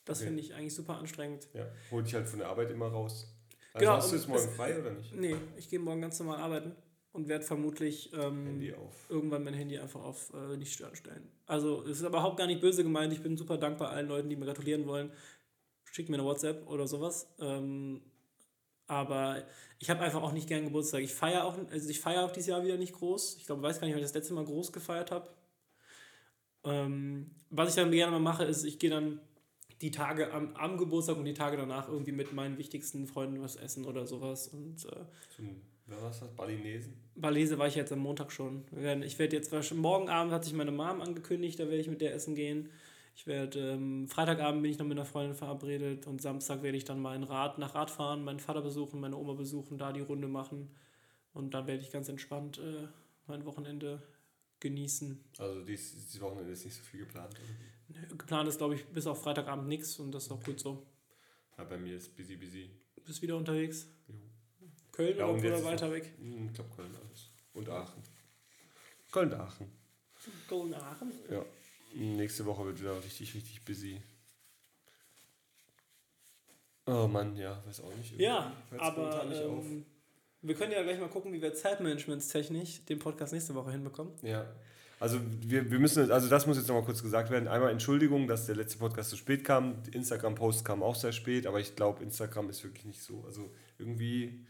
[0.04, 0.28] Das okay.
[0.28, 1.48] finde ich eigentlich super anstrengend.
[1.52, 3.32] Ja, hol dich halt von der Arbeit immer raus.
[3.72, 5.14] Also genau, hast du jetzt morgen es, frei oder nicht?
[5.14, 6.74] Nee, ich gehe morgen ganz normal arbeiten
[7.12, 8.60] und werde vermutlich ähm,
[9.08, 11.28] irgendwann mein Handy einfach auf äh, nicht stören stellen.
[11.46, 13.12] Also es ist überhaupt gar nicht böse gemeint.
[13.12, 15.12] Ich bin super dankbar allen Leuten, die mir gratulieren wollen.
[15.92, 17.32] Schickt mir eine WhatsApp oder sowas.
[17.40, 18.00] Ähm,
[18.90, 19.44] aber
[19.78, 21.02] ich habe einfach auch nicht gern Geburtstag.
[21.02, 23.36] Ich feiere auch, also ich feiere auch dieses Jahr wieder nicht groß.
[23.38, 25.30] Ich glaube, weiß gar nicht, weil ich das letzte Mal groß gefeiert habe.
[26.64, 29.20] Ähm, was ich dann gerne mal mache, ist, ich gehe dann
[29.80, 33.54] die Tage am, am Geburtstag und die Tage danach irgendwie mit meinen wichtigsten Freunden was
[33.56, 34.48] essen oder sowas.
[34.48, 35.04] Und, äh,
[35.36, 36.34] Zum, was das?
[36.34, 36.94] Balinesen?
[37.14, 38.64] Balese war ich jetzt am Montag schon.
[39.04, 42.14] Ich werde jetzt, morgen Abend hat sich meine Mom angekündigt, da werde ich mit der
[42.14, 42.70] essen gehen.
[43.14, 46.84] Ich werde, ähm, Freitagabend bin ich noch mit einer Freundin verabredet und Samstag werde ich
[46.84, 50.28] dann mein Rad nach Rad fahren, meinen Vater besuchen, meine Oma besuchen, da die Runde
[50.28, 50.70] machen.
[51.32, 52.88] Und dann werde ich ganz entspannt äh,
[53.26, 54.02] mein Wochenende
[54.60, 55.24] genießen.
[55.38, 57.34] Also dieses, dieses Wochenende ist nicht so viel geplant?
[57.34, 58.00] Oder?
[58.00, 60.86] Nee, geplant ist, glaube ich, bis auf Freitagabend nichts und das ist auch gut so.
[61.58, 62.70] Ja, bei mir ist busy, busy.
[63.04, 63.86] Bist wieder unterwegs?
[64.08, 64.14] Jo.
[64.92, 66.12] Köln ja, oder, oder weiter weg?
[66.18, 67.30] Hm, ich glaube Köln alles.
[67.52, 68.02] Und Aachen.
[69.10, 69.66] Köln-Aachen.
[70.48, 71.12] Köln-Aachen?
[71.30, 71.44] Ja.
[71.94, 74.00] Nächste Woche wird wieder richtig, richtig busy.
[76.86, 78.18] Oh Mann, ja, weiß auch nicht.
[78.18, 79.84] Ja, aber ähm,
[80.42, 84.12] wir können ja gleich mal gucken, wie wir Zeitmanagementstechnisch den Podcast nächste Woche hinbekommen.
[84.22, 84.46] Ja,
[85.00, 87.48] also wir, wir müssen, also das muss jetzt nochmal kurz gesagt werden.
[87.48, 89.82] Einmal Entschuldigung, dass der letzte Podcast zu spät kam.
[89.92, 93.24] Instagram-Post kam auch sehr spät, aber ich glaube, Instagram ist wirklich nicht so.
[93.24, 94.46] Also irgendwie,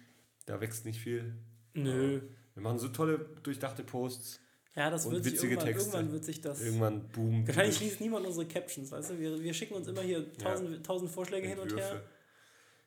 [0.47, 1.37] da wächst nicht viel.
[1.75, 2.21] Nö.
[2.55, 4.41] Wir machen so tolle, durchdachte Posts.
[4.77, 5.91] Ja, das und wird witzige sich irgendwann, Texte.
[5.91, 6.63] irgendwann wird sich das.
[6.63, 7.47] Irgendwann boom.
[7.47, 9.19] Wahrscheinlich liest niemand unsere Captions, weißt du?
[9.19, 10.83] Wir, wir schicken uns immer hier tausend, ja.
[10.83, 11.69] tausend Vorschläge Entwürfe.
[11.69, 12.03] hin und her.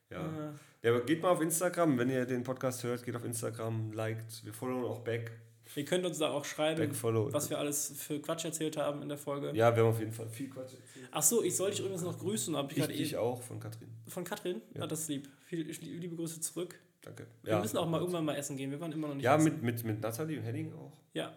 [0.10, 0.54] Ja.
[0.84, 4.44] Ja, aber geht mal auf Instagram, wenn ihr den Podcast hört, geht auf Instagram, liked,
[4.44, 5.32] wir followen auch back.
[5.76, 6.92] Ihr könnt uns da auch schreiben,
[7.32, 9.54] was wir alles für Quatsch erzählt haben in der Folge.
[9.56, 11.08] Ja, wir haben auf jeden Fall viel Quatsch erzählt.
[11.10, 12.56] Ach so, ich soll dich übrigens noch grüßen.
[12.56, 13.88] Hab ich ich dich auch, von Katrin.
[14.08, 14.62] Von Katrin?
[14.76, 15.30] Ja, ah, das ist lieb.
[15.46, 16.76] Viel, liebe Grüße zurück.
[17.02, 17.28] Danke.
[17.44, 18.72] Wir ja, müssen auch mal irgendwann mal essen gehen.
[18.72, 20.92] Wir waren immer noch nicht Ja, mit, mit, mit Nathalie und Henning auch.
[21.14, 21.34] Ja,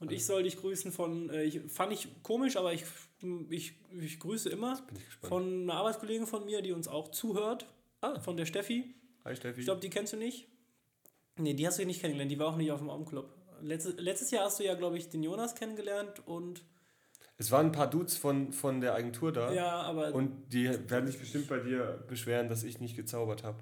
[0.00, 2.84] und ich soll dich grüßen von, äh, ich, fand ich komisch, aber ich,
[3.50, 7.66] ich, ich grüße immer ich von einer Arbeitskollegin von mir, die uns auch zuhört.
[8.00, 8.18] Ah.
[8.18, 8.94] Von der Steffi.
[9.26, 9.60] Hi Steffi.
[9.60, 10.48] Ich glaube, die kennst du nicht.
[11.36, 13.28] Nee, die hast du nicht kennengelernt, die war auch nicht auf dem Augenclub.
[13.62, 16.64] Letztes, letztes Jahr hast du ja, glaube ich, den Jonas kennengelernt und.
[17.36, 19.52] Es waren ein paar Dudes von, von der Agentur da.
[19.52, 20.14] Ja, aber.
[20.14, 23.58] Und die werden sich bestimmt bei dir beschweren, dass ich nicht gezaubert habe.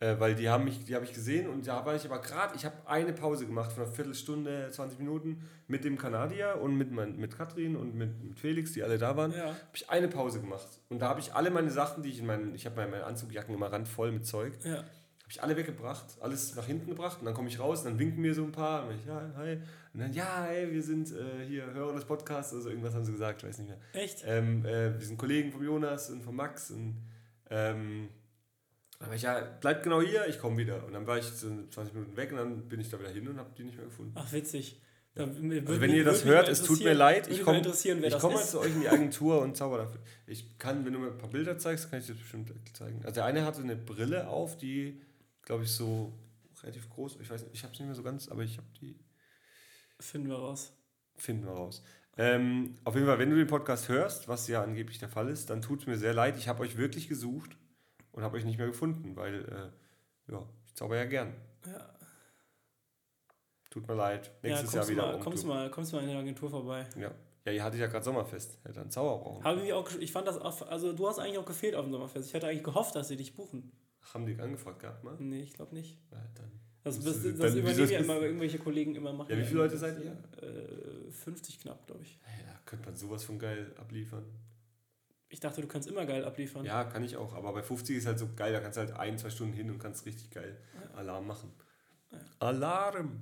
[0.00, 2.54] Äh, weil die haben mich, die habe ich gesehen und da war ich aber gerade,
[2.54, 6.92] ich habe eine Pause gemacht von einer Viertelstunde, 20 Minuten mit dem Kanadier und mit,
[6.92, 9.46] mein, mit Katrin und mit, mit Felix, die alle da waren, ja.
[9.46, 10.68] habe ich eine Pause gemacht.
[10.88, 13.52] Und da habe ich alle meine Sachen, die ich in meinen, ich habe meine Anzugjacken
[13.52, 14.76] immer randvoll mit Zeug, ja.
[14.76, 14.84] habe
[15.30, 18.22] ich alle weggebracht, alles nach hinten gebracht und dann komme ich raus und dann winken
[18.22, 19.58] mir so ein paar und ich, ja, hi.
[19.94, 23.10] Und dann, ja, hey, wir sind äh, hier Hörer des Podcasts, also irgendwas haben sie
[23.10, 23.78] gesagt, ich weiß nicht mehr.
[23.94, 24.22] Echt?
[24.24, 27.02] Ähm, äh, wir sind Kollegen von Jonas und von Max und
[27.50, 28.10] ähm,
[29.00, 30.84] aber ich, ja, bleib genau hier, ich komme wieder.
[30.84, 33.28] Und dann war ich so 20 Minuten weg und dann bin ich da wieder hin
[33.28, 34.12] und habe die nicht mehr gefunden.
[34.16, 34.80] Ach, witzig.
[35.14, 35.24] Ja.
[35.24, 38.72] Also wenn ihr das hört, es tut mir leid, ich komme komm mal zu euch
[38.72, 40.00] in die Agentur und zauber dafür.
[40.26, 43.00] Ich kann, wenn du mir ein paar Bilder zeigst, kann ich dir das bestimmt zeigen.
[43.04, 45.00] Also der eine hatte eine Brille auf, die,
[45.42, 46.12] glaube ich, so
[46.62, 48.68] relativ groß, ich weiß nicht, ich habe es nicht mehr so ganz, aber ich habe
[48.80, 48.98] die...
[50.00, 50.72] Finden wir raus.
[51.16, 51.82] Finden wir raus.
[52.16, 55.50] Ähm, auf jeden Fall, wenn du den Podcast hörst, was ja angeblich der Fall ist,
[55.50, 56.36] dann tut es mir sehr leid.
[56.36, 57.56] Ich habe euch wirklich gesucht
[58.12, 61.34] und habe euch nicht mehr gefunden, weil äh, ja, ich zauber ja gern.
[61.66, 61.94] Ja.
[63.70, 64.30] Tut mir leid.
[64.42, 65.06] Nächstes ja, Jahr wieder.
[65.12, 66.86] Mal, kommst, du mal, kommst mal in der Agentur vorbei.
[66.96, 67.12] Ja.
[67.44, 68.58] Ja, ihr hattet ja gerade Sommerfest.
[68.64, 69.44] Hätte einen Zauber brauchen.
[69.44, 71.92] Habe ich auch, ich fand das auch, also du hast eigentlich auch gefehlt auf dem
[71.92, 72.28] Sommerfest.
[72.28, 73.72] Ich hatte eigentlich gehofft, dass sie dich buchen.
[74.12, 75.16] Haben die angefragt gehabt, mal?
[75.18, 75.98] Nee, ich glaube nicht.
[76.10, 76.52] Ja, dann.
[76.84, 79.30] Das, das, das, das übernehmen ja immer irgendwelche Kollegen immer machen.
[79.30, 80.12] Ja, wie viele Leute seid ihr?
[80.42, 82.18] Äh, 50 knapp, glaube ich.
[82.46, 84.24] Ja, könnte man sowas von geil abliefern.
[85.30, 86.64] Ich dachte, du kannst immer geil abliefern.
[86.64, 87.34] Ja, kann ich auch.
[87.34, 89.70] Aber bei 50 ist halt so geil, da kannst du halt ein, zwei Stunden hin
[89.70, 90.56] und kannst richtig geil
[90.96, 91.52] Alarm machen.
[92.38, 93.20] Alarm!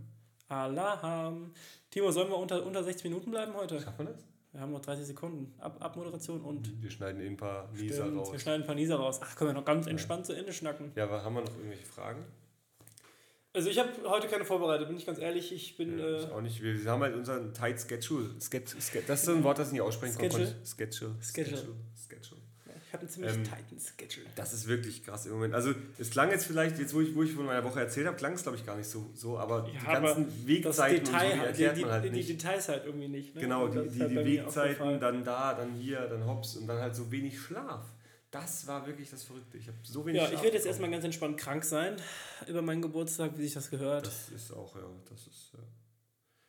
[0.48, 1.52] Alarm.
[1.90, 3.80] Timo, sollen wir unter, unter 60 Minuten bleiben heute?
[3.80, 4.24] Schaffen wir das?
[4.52, 5.52] Wir haben noch 30 Sekunden.
[5.58, 6.82] Ab, Abmoderation und.
[6.82, 8.32] Wir schneiden eh ein paar Nieser Stimmt, raus.
[8.32, 9.20] wir schneiden ein paar Nieser raus.
[9.22, 10.92] Ach, können wir noch ganz entspannt zu Ende schnacken.
[10.94, 12.24] Ja, aber haben wir noch irgendwelche Fragen?
[13.52, 15.52] Also ich habe heute keine vorbereitet, bin ich ganz ehrlich.
[15.52, 15.98] Ich bin.
[15.98, 16.62] Ja, äh, ich auch nicht.
[16.62, 18.30] Wir haben halt unseren tight schedule.
[18.40, 20.30] Ske Ske das ist so ein Wort, das ich nicht aussprechen kann.
[20.30, 20.54] Schedule?
[20.64, 21.14] Schedule.
[21.22, 21.74] Schedule.
[22.08, 22.40] Schedule.
[22.88, 24.26] Ich habe einen ziemlich Ähm, tighten Schedule.
[24.36, 25.54] Das ist wirklich krass im Moment.
[25.54, 28.16] Also es klang jetzt vielleicht, jetzt wo ich, wo ich von meiner Woche erzählt habe,
[28.16, 30.98] klang es glaube ich gar nicht so, so aber Ja, die aber ganzen Das Wegzeiten
[31.00, 32.28] und so, Detail, die erklärt die, man halt die, nicht.
[32.28, 33.34] die Details halt irgendwie nicht.
[33.34, 33.40] Ne?
[33.40, 36.94] Genau, die, die, halt die Wegzeiten, dann da, dann hier, dann hops und dann halt
[36.94, 37.84] so wenig Schlaf.
[38.30, 39.56] Das war wirklich das Verrückte.
[39.56, 40.38] Ich habe so wenig Ja, Schlaf.
[40.38, 41.96] ich werde jetzt erstmal ganz entspannt krank sein
[42.46, 44.06] über meinen Geburtstag, wie sich das gehört.
[44.06, 45.60] Das ist auch, ja, das ist, ja.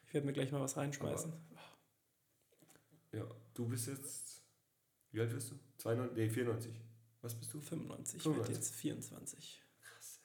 [0.05, 1.31] Ich werde mir gleich mal was reinschmeißen.
[3.13, 3.25] ja.
[3.53, 4.41] Du bist jetzt,
[5.11, 5.55] wie alt bist du?
[5.77, 6.71] 92, nee, 94.
[7.21, 7.59] Was bist du?
[7.59, 8.55] 95, ich werde 95.
[8.55, 9.63] jetzt 24.
[9.81, 10.19] Krass.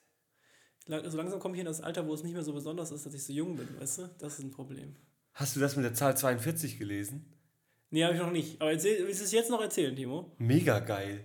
[1.11, 3.13] So langsam komme ich in das Alter, wo es nicht mehr so besonders ist, dass
[3.13, 4.09] ich so jung bin, weißt du?
[4.19, 4.95] Das ist ein Problem.
[5.33, 7.25] Hast du das mit der Zahl 42 gelesen?
[7.89, 8.61] Nee, habe ich noch nicht.
[8.61, 10.35] Aber erzähl, willst du es jetzt noch erzählen, Timo?
[10.37, 11.23] Mega geil.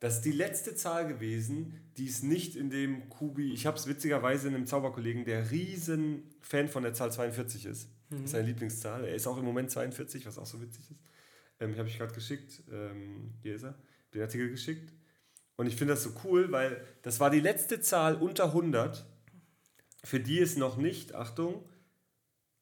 [0.00, 3.52] Das ist die letzte Zahl gewesen, die ist nicht in dem Kubi.
[3.52, 7.88] Ich habe es witzigerweise in einem Zauberkollegen, der riesen Fan von der Zahl 42 ist.
[8.08, 9.04] Das ist seine Lieblingszahl.
[9.04, 11.00] Er ist auch im Moment 42, was auch so witzig ist.
[11.60, 12.62] Ähm, habe ich gerade geschickt.
[12.72, 13.74] Ähm, hier ist er.
[14.14, 14.92] Den Artikel geschickt.
[15.56, 19.04] Und ich finde das so cool, weil das war die letzte Zahl unter 100,
[20.02, 21.62] für die es noch nicht, Achtung,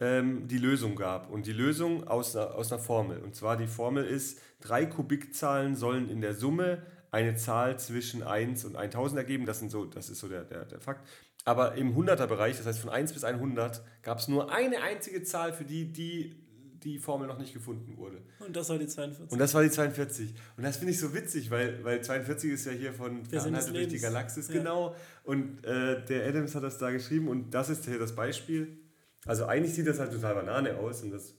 [0.01, 1.31] ähm, die Lösung gab.
[1.31, 3.21] Und die Lösung aus, aus einer Formel.
[3.21, 8.65] Und zwar die Formel ist, drei Kubikzahlen sollen in der Summe eine Zahl zwischen 1
[8.65, 9.47] und 1000 ergeben.
[9.47, 11.07] Das, sind so, das ist so der, der, der Fakt.
[11.45, 15.53] Aber im 100er-Bereich, das heißt von 1 bis 100, gab es nur eine einzige Zahl,
[15.53, 16.48] für die die,
[16.85, 18.23] die Formel noch nicht gefunden wurde.
[18.41, 19.33] Und das war die 42.
[19.33, 20.35] Und das war die 42.
[20.57, 23.89] Und das finde ich so witzig, weil, weil 42 ist ja hier von Fernhalter durch
[23.89, 23.99] die.
[23.99, 24.55] Galaxis, Ja.
[24.55, 24.95] genau.
[25.25, 28.79] Und äh, der Adams hat das da geschrieben und das ist hier das Beispiel.
[29.27, 31.35] Also eigentlich sieht das halt total Banane aus und das,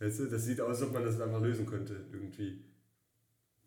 [0.00, 2.62] weißt du, das sieht aus, als ob man das einfach lösen könnte irgendwie.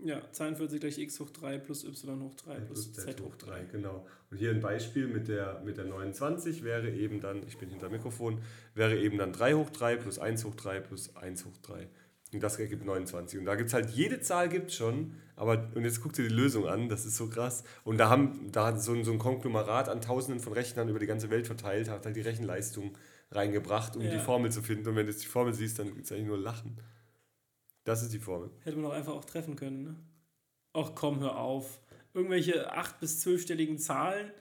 [0.02, 3.66] Ja, 42 gleich x hoch 3 plus y hoch 3 plus z hoch 3.
[3.72, 4.06] Genau.
[4.32, 7.90] Und hier ein Beispiel mit der, mit der 29 wäre eben dann, ich bin hinter
[7.90, 8.40] Mikrofon,
[8.76, 11.88] wäre eben dann 3 hoch 3 plus 1 hoch 3 plus 1 hoch 3.
[12.32, 13.40] Und das ergibt 29.
[13.40, 16.34] Und da gibt es halt, jede Zahl gibt schon, aber, und jetzt guckt ihr die
[16.34, 17.64] Lösung an, das ist so krass.
[17.84, 21.00] Und da haben, da hat so, ein- so ein Konglomerat an tausenden von Rechnern über
[21.00, 22.96] die ganze Welt verteilt, hat halt die Rechenleistung
[23.32, 24.12] reingebracht, um Ja.
[24.12, 24.88] die Formel zu finden.
[24.90, 26.78] Und wenn du jetzt die Formel siehst, dann ist eigentlich nur Lachen.
[27.90, 28.52] Das ist die Formel.
[28.64, 29.96] Hätte man doch einfach auch treffen können, ne?
[30.74, 31.80] Ach komm, hör auf.
[32.14, 34.32] Irgendwelche 8- bis 12-stelligen Zahlen.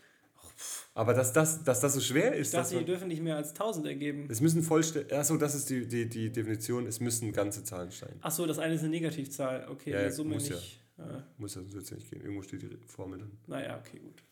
[0.95, 3.37] Aber dass das, dass das so schwer Ich ist, dass dachte, die dürfen nicht mehr
[3.37, 4.27] als 1000 ergeben.
[4.31, 5.13] Es müssen vollständig.
[5.17, 6.87] Achso, das ist die, die, die Definition.
[6.87, 8.17] Es müssen ganze Zahlen sein.
[8.21, 9.67] Ach so, das eine ist eine Negativzahl.
[9.71, 10.57] Okay, Ja, in der ja, Summe muss ja.
[10.57, 10.83] nicht.
[10.99, 11.03] Äh,
[11.39, 12.21] Muss ja sonst ja nicht gehen.
[12.21, 13.31] Irgendwo steht die Formel dann.
[13.47, 14.23] naja, okay, gut.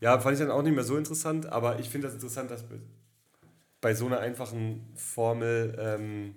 [0.00, 2.62] Ja, fand ich dann auch nicht mehr so interessant, aber ich finde das interessant, dass
[2.64, 2.80] bei-
[3.80, 6.36] bei so einer einfachen Formel, ähm,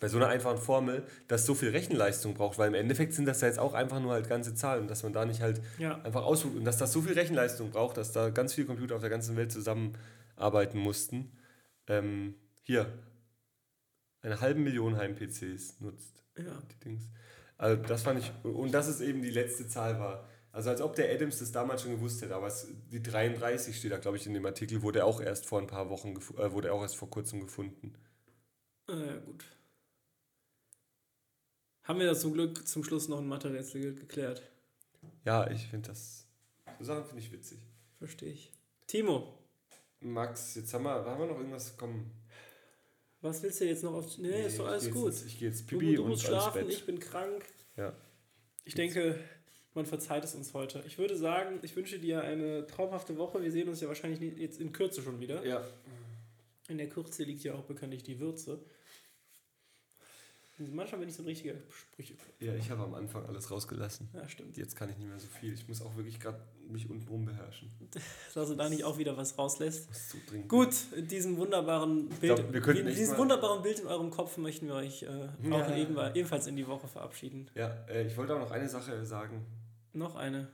[0.00, 3.42] bei so einer einfachen Formel, das so viel Rechenleistung braucht, weil im Endeffekt sind das
[3.42, 6.24] ja jetzt auch einfach nur halt ganze Zahlen dass man da nicht halt Ja, einfach
[6.24, 9.10] ausdruckt und dass das so viel Rechenleistung braucht, dass da ganz viele Computer auf der
[9.10, 11.30] ganzen Welt zusammenarbeiten mussten.
[11.86, 12.86] Ähm, hier,
[14.22, 16.62] eine halbe Million Heim-PCs nutzt ja.
[16.72, 17.04] die Dings.
[17.58, 20.26] Also das fand ich, und dass es eben die letzte Zahl war.
[20.52, 23.92] Also als ob der Adams das damals schon gewusst hätte, aber es, die 33 steht
[23.92, 26.72] da, glaube ich, in dem Artikel, wurde auch erst vor ein paar Wochen, äh, wurde
[26.72, 27.94] auch erst vor kurzem gefunden.
[28.88, 29.44] Äh, gut.
[31.90, 34.42] Haben wir das zum Glück zum Schluss noch ein Mathe-Rätsel geklärt?
[35.24, 36.24] Ja, ich finde das,
[36.78, 37.58] so Sachen finde ich witzig.
[37.98, 38.52] Verstehe ich.
[38.86, 39.36] Timo,
[39.98, 42.08] Max, jetzt haben wir, haben wir noch irgendwas, komm.
[43.20, 44.18] was willst du jetzt noch auf.
[44.18, 45.06] Nee, ist doch alles jetzt gut.
[45.08, 47.44] ins- Ich gehe jetzt Du, Pipi du und musst schlafen, ich bin krank.
[47.76, 47.92] Ja.
[48.64, 49.18] Ich denke,
[49.74, 50.84] man verzeiht es uns heute.
[50.86, 53.42] Ich würde sagen, ich wünsche dir eine traumhafte Woche.
[53.42, 55.44] Wir sehen uns ja wahrscheinlich jetzt in Kürze schon wieder.
[55.44, 55.66] Ja.
[56.68, 58.60] In der Kürze liegt ja auch bekanntlich die Würze.
[60.72, 62.14] Manchmal bin ich so ein richtiger Sprüche.
[62.38, 64.08] ja, ich habe am Anfang alles rausgelassen.
[64.12, 64.56] Ja, stimmt.
[64.56, 65.54] Jetzt kann ich nicht mehr so viel.
[65.54, 66.38] Ich muss auch wirklich gerade
[66.68, 67.70] mich untenrum beherrschen.
[68.34, 69.88] Dass du da nicht auch wieder was rauslässt.
[69.88, 70.16] Muss.
[70.48, 74.66] Gut, in diesem wunderbaren Bild, glaub, wir in mal- wunderbaren Bild in eurem Kopf möchten
[74.66, 75.76] wir euch äh, auch Ja.
[75.76, 77.48] eben, ebenfalls in die Woche verabschieden.
[77.54, 79.44] Ja, äh, ich wollte auch noch eine Sache sagen.
[79.92, 80.48] Noch eine.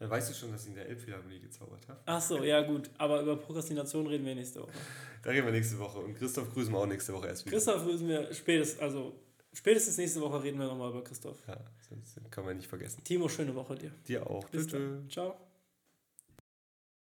[0.00, 2.00] Äh, Weißt du schon, dass ich in der Elbphilharmonie gezaubert habe?
[2.06, 2.90] Ach so, ja gut.
[2.98, 4.72] Aber über Prokrastination reden wir nächste Woche.
[5.22, 5.98] Da reden wir nächste Woche.
[5.98, 7.56] Und Christoph grüßen wir auch nächste Woche erst wieder.
[7.56, 9.12] Christoph müssen wir spätestens, also
[9.52, 11.36] spätestens nächste Woche reden wir nochmal über Christoph.
[11.48, 13.02] Ja, sonst kann man nicht vergessen.
[13.02, 13.90] Timo, schöne Woche dir.
[14.06, 14.48] Dir auch.
[14.48, 15.08] Bis dann.
[15.10, 15.36] Ciao.